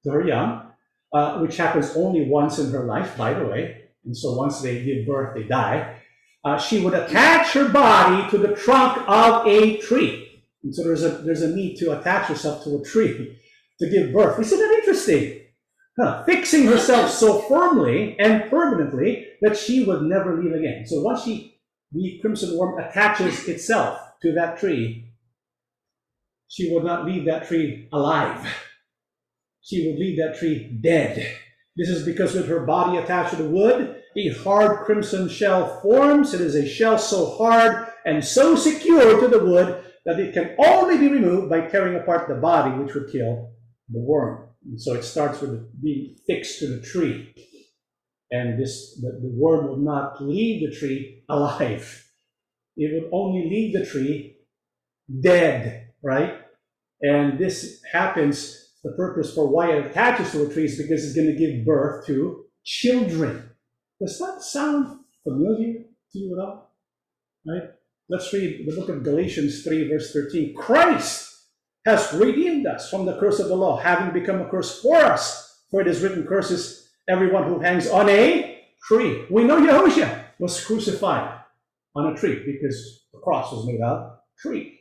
to 0.03 0.11
her 0.11 0.27
young, 0.27 0.71
uh, 1.13 1.39
which 1.39 1.57
happens 1.57 1.95
only 1.95 2.27
once 2.27 2.59
in 2.59 2.71
her 2.71 2.85
life, 2.85 3.17
by 3.17 3.33
the 3.33 3.45
way. 3.45 3.81
And 4.05 4.15
so 4.15 4.33
once 4.33 4.61
they 4.61 4.83
give 4.83 5.05
birth, 5.05 5.35
they 5.35 5.43
die. 5.43 5.97
Uh, 6.43 6.57
she 6.57 6.79
would 6.79 6.93
attach 6.93 7.53
her 7.53 7.69
body 7.69 8.29
to 8.31 8.37
the 8.37 8.55
trunk 8.55 9.03
of 9.07 9.45
a 9.45 9.77
tree. 9.77 10.41
And 10.63 10.73
so 10.73 10.83
there's 10.83 11.03
a, 11.03 11.09
there's 11.09 11.43
a 11.43 11.55
need 11.55 11.77
to 11.77 11.99
attach 11.99 12.27
herself 12.27 12.63
to 12.63 12.77
a 12.77 12.83
tree 12.83 13.37
to 13.79 13.89
give 13.89 14.13
birth. 14.13 14.39
Isn't 14.39 14.57
that 14.57 14.79
interesting? 14.79 15.41
Huh. 15.99 16.23
Fixing 16.23 16.65
herself 16.65 17.11
so 17.11 17.39
firmly 17.41 18.15
and 18.19 18.49
permanently 18.49 19.27
that 19.41 19.57
she 19.57 19.83
would 19.83 20.03
never 20.03 20.41
leave 20.41 20.53
again. 20.53 20.85
So 20.87 21.01
once 21.01 21.23
she, 21.23 21.59
the 21.91 22.19
crimson 22.21 22.57
worm 22.57 22.79
attaches 22.79 23.47
itself 23.47 23.99
to 24.21 24.31
that 24.33 24.57
tree, 24.57 25.11
she 26.47 26.73
would 26.73 26.83
not 26.83 27.05
leave 27.05 27.25
that 27.25 27.47
tree 27.47 27.89
alive 27.91 28.47
she 29.61 29.87
would 29.87 29.99
leave 29.99 30.17
that 30.17 30.37
tree 30.37 30.77
dead. 30.81 31.37
This 31.77 31.89
is 31.89 32.05
because 32.05 32.33
with 32.33 32.47
her 32.47 32.65
body 32.65 32.97
attached 32.97 33.31
to 33.31 33.43
the 33.43 33.49
wood, 33.49 34.01
a 34.17 34.29
hard 34.43 34.85
crimson 34.85 35.29
shell 35.29 35.79
forms. 35.81 36.33
It 36.33 36.41
is 36.41 36.55
a 36.55 36.67
shell 36.67 36.97
so 36.97 37.37
hard 37.37 37.87
and 38.05 38.23
so 38.23 38.55
secure 38.55 39.21
to 39.21 39.27
the 39.27 39.43
wood 39.43 39.83
that 40.05 40.19
it 40.19 40.33
can 40.33 40.55
only 40.57 40.97
be 40.97 41.07
removed 41.07 41.49
by 41.49 41.61
tearing 41.61 41.95
apart 41.95 42.27
the 42.27 42.35
body, 42.35 42.71
which 42.71 42.93
would 42.95 43.11
kill 43.11 43.53
the 43.89 43.99
worm. 43.99 44.49
And 44.65 44.81
so 44.81 44.93
it 44.93 45.03
starts 45.03 45.41
with 45.41 45.81
being 45.81 46.15
fixed 46.27 46.59
to 46.59 46.67
the 46.67 46.81
tree. 46.81 47.33
and 48.31 48.59
this 48.61 48.99
the, 49.01 49.19
the 49.21 49.31
worm 49.33 49.69
would 49.69 49.81
not 49.81 50.23
leave 50.23 50.61
the 50.61 50.75
tree 50.75 51.23
alive. 51.29 52.07
It 52.77 52.93
would 52.93 53.09
only 53.11 53.49
leave 53.49 53.73
the 53.73 53.85
tree 53.85 54.37
dead, 55.21 55.89
right? 56.01 56.39
And 57.01 57.37
this 57.37 57.81
happens. 57.91 58.57
The 58.83 58.93
purpose 58.93 59.35
for 59.35 59.47
why 59.47 59.73
it 59.73 59.85
attaches 59.85 60.31
to 60.31 60.47
a 60.49 60.51
tree 60.51 60.65
is 60.65 60.75
because 60.75 61.05
it's 61.05 61.15
going 61.15 61.27
to 61.27 61.37
give 61.37 61.63
birth 61.65 62.07
to 62.07 62.45
children. 62.63 63.51
Does 63.99 64.17
that 64.17 64.41
sound 64.41 65.01
familiar 65.23 65.83
to 66.11 66.19
you 66.19 66.35
at 66.35 66.43
all? 66.43 66.73
Right? 67.45 67.69
Let's 68.09 68.33
read 68.33 68.65
the 68.65 68.75
book 68.75 68.89
of 68.89 69.03
Galatians 69.03 69.63
3, 69.63 69.87
verse 69.87 70.11
13. 70.11 70.55
Christ 70.55 71.30
has 71.85 72.13
redeemed 72.13 72.67
us 72.67 72.89
from 72.89 73.05
the 73.05 73.17
curse 73.19 73.39
of 73.39 73.47
the 73.47 73.55
law, 73.55 73.77
having 73.77 74.13
become 74.13 74.41
a 74.41 74.49
curse 74.49 74.81
for 74.81 74.97
us. 74.97 75.63
For 75.71 75.81
it 75.81 75.87
is 75.87 76.01
written, 76.01 76.27
curses 76.27 76.89
everyone 77.07 77.45
who 77.45 77.59
hangs 77.59 77.89
on 77.89 78.09
a 78.09 78.63
tree. 78.87 79.25
We 79.29 79.43
know 79.43 79.59
Yahushua 79.59 80.25
was 80.39 80.63
crucified 80.63 81.39
on 81.95 82.13
a 82.13 82.17
tree 82.17 82.43
because 82.45 83.05
the 83.13 83.19
cross 83.19 83.51
was 83.51 83.65
made 83.65 83.81
out 83.81 83.97
of 83.97 84.11
tree. 84.39 84.79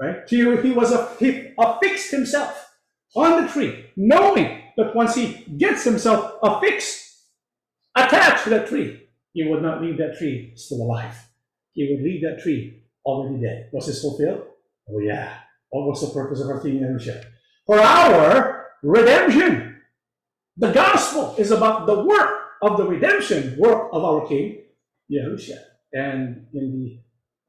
Right? 0.00 0.16
He, 0.28 0.38
he 0.38 0.72
was 0.72 0.92
a, 0.92 1.14
he 1.18 1.52
affixed 1.58 2.10
himself 2.10 2.70
on 3.14 3.42
the 3.42 3.52
tree, 3.52 3.86
knowing 3.96 4.62
that 4.76 4.94
once 4.94 5.14
he 5.14 5.44
gets 5.58 5.84
himself 5.84 6.38
affixed, 6.42 7.26
attached 7.94 8.44
to 8.44 8.50
that 8.50 8.68
tree, 8.68 9.08
he 9.32 9.44
would 9.44 9.62
not 9.62 9.82
leave 9.82 9.98
that 9.98 10.16
tree 10.16 10.52
still 10.56 10.82
alive. 10.82 11.14
He 11.72 11.92
would 11.92 12.02
leave 12.02 12.22
that 12.22 12.42
tree 12.42 12.82
already 13.04 13.42
dead. 13.42 13.68
Was 13.72 13.86
this 13.86 14.00
fulfilled? 14.00 14.42
Oh 14.88 14.98
yeah. 15.00 15.34
What 15.70 15.86
was 15.86 16.00
the 16.00 16.12
purpose 16.12 16.40
of 16.40 16.48
our 16.48 16.60
Yahushua? 16.60 17.24
For 17.66 17.78
our 17.78 18.66
redemption. 18.82 19.80
The 20.56 20.72
gospel 20.72 21.34
is 21.38 21.50
about 21.50 21.86
the 21.86 22.04
work 22.04 22.40
of 22.62 22.76
the 22.76 22.86
redemption 22.86 23.56
work 23.58 23.88
of 23.92 24.04
our 24.04 24.26
King 24.26 24.62
Yahushua. 25.10 25.58
And 25.92 26.46
in 26.52 27.00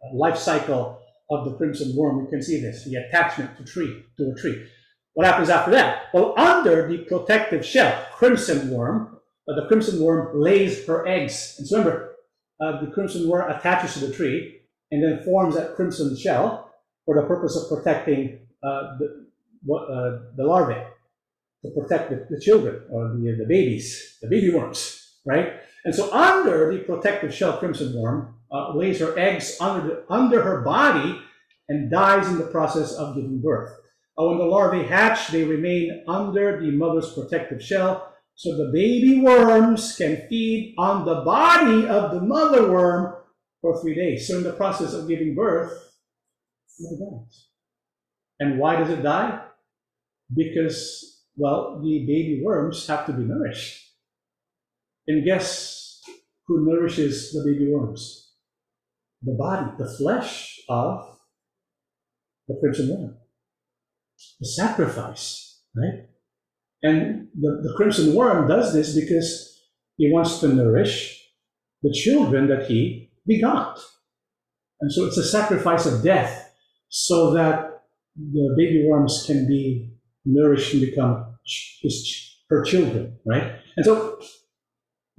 the 0.01 0.17
life 0.17 0.37
cycle 0.37 0.99
of 1.29 1.45
the 1.45 1.57
crimson 1.57 1.95
worm, 1.95 2.23
we 2.23 2.29
can 2.29 2.41
see 2.41 2.61
this, 2.61 2.85
the 2.85 2.95
attachment 2.95 3.57
to 3.57 3.63
tree, 3.63 4.03
to 4.17 4.31
a 4.31 4.39
tree. 4.39 4.65
What 5.13 5.25
happens 5.25 5.49
after 5.49 5.71
that? 5.71 6.03
Well, 6.13 6.33
under 6.37 6.87
the 6.87 6.99
protective 6.99 7.65
shell, 7.65 8.05
crimson 8.13 8.69
worm, 8.69 9.19
uh, 9.47 9.55
the 9.55 9.67
crimson 9.67 10.01
worm 10.01 10.39
lays 10.39 10.85
her 10.85 11.05
eggs. 11.07 11.55
And 11.57 11.67
so 11.67 11.79
remember, 11.79 12.15
uh, 12.63 12.81
the 12.81 12.91
crimson 12.91 13.27
worm 13.27 13.51
attaches 13.51 13.95
to 13.95 14.07
the 14.07 14.13
tree 14.13 14.61
and 14.91 15.03
then 15.03 15.23
forms 15.23 15.55
that 15.55 15.75
crimson 15.75 16.15
shell 16.17 16.70
for 17.05 17.19
the 17.19 17.27
purpose 17.27 17.55
of 17.55 17.69
protecting 17.69 18.39
uh, 18.63 18.97
the, 18.99 19.27
what, 19.63 19.83
uh, 19.89 20.19
the 20.35 20.43
larvae, 20.43 20.81
to 21.63 21.71
protect 21.71 22.09
the, 22.09 22.27
the, 22.29 22.41
children 22.41 22.81
or 22.89 23.09
the, 23.09 23.35
the 23.37 23.45
babies, 23.47 24.17
the 24.21 24.27
baby 24.27 24.51
worms, 24.51 25.17
right? 25.25 25.53
And 25.85 25.93
so 25.93 26.11
under 26.11 26.71
the 26.71 26.79
protective 26.83 27.33
shell 27.33 27.57
crimson 27.57 27.99
worm 27.99 28.35
uh, 28.51 28.75
lays 28.75 28.99
her 28.99 29.17
eggs 29.17 29.57
under, 29.59 29.87
the, 29.87 30.05
under 30.09 30.41
her 30.41 30.61
body 30.61 31.19
and 31.69 31.89
dies 31.89 32.27
in 32.27 32.37
the 32.37 32.47
process 32.47 32.93
of 32.93 33.15
giving 33.15 33.41
birth. 33.41 33.71
Uh, 34.17 34.25
when 34.25 34.37
the 34.37 34.43
larvae 34.43 34.83
hatch, 34.83 35.29
they 35.29 35.43
remain 35.43 36.03
under 36.07 36.59
the 36.59 36.71
mother's 36.71 37.13
protective 37.13 37.63
shell, 37.63 38.13
so 38.35 38.57
the 38.57 38.71
baby 38.73 39.21
worms 39.21 39.95
can 39.95 40.27
feed 40.27 40.75
on 40.77 41.05
the 41.05 41.21
body 41.21 41.87
of 41.87 42.11
the 42.11 42.21
mother 42.21 42.71
worm 42.71 43.15
for 43.61 43.79
three 43.81 43.95
days. 43.95 44.27
So 44.27 44.37
in 44.37 44.43
the 44.43 44.53
process 44.53 44.93
of 44.93 45.07
giving 45.07 45.35
birth, 45.35 45.90
dies. 46.79 47.47
And 48.39 48.59
why 48.59 48.75
does 48.77 48.89
it 48.89 49.03
die? 49.03 49.39
Because, 50.35 51.23
well, 51.35 51.79
the 51.83 52.05
baby 52.05 52.41
worms 52.43 52.87
have 52.87 53.05
to 53.05 53.13
be 53.13 53.23
nourished. 53.23 53.79
And 55.07 55.25
guess 55.25 56.01
who 56.47 56.65
nourishes 56.65 57.33
the 57.33 57.43
baby 57.45 57.71
worms? 57.71 58.33
The 59.21 59.33
body, 59.33 59.71
the 59.77 59.89
flesh 59.97 60.59
of 60.69 61.19
the 62.47 62.57
crimson 62.59 62.89
worm. 62.89 63.17
The 64.39 64.47
sacrifice, 64.47 65.61
right? 65.75 66.07
And 66.83 67.27
the, 67.39 67.61
the 67.63 67.73
crimson 67.75 68.15
worm 68.15 68.47
does 68.47 68.73
this 68.73 68.95
because 68.95 69.59
he 69.97 70.11
wants 70.11 70.39
to 70.39 70.47
nourish 70.47 71.23
the 71.83 71.93
children 71.93 72.47
that 72.47 72.65
he 72.65 73.11
begot. 73.27 73.79
And 74.79 74.91
so 74.91 75.05
it's 75.05 75.17
a 75.17 75.23
sacrifice 75.23 75.85
of 75.85 76.03
death 76.03 76.50
so 76.91 77.33
that 77.33 77.83
the 78.15 78.53
baby 78.57 78.85
worms 78.87 79.23
can 79.25 79.47
be 79.47 79.89
nourished 80.25 80.73
and 80.73 80.81
become 80.81 81.37
his, 81.81 82.37
her 82.49 82.63
children, 82.63 83.17
right? 83.25 83.53
And 83.77 83.85
so, 83.85 84.19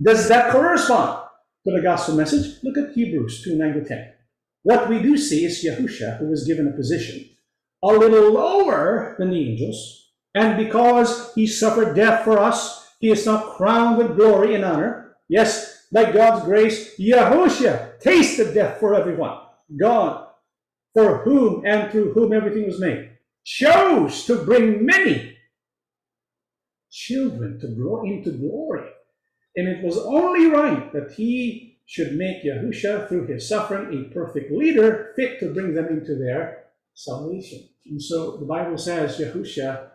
does 0.00 0.28
that 0.28 0.52
correspond 0.52 1.24
to 1.66 1.72
the 1.74 1.80
gospel 1.80 2.14
message? 2.14 2.62
Look 2.62 2.76
at 2.76 2.92
Hebrews 2.94 3.42
2 3.42 3.56
9 3.56 3.72
to 3.72 3.84
10. 3.84 4.12
What 4.64 4.88
we 4.88 5.00
do 5.00 5.16
see 5.16 5.46
is 5.46 5.64
Yahusha, 5.64 6.18
who 6.18 6.28
was 6.28 6.46
given 6.46 6.68
a 6.68 6.76
position 6.76 7.28
a 7.82 7.88
little 7.88 8.32
lower 8.32 9.16
than 9.18 9.30
the 9.30 9.50
angels, 9.50 10.10
and 10.34 10.62
because 10.62 11.32
he 11.34 11.46
suffered 11.46 11.96
death 11.96 12.22
for 12.22 12.38
us, 12.38 12.90
he 13.00 13.10
is 13.10 13.26
now 13.26 13.54
crowned 13.54 13.98
with 13.98 14.16
glory 14.16 14.54
and 14.54 14.64
honor. 14.64 15.16
Yes, 15.28 15.86
by 15.90 16.12
God's 16.12 16.44
grace, 16.44 16.96
Yahusha 17.00 17.98
tasted 17.98 18.54
death 18.54 18.78
for 18.78 18.94
everyone. 18.94 19.38
God 19.76 20.28
for 20.94 21.18
whom 21.24 21.64
and 21.64 21.90
through 21.90 22.12
whom 22.12 22.32
everything 22.32 22.66
was 22.66 22.80
made, 22.80 23.10
chose 23.44 24.24
to 24.24 24.44
bring 24.44 24.84
many 24.84 25.36
children 26.90 27.58
to 27.60 27.68
grow 27.74 28.04
into 28.04 28.30
glory. 28.32 28.88
And 29.56 29.68
it 29.68 29.84
was 29.84 29.98
only 29.98 30.46
right 30.46 30.92
that 30.92 31.12
he 31.12 31.80
should 31.86 32.14
make 32.14 32.44
Yahusha, 32.44 33.08
through 33.08 33.26
his 33.26 33.48
suffering, 33.48 33.92
a 33.92 34.14
perfect 34.14 34.52
leader, 34.52 35.12
fit 35.16 35.40
to 35.40 35.52
bring 35.52 35.74
them 35.74 35.88
into 35.88 36.16
their 36.16 36.64
salvation. 36.94 37.68
And 37.86 38.00
so 38.00 38.36
the 38.36 38.46
Bible 38.46 38.78
says 38.78 39.18
Yahusha, 39.18 39.90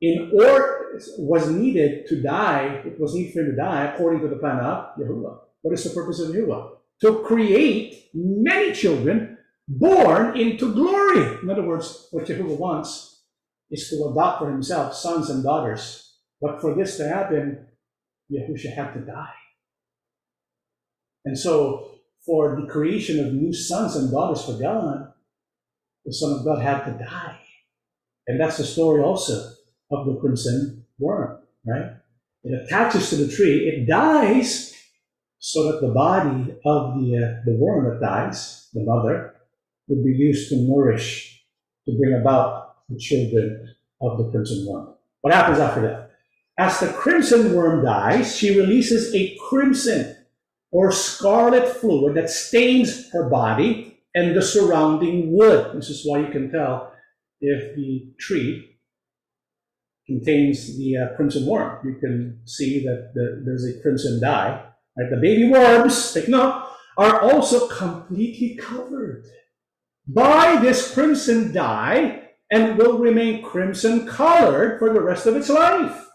in 0.00 0.32
or 0.34 0.98
was 1.18 1.48
needed 1.50 2.06
to 2.08 2.20
die, 2.20 2.82
it 2.84 2.98
was 2.98 3.14
needed 3.14 3.32
for 3.32 3.40
him 3.40 3.50
to 3.50 3.56
die 3.56 3.84
according 3.84 4.20
to 4.22 4.28
the 4.28 4.36
plan 4.36 4.58
of 4.58 4.96
Yahuwah. 4.98 5.38
What 5.60 5.74
is 5.74 5.84
the 5.84 5.90
purpose 5.90 6.20
of 6.20 6.34
Yahuwah? 6.34 6.70
To 7.02 7.22
create 7.22 8.10
many 8.12 8.72
children 8.72 9.31
born 9.68 10.36
into 10.36 10.72
glory. 10.72 11.38
In 11.42 11.50
other 11.50 11.62
words, 11.62 12.08
what 12.10 12.26
Jehovah 12.26 12.54
wants 12.54 13.22
is 13.70 13.88
to 13.88 14.10
adopt 14.10 14.40
for 14.40 14.50
himself 14.50 14.94
sons 14.94 15.30
and 15.30 15.42
daughters. 15.42 16.16
But 16.40 16.60
for 16.60 16.74
this 16.74 16.96
to 16.98 17.08
happen, 17.08 17.66
Yahusha 18.30 18.74
had 18.74 18.92
to 18.94 19.00
die. 19.00 19.34
And 21.24 21.38
so, 21.38 21.90
for 22.26 22.60
the 22.60 22.66
creation 22.66 23.24
of 23.24 23.32
new 23.32 23.52
sons 23.52 23.96
and 23.96 24.10
daughters 24.10 24.44
for 24.44 24.54
God, 24.54 25.12
the 26.04 26.12
Son 26.12 26.32
of 26.32 26.44
God 26.44 26.62
had 26.62 26.84
to 26.84 27.04
die. 27.04 27.38
And 28.26 28.40
that's 28.40 28.56
the 28.56 28.64
story 28.64 29.02
also 29.02 29.52
of 29.90 30.06
the 30.06 30.16
crimson 30.20 30.84
worm, 30.98 31.38
right? 31.66 31.92
It 32.44 32.60
attaches 32.64 33.10
to 33.10 33.16
the 33.16 33.32
tree, 33.32 33.68
it 33.68 33.86
dies 33.86 34.74
so 35.38 35.70
that 35.70 35.80
the 35.80 35.92
body 35.92 36.54
of 36.64 36.94
the, 36.94 37.16
uh, 37.16 37.42
the 37.44 37.56
worm 37.56 37.84
that 37.88 38.00
dies, 38.00 38.68
the 38.72 38.84
mother, 38.84 39.31
would 39.92 40.04
be 40.04 40.12
used 40.12 40.48
to 40.48 40.56
nourish, 40.56 41.44
to 41.86 41.96
bring 41.98 42.14
about 42.20 42.88
the 42.88 42.98
children 42.98 43.74
of 44.00 44.18
the 44.18 44.30
crimson 44.30 44.66
worm. 44.66 44.94
What 45.20 45.34
happens 45.34 45.58
after 45.58 45.82
that? 45.82 46.10
As 46.58 46.80
the 46.80 46.88
crimson 46.88 47.54
worm 47.54 47.84
dies, 47.84 48.36
she 48.36 48.58
releases 48.58 49.14
a 49.14 49.36
crimson 49.48 50.16
or 50.70 50.92
scarlet 50.92 51.68
fluid 51.68 52.14
that 52.16 52.30
stains 52.30 53.10
her 53.10 53.28
body 53.28 53.98
and 54.14 54.34
the 54.34 54.42
surrounding 54.42 55.32
wood. 55.32 55.76
This 55.76 55.90
is 55.90 56.06
why 56.06 56.20
you 56.20 56.28
can 56.28 56.50
tell 56.50 56.92
if 57.40 57.76
the 57.76 58.12
tree 58.18 58.76
contains 60.06 60.78
the 60.78 60.96
uh, 60.96 61.16
crimson 61.16 61.46
worm. 61.46 61.86
You 61.86 61.94
can 61.98 62.40
see 62.44 62.84
that 62.84 63.12
the, 63.14 63.42
there's 63.44 63.64
a 63.64 63.80
crimson 63.80 64.20
dye. 64.20 64.62
Right? 64.96 65.10
The 65.10 65.16
baby 65.16 65.48
worms, 65.50 66.12
take 66.12 66.28
note, 66.28 66.68
are 66.98 67.20
also 67.20 67.68
completely 67.68 68.56
covered 68.56 69.24
by 70.06 70.56
this 70.60 70.92
crimson 70.92 71.52
dye 71.52 72.22
and 72.50 72.76
will 72.76 72.98
remain 72.98 73.42
crimson 73.42 74.06
colored 74.06 74.78
for 74.78 74.92
the 74.92 75.00
rest 75.00 75.26
of 75.26 75.36
its 75.36 75.48
life. 75.48 76.06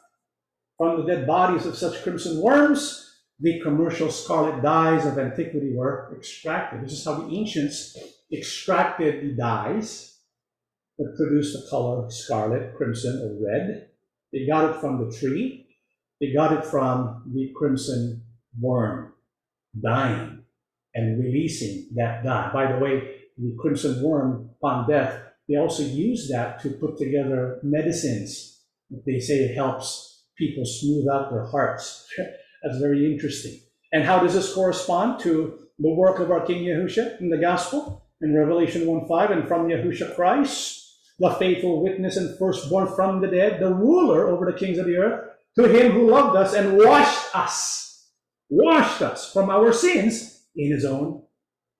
From 0.77 0.97
the 0.97 1.07
dead 1.07 1.25
bodies 1.25 1.65
of 1.65 1.75
such 1.75 2.03
crimson 2.03 2.41
worms, 2.41 3.03
the 3.39 3.59
commercial 3.61 4.11
scarlet 4.11 4.61
dyes 4.61 5.05
of 5.05 5.17
antiquity 5.17 5.73
were 5.73 6.13
extracted. 6.15 6.83
This 6.83 6.93
is 6.93 7.05
how 7.05 7.21
the 7.21 7.35
ancients 7.35 7.97
extracted 8.31 9.23
the 9.23 9.35
dyes 9.35 10.19
that 10.97 11.15
produced 11.17 11.53
the 11.53 11.69
color 11.69 12.09
scarlet, 12.09 12.75
crimson, 12.75 13.19
or 13.21 13.47
red. 13.47 13.89
They 14.33 14.45
got 14.45 14.69
it 14.69 14.81
from 14.81 15.03
the 15.03 15.15
tree. 15.15 15.67
They 16.19 16.33
got 16.33 16.51
it 16.51 16.65
from 16.65 17.31
the 17.33 17.51
crimson 17.55 18.23
worm 18.59 19.13
dying 19.79 20.43
and 20.95 21.23
releasing 21.23 21.89
that 21.95 22.23
dye. 22.23 22.51
By 22.51 22.71
the 22.71 22.79
way, 22.79 23.15
the 23.37 23.55
crimson 23.59 24.01
worm 24.01 24.49
upon 24.59 24.89
death, 24.89 25.21
they 25.47 25.57
also 25.57 25.83
use 25.83 26.27
that 26.29 26.61
to 26.61 26.69
put 26.69 26.97
together 26.97 27.59
medicines. 27.63 28.61
They 29.05 29.19
say 29.19 29.35
it 29.35 29.55
helps 29.55 30.25
people 30.37 30.65
smooth 30.65 31.07
out 31.07 31.31
their 31.31 31.45
hearts. 31.45 32.07
That's 32.63 32.79
very 32.79 33.11
interesting. 33.11 33.59
And 33.93 34.03
how 34.03 34.19
does 34.19 34.33
this 34.33 34.53
correspond 34.53 35.19
to 35.21 35.59
the 35.79 35.93
work 35.93 36.19
of 36.19 36.31
our 36.31 36.45
King 36.45 36.63
Yahusha 36.63 37.21
in 37.21 37.29
the 37.29 37.37
gospel 37.37 38.07
in 38.21 38.35
Revelation 38.35 38.85
1 38.85 39.07
5 39.07 39.31
and 39.31 39.47
from 39.47 39.67
Yahusha 39.67 40.15
Christ, 40.15 40.83
the 41.19 41.31
faithful 41.31 41.83
witness 41.83 42.17
and 42.17 42.37
firstborn 42.37 42.93
from 42.95 43.21
the 43.21 43.27
dead, 43.27 43.59
the 43.59 43.73
ruler 43.73 44.27
over 44.27 44.45
the 44.45 44.57
kings 44.57 44.77
of 44.77 44.85
the 44.85 44.97
earth, 44.97 45.29
to 45.57 45.67
him 45.67 45.91
who 45.91 46.09
loved 46.09 46.35
us 46.35 46.53
and 46.53 46.77
washed 46.77 47.35
us, 47.35 48.09
washed 48.49 49.01
us 49.01 49.31
from 49.31 49.49
our 49.49 49.71
sins 49.71 50.45
in 50.55 50.71
his 50.71 50.85
own 50.85 51.23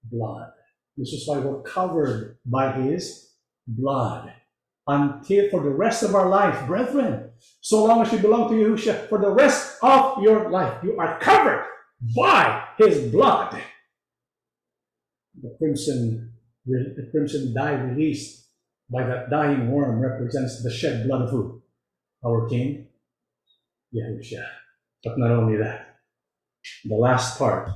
blood. 0.04 0.52
This 0.98 1.14
is 1.14 1.28
why 1.28 1.38
we're 1.38 1.62
covered 1.62 2.38
by 2.46 2.72
his 2.74 3.30
blood 3.68 4.34
until 4.88 5.50
for 5.50 5.62
the 5.62 5.70
rest 5.70 6.02
of 6.02 6.16
our 6.16 6.28
life, 6.28 6.66
brethren. 6.66 7.30
So 7.62 7.86
long 7.86 8.02
as 8.02 8.12
you 8.12 8.20
belong 8.20 8.50
to 8.50 8.56
Yahusha, 8.56 9.08
for 9.10 9.20
the 9.20 9.30
rest 9.30 9.78
of 9.84 10.24
your 10.24 10.50
life, 10.50 10.84
you 10.84 10.98
are 10.98 11.20
covered 11.20 11.66
by 12.16 12.64
his 12.78 13.12
blood. 13.12 13.62
The 15.40 15.56
crimson, 15.60 16.34
the 16.66 17.08
crimson 17.12 17.54
dye 17.54 17.74
released 17.74 18.48
by 18.90 19.06
that 19.06 19.30
dying 19.30 19.70
worm 19.70 20.00
represents 20.00 20.64
the 20.64 20.72
shed 20.72 21.06
blood 21.06 21.24
of 21.24 21.30
who? 21.30 21.62
Our 22.26 22.48
King, 22.48 22.88
Yahusha. 23.94 24.46
But 25.04 25.20
not 25.20 25.32
only 25.32 25.58
that, 25.58 25.98
the 26.86 26.96
last 26.96 27.38
part 27.38 27.70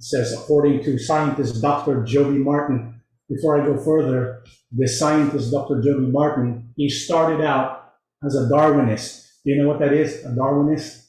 says, 0.00 0.32
according 0.32 0.82
to 0.84 0.98
scientist 0.98 1.60
Dr. 1.60 2.02
Joby 2.04 2.38
Martin, 2.38 3.00
before 3.28 3.60
I 3.60 3.64
go 3.64 3.76
further, 3.76 4.42
the 4.72 4.88
scientist 4.88 5.52
Dr. 5.52 5.80
Joby 5.80 6.10
Martin, 6.10 6.72
he 6.76 6.88
started 6.88 7.44
out 7.44 7.92
as 8.24 8.34
a 8.34 8.48
Darwinist. 8.48 9.26
Do 9.44 9.52
you 9.52 9.62
know 9.62 9.68
what 9.68 9.78
that 9.80 9.92
is, 9.92 10.24
a 10.24 10.30
Darwinist? 10.30 11.06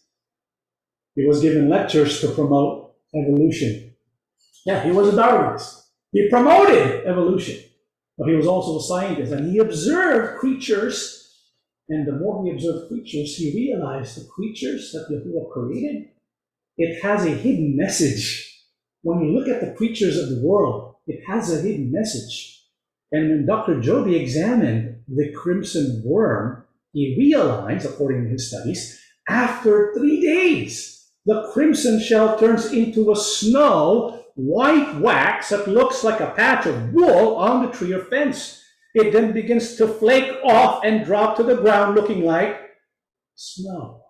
He 1.15 1.25
was 1.25 1.41
given 1.41 1.69
lectures 1.69 2.21
to 2.21 2.29
promote 2.29 2.93
evolution. 3.15 3.93
Yeah, 4.65 4.83
he 4.83 4.91
was 4.91 5.09
a 5.09 5.17
Darwinist. 5.17 5.81
He 6.11 6.29
promoted 6.29 7.05
evolution, 7.07 7.63
but 8.17 8.27
he 8.27 8.35
was 8.35 8.47
also 8.47 8.77
a 8.77 8.83
scientist, 8.83 9.31
and 9.31 9.51
he 9.51 9.59
observed 9.59 10.39
creatures. 10.39 11.17
And 11.89 12.07
the 12.07 12.13
more 12.13 12.45
he 12.45 12.51
observed 12.51 12.89
creatures, 12.89 13.35
he 13.35 13.53
realized 13.55 14.17
the 14.17 14.29
creatures 14.29 14.91
that 14.91 15.09
Yahuwah 15.09 15.51
created, 15.51 16.09
it 16.77 17.01
has 17.01 17.25
a 17.25 17.29
hidden 17.29 17.75
message 17.75 18.50
when 19.03 19.21
you 19.21 19.37
look 19.37 19.47
at 19.47 19.61
the 19.61 19.73
creatures 19.73 20.17
of 20.17 20.29
the 20.29 20.41
world, 20.41 20.95
it 21.07 21.21
has 21.27 21.51
a 21.51 21.61
hidden 21.61 21.91
message. 21.91 22.63
And 23.11 23.29
when 23.29 23.45
Dr. 23.45 23.81
Joby 23.81 24.15
examined 24.15 25.03
the 25.07 25.33
crimson 25.33 26.01
worm, 26.05 26.65
he 26.93 27.15
realized, 27.17 27.85
according 27.85 28.25
to 28.25 28.29
his 28.29 28.49
studies, 28.49 28.99
after 29.27 29.93
three 29.93 30.21
days, 30.21 31.09
the 31.25 31.49
crimson 31.53 31.99
shell 31.99 32.37
turns 32.37 32.71
into 32.71 33.11
a 33.11 33.15
snow 33.15 34.25
white 34.35 34.95
wax 34.99 35.49
that 35.49 35.67
looks 35.67 36.03
like 36.03 36.19
a 36.19 36.31
patch 36.31 36.65
of 36.65 36.93
wool 36.93 37.35
on 37.35 37.65
the 37.65 37.71
tree 37.71 37.93
or 37.93 38.03
fence. 38.05 38.61
It 38.93 39.11
then 39.11 39.31
begins 39.33 39.75
to 39.77 39.87
flake 39.87 40.37
off 40.43 40.83
and 40.83 41.05
drop 41.05 41.37
to 41.37 41.43
the 41.43 41.55
ground 41.55 41.95
looking 41.95 42.23
like 42.23 42.59
snow. 43.35 44.01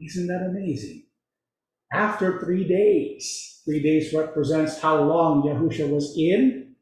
Isn't 0.00 0.26
that 0.28 0.46
amazing? 0.48 1.04
After 1.92 2.40
three 2.40 2.66
days, 2.66 3.52
Three 3.64 3.80
days 3.80 4.12
represents 4.12 4.80
how 4.80 5.00
long 5.02 5.42
Yahusha 5.42 5.88
was 5.88 6.16
in 6.16 6.74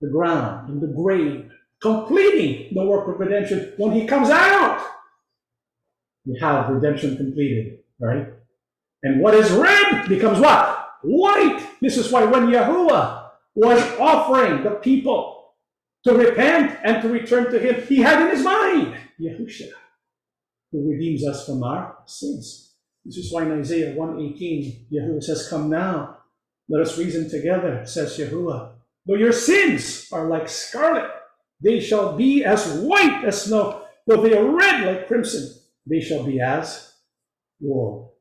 the 0.00 0.08
ground, 0.08 0.70
in 0.70 0.80
the 0.80 0.86
grave, 0.86 1.50
completing 1.82 2.74
the 2.74 2.84
work 2.84 3.08
of 3.08 3.20
redemption. 3.20 3.74
When 3.76 3.92
he 3.92 4.06
comes 4.06 4.30
out, 4.30 4.82
you 6.24 6.36
have 6.40 6.70
redemption 6.70 7.16
completed, 7.16 7.80
right? 8.00 8.28
And 9.02 9.20
what 9.20 9.34
is 9.34 9.50
red 9.50 10.08
becomes 10.08 10.38
what? 10.38 10.92
White. 11.02 11.62
This 11.82 11.98
is 11.98 12.10
why 12.10 12.24
when 12.24 12.46
Yahuwah 12.46 13.30
was 13.54 13.82
offering 14.00 14.62
the 14.62 14.76
people 14.76 15.52
to 16.04 16.14
repent 16.14 16.78
and 16.84 17.02
to 17.02 17.08
return 17.08 17.52
to 17.52 17.58
him, 17.58 17.86
he 17.86 17.96
had 17.96 18.22
in 18.22 18.34
his 18.34 18.44
mind 18.44 18.96
Yahusha, 19.20 19.68
who 20.70 20.90
redeems 20.90 21.26
us 21.26 21.44
from 21.44 21.62
our 21.62 21.98
sins. 22.06 22.71
This 23.04 23.16
is 23.16 23.32
why 23.32 23.42
in 23.42 23.52
Isaiah 23.58 23.94
118, 23.94 24.86
Yahuwah 24.92 25.22
says, 25.22 25.48
Come 25.48 25.70
now, 25.70 26.18
let 26.68 26.82
us 26.82 26.98
reason 26.98 27.28
together, 27.28 27.84
says 27.84 28.16
Yahuwah. 28.16 28.72
Though 29.06 29.16
your 29.16 29.32
sins 29.32 30.08
are 30.12 30.28
like 30.28 30.48
scarlet, 30.48 31.10
they 31.60 31.80
shall 31.80 32.16
be 32.16 32.44
as 32.44 32.66
white 32.80 33.24
as 33.24 33.42
snow. 33.42 33.82
Though 34.06 34.22
they 34.22 34.36
are 34.36 34.44
red 34.44 34.84
like 34.86 35.08
crimson, 35.08 35.54
they 35.86 36.00
shall 36.00 36.24
be 36.24 36.40
as 36.40 36.92
wool. 37.60 38.14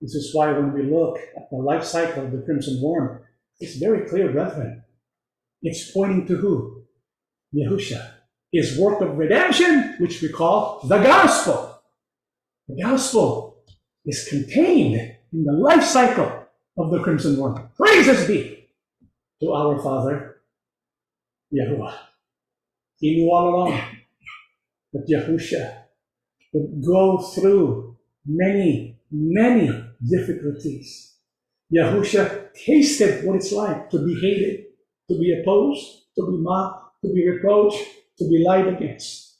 This 0.00 0.14
is 0.14 0.34
why 0.34 0.52
when 0.52 0.72
we 0.72 0.82
look 0.82 1.18
at 1.36 1.50
the 1.50 1.56
life 1.56 1.84
cycle 1.84 2.24
of 2.24 2.32
the 2.32 2.42
crimson 2.42 2.80
worm, 2.80 3.22
it's 3.60 3.76
very 3.76 4.08
clear, 4.08 4.30
brethren. 4.30 4.84
It's 5.62 5.90
pointing 5.90 6.26
to 6.28 6.36
who? 6.36 6.84
Yahusha. 7.54 8.12
His 8.52 8.78
work 8.78 9.00
of 9.00 9.18
redemption, 9.18 9.96
which 9.98 10.22
we 10.22 10.28
call 10.28 10.80
the 10.86 10.98
gospel. 10.98 11.77
The 12.68 12.82
gospel 12.82 13.62
is 14.04 14.28
contained 14.28 15.16
in 15.32 15.44
the 15.44 15.52
life 15.52 15.84
cycle 15.84 16.46
of 16.76 16.90
the 16.90 17.02
crimson 17.02 17.38
worm. 17.38 17.70
Praises 17.76 18.26
be 18.26 18.68
to 19.40 19.52
our 19.52 19.82
Father, 19.82 20.42
Yahuwah. 21.52 21.94
He 22.98 23.16
knew 23.16 23.30
all 23.30 23.48
along 23.48 23.80
that 24.92 25.08
Yahusha 25.08 25.84
would 26.52 26.84
go 26.84 27.18
through 27.18 27.96
many, 28.26 28.98
many 29.10 29.70
difficulties. 30.06 31.14
Yahusha 31.72 32.52
tasted 32.54 33.24
what 33.24 33.36
it's 33.36 33.52
like 33.52 33.88
to 33.90 34.04
be 34.04 34.14
hated, 34.14 34.64
to 35.08 35.18
be 35.18 35.40
opposed, 35.40 36.04
to 36.16 36.26
be 36.26 36.36
mocked, 36.42 37.00
to 37.02 37.12
be 37.12 37.28
reproached, 37.30 37.82
to 38.18 38.28
be 38.28 38.44
lied 38.44 38.66
against. 38.66 39.36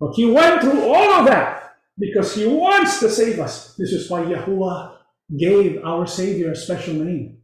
But 0.00 0.14
he 0.14 0.26
went 0.26 0.60
through 0.60 0.82
all 0.82 1.20
of 1.20 1.26
that 1.26 1.57
because 1.98 2.34
he 2.34 2.46
wants 2.46 3.00
to 3.00 3.10
save 3.10 3.40
us. 3.40 3.74
This 3.74 3.92
is 3.92 4.08
why 4.08 4.22
Yahuwah 4.22 4.96
gave 5.36 5.84
our 5.84 6.06
Savior 6.06 6.52
a 6.52 6.56
special 6.56 6.94
name. 6.94 7.38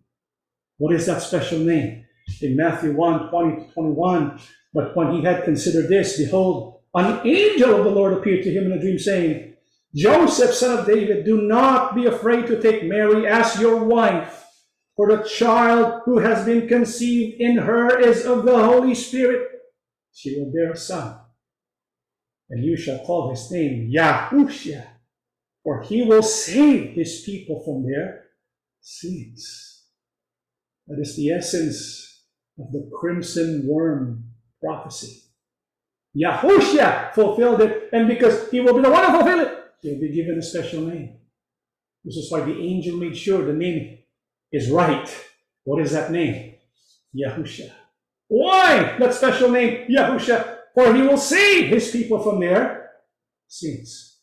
What 0.79 0.95
is 0.95 1.07
that 1.07 1.23
special 1.23 1.59
name? 1.59 2.05
In 2.41 2.57
Matthew 2.57 2.95
1 2.95 3.29
20 3.29 3.67
to 3.67 3.73
21, 3.73 4.41
but 4.73 4.97
when 4.97 5.13
he 5.13 5.23
had 5.23 5.45
considered 5.45 5.89
this, 5.89 6.17
behold, 6.17 6.81
an 6.95 7.27
angel 7.27 7.77
of 7.77 7.85
the 7.85 7.91
Lord 7.91 8.13
appeared 8.15 8.45
to 8.45 8.51
him 8.51 8.67
in 8.67 8.73
a 8.73 8.81
dream, 8.81 8.99
saying, 8.99 9.55
Joseph, 9.95 10.55
son 10.55 10.79
of 10.79 10.87
David, 10.87 11.25
do 11.25 11.43
not 11.43 11.95
be 11.95 12.07
afraid 12.07 12.47
to 12.47 12.61
take 12.61 12.85
Mary 12.85 13.27
as 13.27 13.61
your 13.61 13.85
wife, 13.85 14.45
for 14.97 15.09
the 15.09 15.29
child 15.29 16.03
who 16.05 16.19
has 16.19 16.45
been 16.47 16.67
conceived 16.67 17.41
in 17.41 17.59
her 17.59 17.99
is 18.01 18.25
of 18.25 18.45
the 18.45 18.57
Holy 18.57 18.95
Spirit. 18.95 19.49
She 20.13 20.39
will 20.39 20.53
bear 20.53 20.73
a 20.73 20.77
son 20.77 21.19
and 22.51 22.65
you 22.65 22.77
shall 22.77 22.99
call 23.01 23.31
his 23.31 23.51
name 23.51 23.93
Yahushua, 23.93 24.87
for 25.63 25.83
he 25.83 26.03
will 26.03 26.23
save 26.23 26.95
his 26.95 27.23
people 27.23 27.63
from 27.65 27.91
their 27.91 28.25
sins. 28.81 29.83
That 30.87 31.01
is 31.01 31.17
the 31.17 31.31
essence 31.31 32.23
of 32.59 32.71
the 32.73 32.91
crimson 33.01 33.67
worm 33.67 34.25
prophecy. 34.63 35.23
Yahushua 36.17 37.13
fulfilled 37.15 37.61
it, 37.63 37.89
and 37.93 38.07
because 38.07 38.51
he 38.51 38.61
will 38.61 38.75
be 38.75 38.83
the 38.83 38.91
one 38.91 39.05
to 39.05 39.19
fulfill 39.19 39.41
it, 39.41 39.59
he'll 39.81 40.01
be 40.01 40.15
given 40.15 40.39
a 40.39 40.43
special 40.43 40.83
name. 40.83 41.17
This 42.05 42.17
is 42.17 42.31
why 42.31 42.41
the 42.41 42.57
angel 42.57 42.99
made 42.99 43.17
sure 43.17 43.45
the 43.45 43.53
name 43.53 43.99
is 44.53 44.71
right. 44.71 45.09
What 45.65 45.83
is 45.83 45.93
that 45.93 46.13
name? 46.13 46.55
Yahushua. 47.17 47.73
Why 48.29 48.97
that 48.99 49.15
special 49.15 49.51
name, 49.51 49.89
Yahushua? 49.89 50.54
For 50.75 50.95
he 50.95 51.03
will 51.03 51.17
save 51.17 51.69
his 51.69 51.91
people 51.91 52.23
from 52.23 52.41
their 52.41 52.91
sins. 53.47 54.19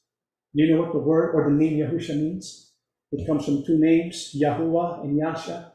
You 0.54 0.74
know 0.74 0.82
what 0.82 0.92
the 0.92 1.00
word 1.00 1.34
or 1.34 1.50
the 1.50 1.56
name 1.56 1.78
Yahusha 1.78 2.16
means? 2.16 2.74
It 3.12 3.26
comes 3.26 3.46
from 3.46 3.64
two 3.66 3.78
names, 3.78 4.36
Yahuwah 4.36 5.04
and 5.04 5.18
Yasha. 5.18 5.74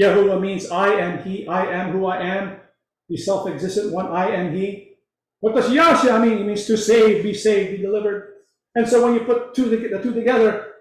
Yahuwah 0.00 0.40
means 0.40 0.70
I 0.70 0.88
am 0.94 1.22
he, 1.22 1.46
I 1.46 1.66
am 1.66 1.92
who 1.92 2.06
I 2.06 2.22
am, 2.22 2.56
the 3.08 3.16
self-existent 3.16 3.92
one, 3.92 4.06
I 4.06 4.30
am 4.30 4.54
he. 4.54 4.96
What 5.40 5.54
does 5.54 5.70
Yasha 5.70 6.18
mean? 6.20 6.38
It 6.38 6.46
means 6.46 6.66
to 6.66 6.76
save, 6.76 7.22
be 7.22 7.34
saved, 7.34 7.76
be 7.76 7.82
delivered. 7.82 8.32
And 8.74 8.88
so 8.88 9.04
when 9.04 9.14
you 9.14 9.20
put 9.20 9.54
two, 9.54 9.68
the 9.68 9.98
two 10.02 10.14
together, 10.14 10.72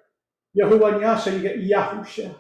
Yahuwah 0.58 0.94
and 0.94 1.02
Yasha, 1.02 1.32
you 1.32 1.40
get 1.40 1.60
Yahusha. 1.60 2.36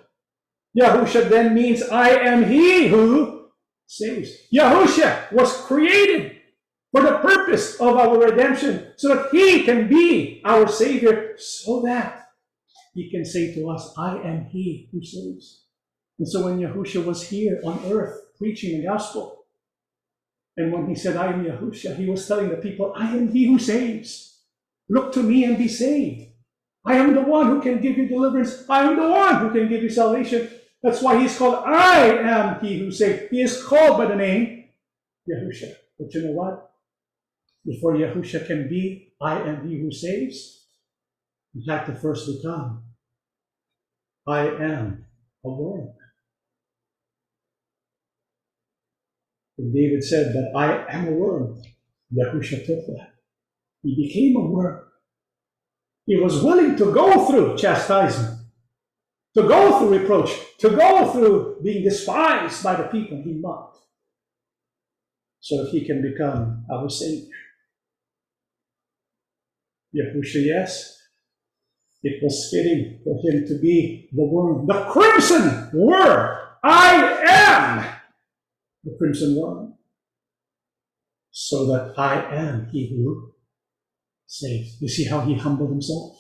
Yahusha 0.80 1.30
then 1.30 1.54
means 1.54 1.84
I 1.84 2.10
am 2.10 2.46
he 2.46 2.88
who 2.88 3.48
saves. 3.88 4.30
Yahusha 4.54 5.32
was 5.34 5.54
created 5.66 6.41
for 6.92 7.02
the 7.02 7.18
purpose 7.20 7.80
of 7.80 7.96
our 7.98 8.18
redemption, 8.20 8.94
so 8.98 9.16
that 9.16 9.30
He 9.32 9.64
can 9.64 9.88
be 9.88 10.42
our 10.44 10.68
Savior, 10.68 11.36
so 11.38 11.82
that 11.84 12.28
He 12.94 13.10
can 13.10 13.24
say 13.26 13.54
to 13.56 13.70
us, 13.70 13.94
I 13.98 14.18
am 14.18 14.46
He 14.46 14.90
who 14.92 15.04
saves. 15.04 15.66
And 16.20 16.28
so 16.28 16.46
when 16.46 16.60
Yahushua 16.60 17.06
was 17.06 17.28
here 17.28 17.62
on 17.64 17.82
earth 17.86 18.20
preaching 18.38 18.78
the 18.78 18.88
gospel, 18.88 19.46
and 20.58 20.72
when 20.72 20.88
he 20.88 20.96
said, 20.96 21.16
I 21.16 21.28
am 21.28 21.46
Yahushua, 21.46 21.96
he 21.96 22.10
was 22.10 22.28
telling 22.28 22.50
the 22.50 22.58
people, 22.58 22.94
I 22.96 23.16
am 23.16 23.32
He 23.32 23.48
who 23.48 23.58
saves. 23.58 24.40
Look 24.90 25.14
to 25.14 25.24
me 25.24 25.46
and 25.46 25.58
be 25.58 25.70
saved. 25.70 26.32
I 26.86 26.96
am 26.98 27.14
the 27.14 27.22
one 27.22 27.48
who 27.48 27.62
can 27.62 27.80
give 27.80 27.98
you 27.98 28.08
deliverance. 28.08 28.66
I 28.70 28.84
am 28.84 28.98
the 28.98 29.08
one 29.08 29.36
who 29.38 29.52
can 29.52 29.70
give 29.70 29.84
you 29.84 29.90
salvation. 29.90 30.50
That's 30.84 31.02
why 31.02 31.20
he's 31.20 31.38
called 31.38 31.64
I 31.66 32.08
am 32.08 32.60
he 32.60 32.80
who 32.80 32.92
saves. 32.92 33.30
He 33.30 33.42
is 33.42 33.64
called 33.64 33.98
by 34.00 34.06
the 34.08 34.16
name 34.16 34.70
Yahusha. 35.30 35.76
But 36.00 36.14
you 36.14 36.24
know 36.26 36.32
what? 36.32 36.71
Before 37.66 37.94
Yahusha 37.94 38.48
can 38.48 38.68
be 38.68 39.14
I 39.22 39.42
am 39.42 39.68
he 39.68 39.80
who 39.80 39.92
saves, 39.92 40.66
he 41.54 41.70
had 41.70 41.86
to 41.86 41.96
first 41.96 42.28
become 42.28 42.84
I 44.28 44.48
am 44.48 45.06
a 45.44 45.50
worm. 45.50 45.94
When 49.58 49.74
David 49.74 50.04
said 50.04 50.34
that 50.34 50.52
I 50.56 50.86
am 50.92 51.08
a 51.08 51.12
worm, 51.12 51.62
Yahusha 52.14 52.66
took 52.66 52.86
that. 52.88 53.14
He 53.84 53.96
became 53.96 54.36
a 54.36 54.46
worm. 54.46 54.84
He 56.06 56.18
was 56.18 56.44
willing 56.44 56.76
to 56.78 56.94
go 56.94 57.26
through 57.26 57.58
chastisement, 57.58 58.40
to 59.36 59.44
go 59.44 59.80
through 59.80 60.00
reproach, 60.00 60.32
to 60.60 60.70
go 60.70 61.12
through 61.12 61.62
being 61.64 61.84
despised 61.84 62.64
by 62.64 62.76
the 62.76 62.88
people 62.90 63.22
he 63.24 63.40
loved, 63.42 63.78
so 65.40 65.66
he 65.72 65.86
can 65.86 66.02
become 66.02 66.66
our 66.72 66.90
Savior. 66.90 67.28
Yahusha, 69.96 70.46
yes, 70.46 70.98
it 72.04 72.24
was 72.24 72.50
fitting 72.52 73.00
for 73.04 73.20
him 73.24 73.46
to 73.48 73.60
be 73.60 74.10
the 74.12 74.24
worm, 74.24 74.66
the 74.66 74.86
crimson 74.86 75.70
worm. 75.74 76.38
I 76.64 77.24
am 77.28 77.86
the 78.84 78.96
crimson 78.98 79.36
worm, 79.36 79.74
so 81.32 81.66
that 81.68 81.94
I 81.98 82.36
am 82.36 82.68
he 82.72 82.90
who 82.90 83.34
saves. 84.28 84.82
You 84.82 84.88
see 84.88 85.06
how 85.06 85.22
he 85.22 85.36
humbled 85.36 85.72
himself? 85.72 86.18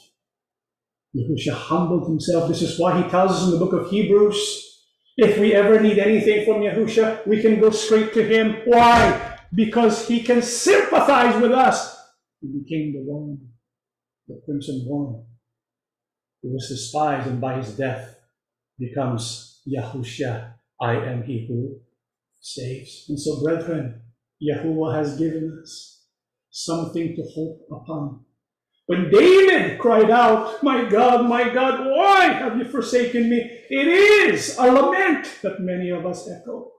Yahushua 1.16 1.54
humbled 1.54 2.08
himself. 2.08 2.48
This 2.48 2.62
is 2.62 2.80
why 2.80 3.02
he 3.02 3.10
tells 3.10 3.32
us 3.32 3.46
in 3.46 3.52
the 3.52 3.64
book 3.64 3.74
of 3.74 3.90
Hebrews 3.90 4.72
if 5.18 5.38
we 5.38 5.54
ever 5.54 5.80
need 5.80 6.00
anything 6.00 6.46
from 6.46 6.62
Yahushua, 6.62 7.28
we 7.28 7.42
can 7.42 7.60
go 7.60 7.70
straight 7.70 8.14
to 8.14 8.24
him. 8.24 8.62
Why? 8.66 9.38
Because 9.54 10.08
he 10.08 10.24
can 10.24 10.42
sympathize 10.42 11.40
with 11.42 11.52
us. 11.52 11.98
He 12.40 12.48
became 12.48 12.94
the 12.94 13.04
one, 13.04 13.38
the 14.28 14.42
crimson 14.46 14.84
one, 14.88 15.26
who 16.42 16.54
was 16.54 16.70
despised 16.70 17.28
and 17.28 17.42
by 17.42 17.58
his 17.58 17.76
death 17.76 18.18
becomes 18.80 19.62
Yahushua. 19.68 20.54
I 20.80 20.96
am 20.96 21.24
he 21.24 21.46
who 21.48 21.80
saves. 22.40 23.06
And 23.10 23.20
so, 23.20 23.44
brethren, 23.44 24.02
Yahuwah 24.42 24.96
has 24.96 25.18
given 25.18 25.60
us 25.62 26.06
something 26.50 27.16
to 27.16 27.24
hope 27.36 27.68
upon. 27.72 28.26
When 28.88 29.10
David 29.10 29.80
cried 29.80 30.10
out, 30.10 30.64
My 30.64 30.90
God, 30.90 31.30
my 31.30 31.54
God, 31.54 31.86
why 31.86 32.26
have 32.34 32.58
you 32.58 32.66
forsaken 32.66 33.30
me? 33.30 33.38
It 33.70 33.88
is 33.88 34.58
a 34.58 34.64
lament 34.64 35.40
that 35.44 35.62
many 35.62 35.92
of 35.92 36.06
us 36.06 36.30
echo, 36.30 36.72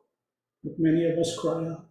that 0.65 0.75
many 0.79 1.09
of 1.11 1.19
us 1.19 1.39
cry 1.39 1.65
out. 1.69 1.87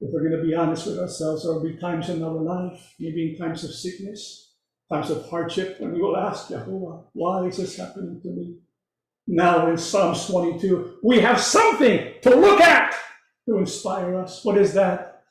If 0.00 0.10
we're 0.12 0.28
going 0.28 0.40
to 0.40 0.46
be 0.46 0.54
honest 0.54 0.86
with 0.86 0.98
ourselves, 0.98 1.44
there 1.44 1.54
will 1.54 1.62
be 1.62 1.78
times 1.78 2.08
in 2.08 2.22
our 2.22 2.34
life, 2.34 2.94
maybe 3.00 3.30
in 3.30 3.38
times 3.38 3.64
of 3.64 3.70
sickness, 3.72 4.51
times 4.92 5.10
of 5.10 5.28
hardship, 5.30 5.80
when 5.80 5.92
we 5.92 6.00
will 6.00 6.16
ask 6.16 6.48
Yahuwah, 6.48 7.04
why 7.14 7.46
is 7.46 7.56
this 7.56 7.76
happening 7.76 8.20
to 8.20 8.28
me? 8.28 8.56
Now 9.26 9.70
in 9.70 9.78
Psalms 9.78 10.26
22, 10.26 10.98
we 11.02 11.20
have 11.20 11.40
something 11.40 12.14
to 12.22 12.30
look 12.30 12.60
at 12.60 12.94
to 13.48 13.56
inspire 13.58 14.16
us. 14.16 14.44
What 14.44 14.58
is 14.58 14.74
that? 14.74 15.24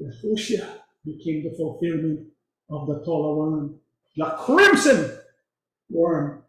Yahushua 0.00 0.66
became 1.04 1.44
the 1.44 1.54
fulfillment 1.56 2.26
of 2.70 2.88
the 2.88 3.04
Tola 3.04 3.36
worm, 3.36 3.76
the 4.16 4.24
crimson 4.40 5.16
worm. 5.90 6.42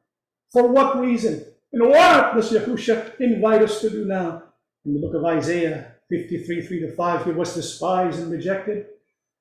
For 0.51 0.67
what 0.67 0.99
reason? 0.99 1.45
And 1.71 1.89
what 1.89 2.35
does 2.35 2.51
Yahushua 2.51 3.19
invite 3.19 3.61
us 3.61 3.81
to 3.81 3.89
do 3.89 4.05
now? 4.05 4.43
In 4.85 4.93
the 4.93 5.01
book 5.01 5.13
of 5.13 5.25
Isaiah 5.25 5.93
53, 6.09 6.61
3 6.65 6.79
to 6.79 6.95
5, 6.95 7.25
he 7.25 7.31
was 7.31 7.53
despised 7.53 8.19
and 8.19 8.31
rejected, 8.31 8.87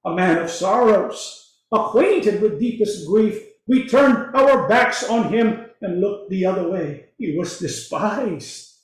a 0.04 0.14
man 0.14 0.38
of 0.38 0.50
sorrows, 0.50 1.43
acquainted 1.74 2.40
with 2.40 2.60
deepest 2.60 3.06
grief. 3.06 3.42
We 3.66 3.88
turned 3.88 4.34
our 4.34 4.68
backs 4.68 5.08
on 5.08 5.32
him 5.32 5.66
and 5.80 6.00
looked 6.00 6.30
the 6.30 6.46
other 6.46 6.68
way. 6.68 7.06
He 7.18 7.36
was 7.36 7.58
despised, 7.58 8.74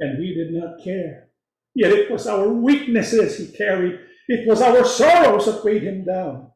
and 0.00 0.18
we 0.18 0.34
did 0.34 0.52
not 0.52 0.82
care. 0.84 1.28
Yet 1.74 1.92
it 1.92 2.10
was 2.10 2.26
our 2.26 2.48
weaknesses 2.48 3.38
he 3.38 3.56
carried, 3.56 4.00
it 4.28 4.48
was 4.48 4.60
our 4.60 4.84
sorrows 4.84 5.46
that 5.46 5.64
weighed 5.64 5.82
him 5.82 6.04
down. 6.04 6.50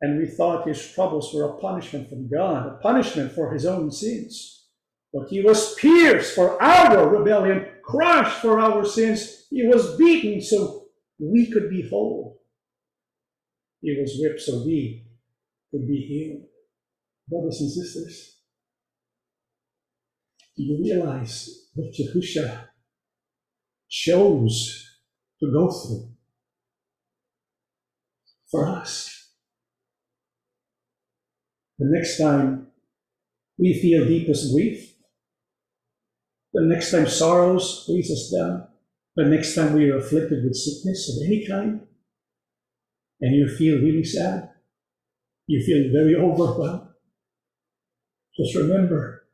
And 0.00 0.18
we 0.18 0.26
thought 0.26 0.66
his 0.66 0.92
troubles 0.92 1.32
were 1.32 1.44
a 1.44 1.58
punishment 1.58 2.08
from 2.08 2.28
God, 2.28 2.66
a 2.66 2.76
punishment 2.78 3.32
for 3.32 3.52
his 3.52 3.66
own 3.66 3.90
sins. 3.90 4.66
But 5.12 5.28
he 5.28 5.42
was 5.42 5.74
pierced 5.74 6.34
for 6.34 6.60
our 6.62 7.08
rebellion, 7.08 7.66
crushed 7.84 8.40
for 8.40 8.58
our 8.58 8.84
sins. 8.84 9.46
He 9.50 9.66
was 9.66 9.96
beaten 9.96 10.40
so 10.40 10.86
we 11.18 11.50
could 11.50 11.70
be 11.70 11.88
whole. 11.88 12.40
He 13.80 13.96
was 14.00 14.16
whipped 14.18 14.40
so 14.40 14.64
we 14.64 15.06
could 15.72 15.88
be 15.88 15.96
healed. 15.96 16.44
Brothers 17.28 17.60
and 17.60 17.70
sisters, 17.70 18.36
do 20.56 20.62
you 20.64 20.78
realize 20.82 21.48
what 21.74 21.92
Yahusha 21.94 22.66
chose 23.88 24.84
to 25.40 25.50
go 25.50 25.70
through 25.70 26.10
for 28.50 28.68
us? 28.68 29.30
The 31.78 31.86
next 31.88 32.18
time 32.18 32.68
we 33.58 33.80
feel 33.80 34.06
deepest 34.06 34.52
grief, 34.52 34.94
the 36.52 36.62
next 36.62 36.90
time 36.90 37.06
sorrows 37.06 37.86
weighs 37.88 38.10
us 38.10 38.30
down, 38.30 38.68
the 39.16 39.24
next 39.24 39.54
time 39.54 39.72
we 39.72 39.90
are 39.90 39.98
afflicted 39.98 40.44
with 40.44 40.54
sickness 40.54 41.08
of 41.08 41.26
any 41.26 41.46
kind, 41.46 41.86
and 43.20 43.34
you 43.34 43.48
feel 43.48 43.76
really 43.76 44.04
sad, 44.04 44.51
you 45.52 45.62
feel 45.62 45.92
very 45.92 46.16
overwhelmed, 46.16 46.88
just 48.34 48.56
remember, 48.56 49.24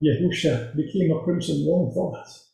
Yahusha 0.00 0.76
became 0.76 1.10
a 1.10 1.24
crimson 1.24 1.66
worm 1.66 1.92
for 1.92 2.16
us. 2.16 2.50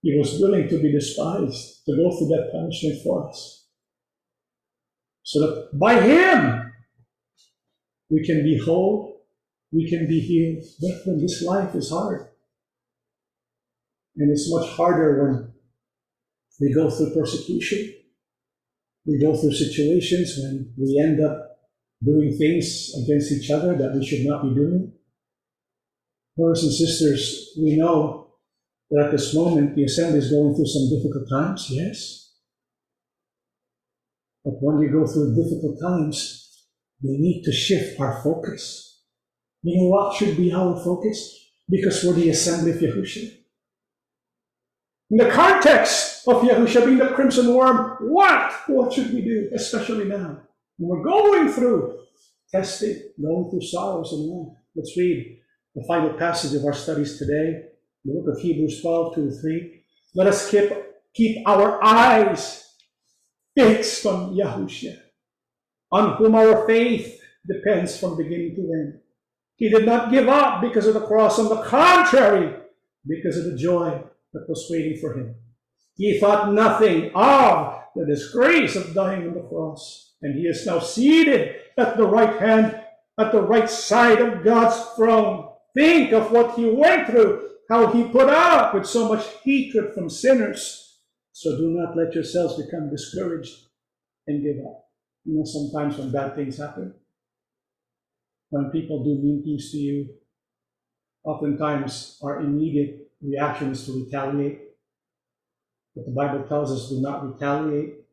He 0.00 0.16
was 0.16 0.38
willing 0.40 0.68
to 0.68 0.80
be 0.80 0.92
despised, 0.92 1.84
to 1.86 1.96
go 1.96 2.16
through 2.16 2.28
that 2.28 2.50
punishment 2.52 3.02
for 3.02 3.28
us. 3.28 3.66
So 5.24 5.40
that 5.40 5.70
by 5.76 6.00
Him, 6.00 6.72
we 8.10 8.24
can 8.24 8.44
be 8.44 8.62
whole, 8.64 9.26
we 9.72 9.90
can 9.90 10.06
be 10.06 10.20
healed. 10.20 10.62
Brethren, 10.78 11.20
this 11.20 11.42
life 11.42 11.74
is 11.74 11.90
hard. 11.90 12.28
And 14.16 14.30
it's 14.30 14.48
much 14.52 14.68
harder 14.70 15.20
when 15.20 15.52
we 16.60 16.72
go 16.72 16.88
through 16.90 17.12
persecution, 17.12 17.92
we 19.04 19.18
go 19.18 19.36
through 19.36 19.52
situations 19.52 20.38
when 20.38 20.72
we 20.78 21.00
end 21.02 21.20
up 21.20 21.55
doing 22.04 22.36
things 22.36 22.92
against 23.02 23.32
each 23.32 23.50
other 23.50 23.76
that 23.76 23.94
we 23.94 24.04
should 24.04 24.26
not 24.26 24.42
be 24.42 24.54
doing. 24.54 24.92
Brothers 26.36 26.64
and 26.64 26.72
sisters, 26.72 27.50
we 27.58 27.76
know 27.76 28.34
that 28.90 29.06
at 29.06 29.10
this 29.12 29.34
moment 29.34 29.74
the 29.74 29.84
assembly 29.84 30.18
is 30.18 30.30
going 30.30 30.54
through 30.54 30.66
some 30.66 30.90
difficult 30.90 31.28
times, 31.28 31.66
yes. 31.70 32.34
But 34.44 34.54
when 34.60 34.78
we 34.78 34.88
go 34.88 35.06
through 35.06 35.34
difficult 35.34 35.80
times, 35.80 36.66
we 37.02 37.18
need 37.18 37.42
to 37.44 37.52
shift 37.52 37.98
our 38.00 38.22
focus. 38.22 39.02
You 39.62 39.76
know 39.76 39.88
what 39.88 40.14
should 40.14 40.36
be 40.36 40.52
our 40.52 40.76
focus? 40.84 41.34
Because 41.68 42.04
we're 42.04 42.12
the 42.12 42.30
assembly 42.30 42.70
of 42.70 42.76
Yahushua. 42.76 43.32
In 45.10 45.18
the 45.18 45.30
context 45.30 46.26
of 46.28 46.42
Yahushua 46.42 46.84
being 46.84 46.98
the 46.98 47.08
crimson 47.08 47.54
worm, 47.54 47.96
what? 48.00 48.52
What 48.68 48.92
should 48.92 49.12
we 49.12 49.22
do? 49.22 49.50
Especially 49.52 50.04
now. 50.04 50.45
When 50.78 50.98
we're 50.98 51.04
going 51.04 51.48
through 51.48 51.98
testing, 52.50 53.02
going 53.20 53.50
through 53.50 53.62
sorrows 53.62 54.12
and 54.12 54.22
life. 54.28 54.56
Let's 54.74 54.96
read 54.96 55.38
the 55.74 55.84
final 55.86 56.10
passage 56.14 56.54
of 56.54 56.64
our 56.64 56.74
studies 56.74 57.18
today, 57.18 57.62
the 58.04 58.12
book 58.12 58.36
of 58.36 58.40
Hebrews 58.40 58.80
12, 58.82 59.14
2 59.14 59.30
to 59.30 59.40
3. 59.40 59.82
Let 60.14 60.26
us 60.26 60.50
keep, 60.50 60.70
keep 61.14 61.46
our 61.46 61.82
eyes 61.82 62.74
fixed 63.54 64.04
on 64.06 64.34
Yahushua 64.34 64.98
on 65.92 66.16
whom 66.16 66.34
our 66.34 66.66
faith 66.66 67.20
depends 67.46 67.98
from 67.98 68.16
beginning 68.16 68.54
to 68.56 68.62
end. 68.62 69.00
He 69.56 69.68
did 69.68 69.86
not 69.86 70.10
give 70.10 70.28
up 70.28 70.60
because 70.60 70.86
of 70.86 70.94
the 70.94 71.06
cross. 71.06 71.38
On 71.38 71.48
the 71.48 71.62
contrary, 71.62 72.54
because 73.06 73.38
of 73.38 73.44
the 73.44 73.56
joy 73.56 74.02
that 74.32 74.48
was 74.48 74.66
waiting 74.68 74.98
for 75.00 75.14
him. 75.14 75.34
He 75.96 76.18
thought 76.18 76.52
nothing 76.52 77.10
of 77.14 77.80
the 77.94 78.04
disgrace 78.04 78.76
of 78.76 78.92
dying 78.92 79.26
on 79.28 79.34
the 79.34 79.48
cross. 79.48 80.05
And 80.22 80.34
he 80.34 80.46
is 80.46 80.66
now 80.66 80.78
seated 80.78 81.56
at 81.76 81.96
the 81.96 82.06
right 82.06 82.40
hand, 82.40 82.80
at 83.18 83.32
the 83.32 83.42
right 83.42 83.68
side 83.68 84.20
of 84.20 84.44
God's 84.44 84.94
throne. 84.96 85.50
Think 85.74 86.12
of 86.12 86.32
what 86.32 86.56
he 86.56 86.64
went 86.70 87.08
through, 87.08 87.50
how 87.70 87.88
he 87.88 88.04
put 88.04 88.28
up 88.28 88.74
with 88.74 88.86
so 88.86 89.08
much 89.08 89.26
hatred 89.42 89.94
from 89.94 90.08
sinners. 90.08 91.00
So 91.32 91.56
do 91.58 91.68
not 91.68 91.96
let 91.96 92.14
yourselves 92.14 92.62
become 92.62 92.90
discouraged 92.90 93.54
and 94.26 94.42
give 94.42 94.64
up. 94.64 94.84
You 95.24 95.36
know, 95.36 95.44
sometimes 95.44 95.98
when 95.98 96.10
bad 96.12 96.34
things 96.34 96.56
happen, 96.56 96.94
when 98.50 98.70
people 98.70 99.04
do 99.04 99.20
mean 99.22 99.42
things 99.44 99.70
to 99.72 99.76
you, 99.76 100.14
oftentimes 101.24 102.18
our 102.22 102.40
immediate 102.40 103.10
reaction 103.20 103.72
is 103.72 103.84
to 103.86 104.04
retaliate. 104.04 104.60
But 105.94 106.06
the 106.06 106.12
Bible 106.12 106.44
tells 106.44 106.72
us 106.72 106.88
do 106.88 107.00
not 107.00 107.26
retaliate. 107.26 108.05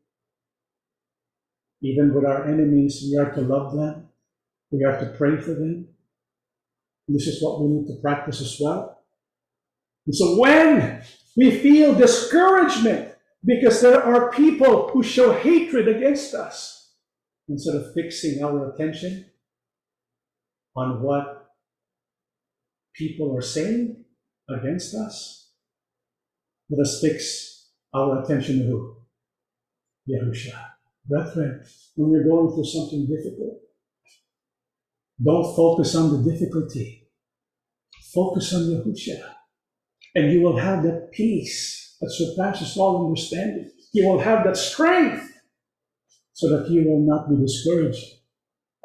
Even 1.84 2.14
with 2.14 2.26
our 2.26 2.46
enemies, 2.48 3.04
we 3.12 3.18
are 3.18 3.32
to 3.32 3.42
love 3.42 3.76
them. 3.76 4.08
We 4.72 4.86
are 4.86 4.98
to 5.00 5.14
pray 5.18 5.38
for 5.38 5.54
them. 5.54 5.90
This 7.08 7.28
is 7.28 7.44
what 7.44 7.62
we 7.62 7.68
need 7.68 7.88
to 7.88 8.02
practice 8.02 8.42
as 8.42 8.58
well. 8.60 9.04
And 10.06 10.16
so 10.16 10.40
when 10.40 11.04
we 11.36 11.60
feel 11.60 11.94
discouragement 11.94 13.14
because 13.46 13.82
there 13.82 14.02
are 14.02 14.32
people 14.32 14.90
who 14.90 15.04
show 15.04 15.34
hatred 15.34 15.90
against 15.90 16.34
us, 16.34 16.94
instead 17.50 17.76
of 17.76 17.94
fixing 17.94 18.42
our 18.42 18.74
attention 18.74 19.26
on 20.76 21.02
what 21.02 21.52
people 22.96 23.36
are 23.36 23.42
saying 23.42 24.06
against 24.50 24.96
us, 24.96 25.50
let 26.70 26.82
us 26.82 27.02
fix 27.02 27.70
our 27.94 28.24
attention 28.24 28.60
to 28.60 28.66
who? 28.66 28.96
Yahusha. 30.10 30.73
Brethren, 31.06 31.64
when 31.96 32.12
you're 32.12 32.28
going 32.28 32.54
through 32.54 32.66
something 32.66 33.08
difficult, 33.08 33.60
don't 35.24 35.56
focus 35.56 35.96
on 35.96 36.12
the 36.12 36.32
difficulty. 36.32 37.08
Focus 38.14 38.54
on 38.54 38.62
Yahusha. 38.62 39.22
And 40.16 40.32
you 40.32 40.42
will 40.42 40.58
have 40.58 40.84
that 40.84 41.10
peace 41.12 41.98
that 42.00 42.12
surpasses 42.12 42.78
all 42.78 43.06
understanding. 43.06 43.72
You 43.94 44.08
will 44.08 44.20
have 44.20 44.44
that 44.44 44.58
strength 44.58 45.32
so 46.34 46.50
that 46.50 46.70
you 46.70 46.84
will 46.88 47.06
not 47.06 47.30
be 47.30 47.42
discouraged 47.42 48.04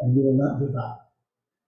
and 0.01 0.17
you 0.17 0.23
will 0.23 0.37
not 0.37 0.61
give 0.61 0.77
up. 0.77 1.13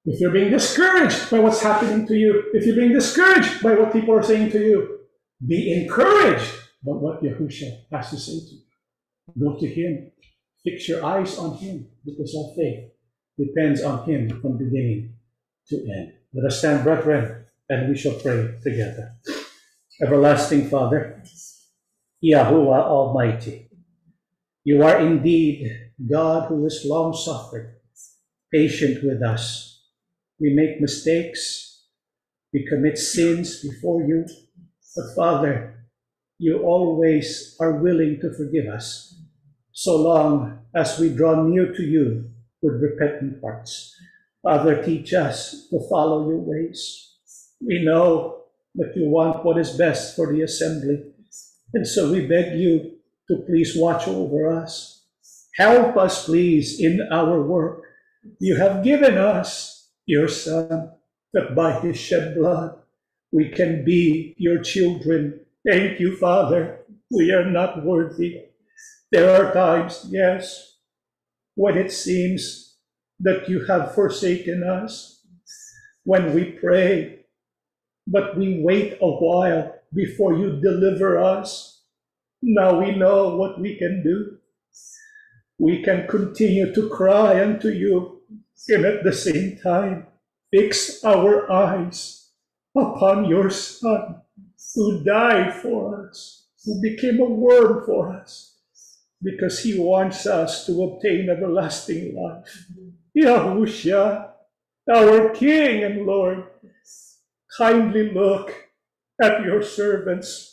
If 0.04 0.20
you're 0.20 0.32
being 0.32 0.50
discouraged 0.50 1.30
by 1.30 1.40
what's 1.40 1.62
happening 1.62 2.06
to 2.06 2.14
you, 2.14 2.44
if 2.54 2.64
you're 2.64 2.76
being 2.76 2.92
discouraged 2.92 3.62
by 3.62 3.74
what 3.74 3.92
people 3.92 4.14
are 4.14 4.22
saying 4.22 4.50
to 4.52 4.58
you, 4.58 4.98
be 5.46 5.72
encouraged 5.72 6.52
by 6.84 6.92
what 6.92 7.22
Yahusha 7.22 7.84
has 7.92 8.10
to 8.10 8.16
say 8.18 8.38
to 8.38 8.54
you. 8.54 8.62
Go 9.38 9.58
to 9.58 9.66
Him. 9.66 10.10
Fix 10.64 10.88
your 10.88 11.04
eyes 11.04 11.38
on 11.38 11.56
Him 11.56 11.88
because 12.04 12.36
our 12.36 12.54
faith 12.54 12.90
depends 13.38 13.82
on 13.82 14.04
Him 14.04 14.40
from 14.40 14.58
beginning 14.58 15.14
to 15.68 15.76
end. 15.76 16.12
Let 16.34 16.46
us 16.46 16.58
stand, 16.58 16.84
brethren, 16.84 17.46
and 17.68 17.88
we 17.88 17.96
shall 17.96 18.14
pray 18.14 18.54
together. 18.62 19.12
Everlasting 20.02 20.68
Father, 20.68 21.22
Yahuwah 22.22 22.82
Almighty, 22.82 23.68
you 24.64 24.82
are 24.82 24.98
indeed 24.98 25.90
God 26.10 26.48
who 26.48 26.66
is 26.66 26.84
long 26.84 27.14
suffering, 27.14 27.68
patient 28.52 29.04
with 29.04 29.22
us. 29.22 29.82
We 30.38 30.52
make 30.54 30.80
mistakes, 30.80 31.84
we 32.52 32.66
commit 32.66 32.98
sins 32.98 33.62
before 33.62 34.02
you, 34.02 34.26
but 34.96 35.14
Father, 35.14 35.86
you 36.38 36.62
always 36.62 37.56
are 37.60 37.72
willing 37.72 38.18
to 38.20 38.32
forgive 38.34 38.66
us, 38.66 39.19
so 39.72 39.96
long 39.96 40.58
as 40.74 40.98
we 40.98 41.08
draw 41.10 41.42
near 41.42 41.72
to 41.72 41.82
you 41.82 42.30
with 42.62 42.82
repentant 42.82 43.40
hearts. 43.42 43.96
Father, 44.42 44.82
teach 44.82 45.12
us 45.12 45.68
to 45.70 45.80
follow 45.88 46.28
your 46.28 46.38
ways. 46.38 47.14
We 47.60 47.84
know 47.84 48.44
that 48.74 48.92
you 48.96 49.08
want 49.08 49.44
what 49.44 49.58
is 49.58 49.76
best 49.76 50.16
for 50.16 50.32
the 50.32 50.42
assembly, 50.42 51.02
and 51.74 51.86
so 51.86 52.10
we 52.10 52.26
beg 52.26 52.58
you 52.58 52.98
to 53.28 53.44
please 53.46 53.76
watch 53.76 54.08
over 54.08 54.52
us. 54.52 55.04
Help 55.56 55.96
us, 55.96 56.24
please, 56.24 56.80
in 56.80 57.06
our 57.12 57.42
work. 57.42 57.82
You 58.38 58.56
have 58.56 58.84
given 58.84 59.18
us 59.18 59.90
your 60.06 60.28
Son, 60.28 60.92
that 61.32 61.54
by 61.54 61.80
his 61.80 61.98
shed 61.98 62.34
blood 62.34 62.76
we 63.32 63.48
can 63.50 63.84
be 63.84 64.34
your 64.38 64.62
children. 64.62 65.40
Thank 65.66 66.00
you, 66.00 66.16
Father. 66.16 66.80
We 67.10 67.32
are 67.32 67.48
not 67.48 67.84
worthy. 67.84 68.49
There 69.10 69.30
are 69.30 69.52
times, 69.52 70.06
yes, 70.08 70.76
when 71.54 71.76
it 71.76 71.90
seems 71.90 72.76
that 73.18 73.48
you 73.48 73.64
have 73.66 73.94
forsaken 73.94 74.62
us, 74.62 75.26
when 76.04 76.34
we 76.34 76.44
pray, 76.52 77.20
but 78.06 78.36
we 78.36 78.62
wait 78.62 78.98
a 79.00 79.10
while 79.10 79.74
before 79.94 80.34
you 80.34 80.60
deliver 80.60 81.18
us. 81.18 81.82
Now 82.42 82.80
we 82.80 82.96
know 82.96 83.36
what 83.36 83.60
we 83.60 83.76
can 83.76 84.02
do. 84.02 84.38
We 85.58 85.82
can 85.82 86.06
continue 86.08 86.72
to 86.72 86.88
cry 86.88 87.42
unto 87.42 87.68
you 87.68 88.22
and 88.68 88.84
at 88.84 89.04
the 89.04 89.12
same 89.12 89.58
time 89.62 90.06
fix 90.50 91.04
our 91.04 91.50
eyes 91.50 92.30
upon 92.76 93.26
your 93.26 93.50
Son 93.50 94.22
who 94.74 95.04
died 95.04 95.54
for 95.54 96.08
us, 96.08 96.46
who 96.64 96.80
became 96.80 97.20
a 97.20 97.24
worm 97.24 97.84
for 97.84 98.14
us, 98.14 98.49
because 99.22 99.62
he 99.62 99.78
wants 99.78 100.26
us 100.26 100.66
to 100.66 100.82
obtain 100.82 101.28
everlasting 101.28 102.14
life. 102.14 102.66
Yahushua, 103.16 104.30
our 104.90 105.30
King 105.30 105.84
and 105.84 106.06
Lord, 106.06 106.44
kindly 107.56 108.12
look 108.12 108.54
at 109.20 109.42
your 109.44 109.62
servants 109.62 110.50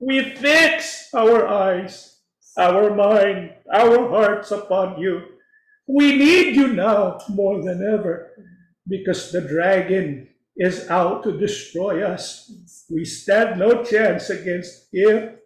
we 0.00 0.34
fix 0.34 1.12
our 1.12 1.46
eyes, 1.46 2.20
our 2.56 2.94
mind, 2.94 3.52
our 3.70 4.08
hearts 4.08 4.50
upon 4.50 4.98
you. 4.98 5.22
We 5.86 6.16
need 6.16 6.56
you 6.56 6.68
now 6.68 7.18
more 7.28 7.62
than 7.62 7.86
ever 7.86 8.32
because 8.88 9.30
the 9.30 9.42
dragon 9.42 10.28
is 10.56 10.88
out 10.88 11.22
to 11.24 11.38
destroy 11.38 12.02
us. 12.02 12.50
We 12.88 13.04
stand 13.04 13.60
no 13.60 13.84
chance 13.84 14.30
against 14.30 14.88
him, 14.90 15.36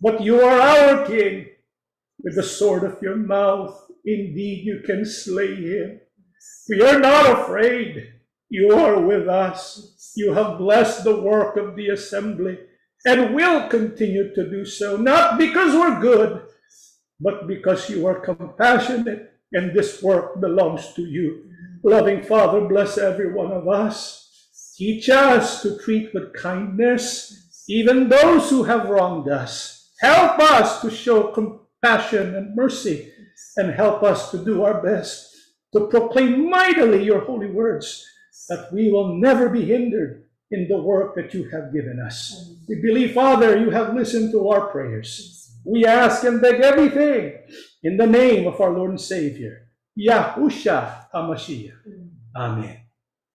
but 0.00 0.22
you 0.22 0.40
are 0.40 0.60
our 0.60 1.06
king. 1.06 1.46
With 2.22 2.36
the 2.36 2.42
sword 2.42 2.84
of 2.84 3.02
your 3.02 3.16
mouth, 3.16 3.90
indeed 4.04 4.64
you 4.64 4.82
can 4.84 5.04
slay 5.04 5.54
him. 5.54 6.00
We 6.68 6.82
are 6.82 6.98
not 6.98 7.40
afraid. 7.40 8.12
You 8.48 8.72
are 8.72 9.00
with 9.00 9.28
us. 9.28 10.12
You 10.16 10.34
have 10.34 10.58
blessed 10.58 11.04
the 11.04 11.20
work 11.20 11.56
of 11.56 11.76
the 11.76 11.88
assembly 11.88 12.58
and 13.06 13.34
will 13.34 13.68
continue 13.68 14.34
to 14.34 14.50
do 14.50 14.64
so, 14.64 14.96
not 14.96 15.38
because 15.38 15.74
we're 15.74 16.00
good, 16.00 16.42
but 17.20 17.46
because 17.46 17.88
you 17.88 18.06
are 18.06 18.20
compassionate 18.20 19.32
and 19.52 19.74
this 19.74 20.02
work 20.02 20.40
belongs 20.40 20.92
to 20.94 21.02
you. 21.02 21.44
Loving 21.82 22.22
Father, 22.22 22.60
bless 22.60 22.98
every 22.98 23.32
one 23.32 23.52
of 23.52 23.68
us. 23.68 24.28
Teach 24.76 25.08
us 25.08 25.62
to 25.62 25.78
treat 25.78 26.12
with 26.12 26.34
kindness 26.34 27.64
even 27.68 28.08
those 28.08 28.50
who 28.50 28.64
have 28.64 28.88
wronged 28.88 29.28
us. 29.28 29.90
Help 30.00 30.40
us 30.40 30.80
to 30.80 30.90
show 30.90 31.28
compassion 31.82 32.34
and 32.34 32.54
mercy 32.54 33.12
and 33.56 33.72
help 33.72 34.02
us 34.02 34.30
to 34.30 34.44
do 34.44 34.64
our 34.64 34.82
best 34.82 35.34
to 35.72 35.86
proclaim 35.86 36.50
mightily 36.50 37.04
your 37.04 37.20
holy 37.20 37.50
words 37.50 38.04
that 38.48 38.72
we 38.72 38.90
will 38.90 39.16
never 39.16 39.48
be 39.48 39.64
hindered 39.64 40.24
in 40.50 40.66
the 40.68 40.80
work 40.82 41.14
that 41.14 41.32
you 41.32 41.48
have 41.50 41.72
given 41.72 42.00
us. 42.04 42.54
We 42.68 42.82
believe, 42.82 43.14
Father, 43.14 43.58
you 43.58 43.70
have 43.70 43.94
listened 43.94 44.32
to 44.32 44.48
our 44.48 44.66
prayers. 44.68 45.54
We 45.64 45.86
ask 45.86 46.24
and 46.24 46.40
beg 46.40 46.60
everything 46.60 47.38
in 47.82 47.96
the 47.96 48.06
name 48.06 48.48
of 48.48 48.60
our 48.60 48.70
Lord 48.70 48.90
and 48.90 49.00
Savior, 49.00 49.68
Yahusha 49.98 51.06
HaMashiach. 51.14 51.76
Amen. 52.36 52.79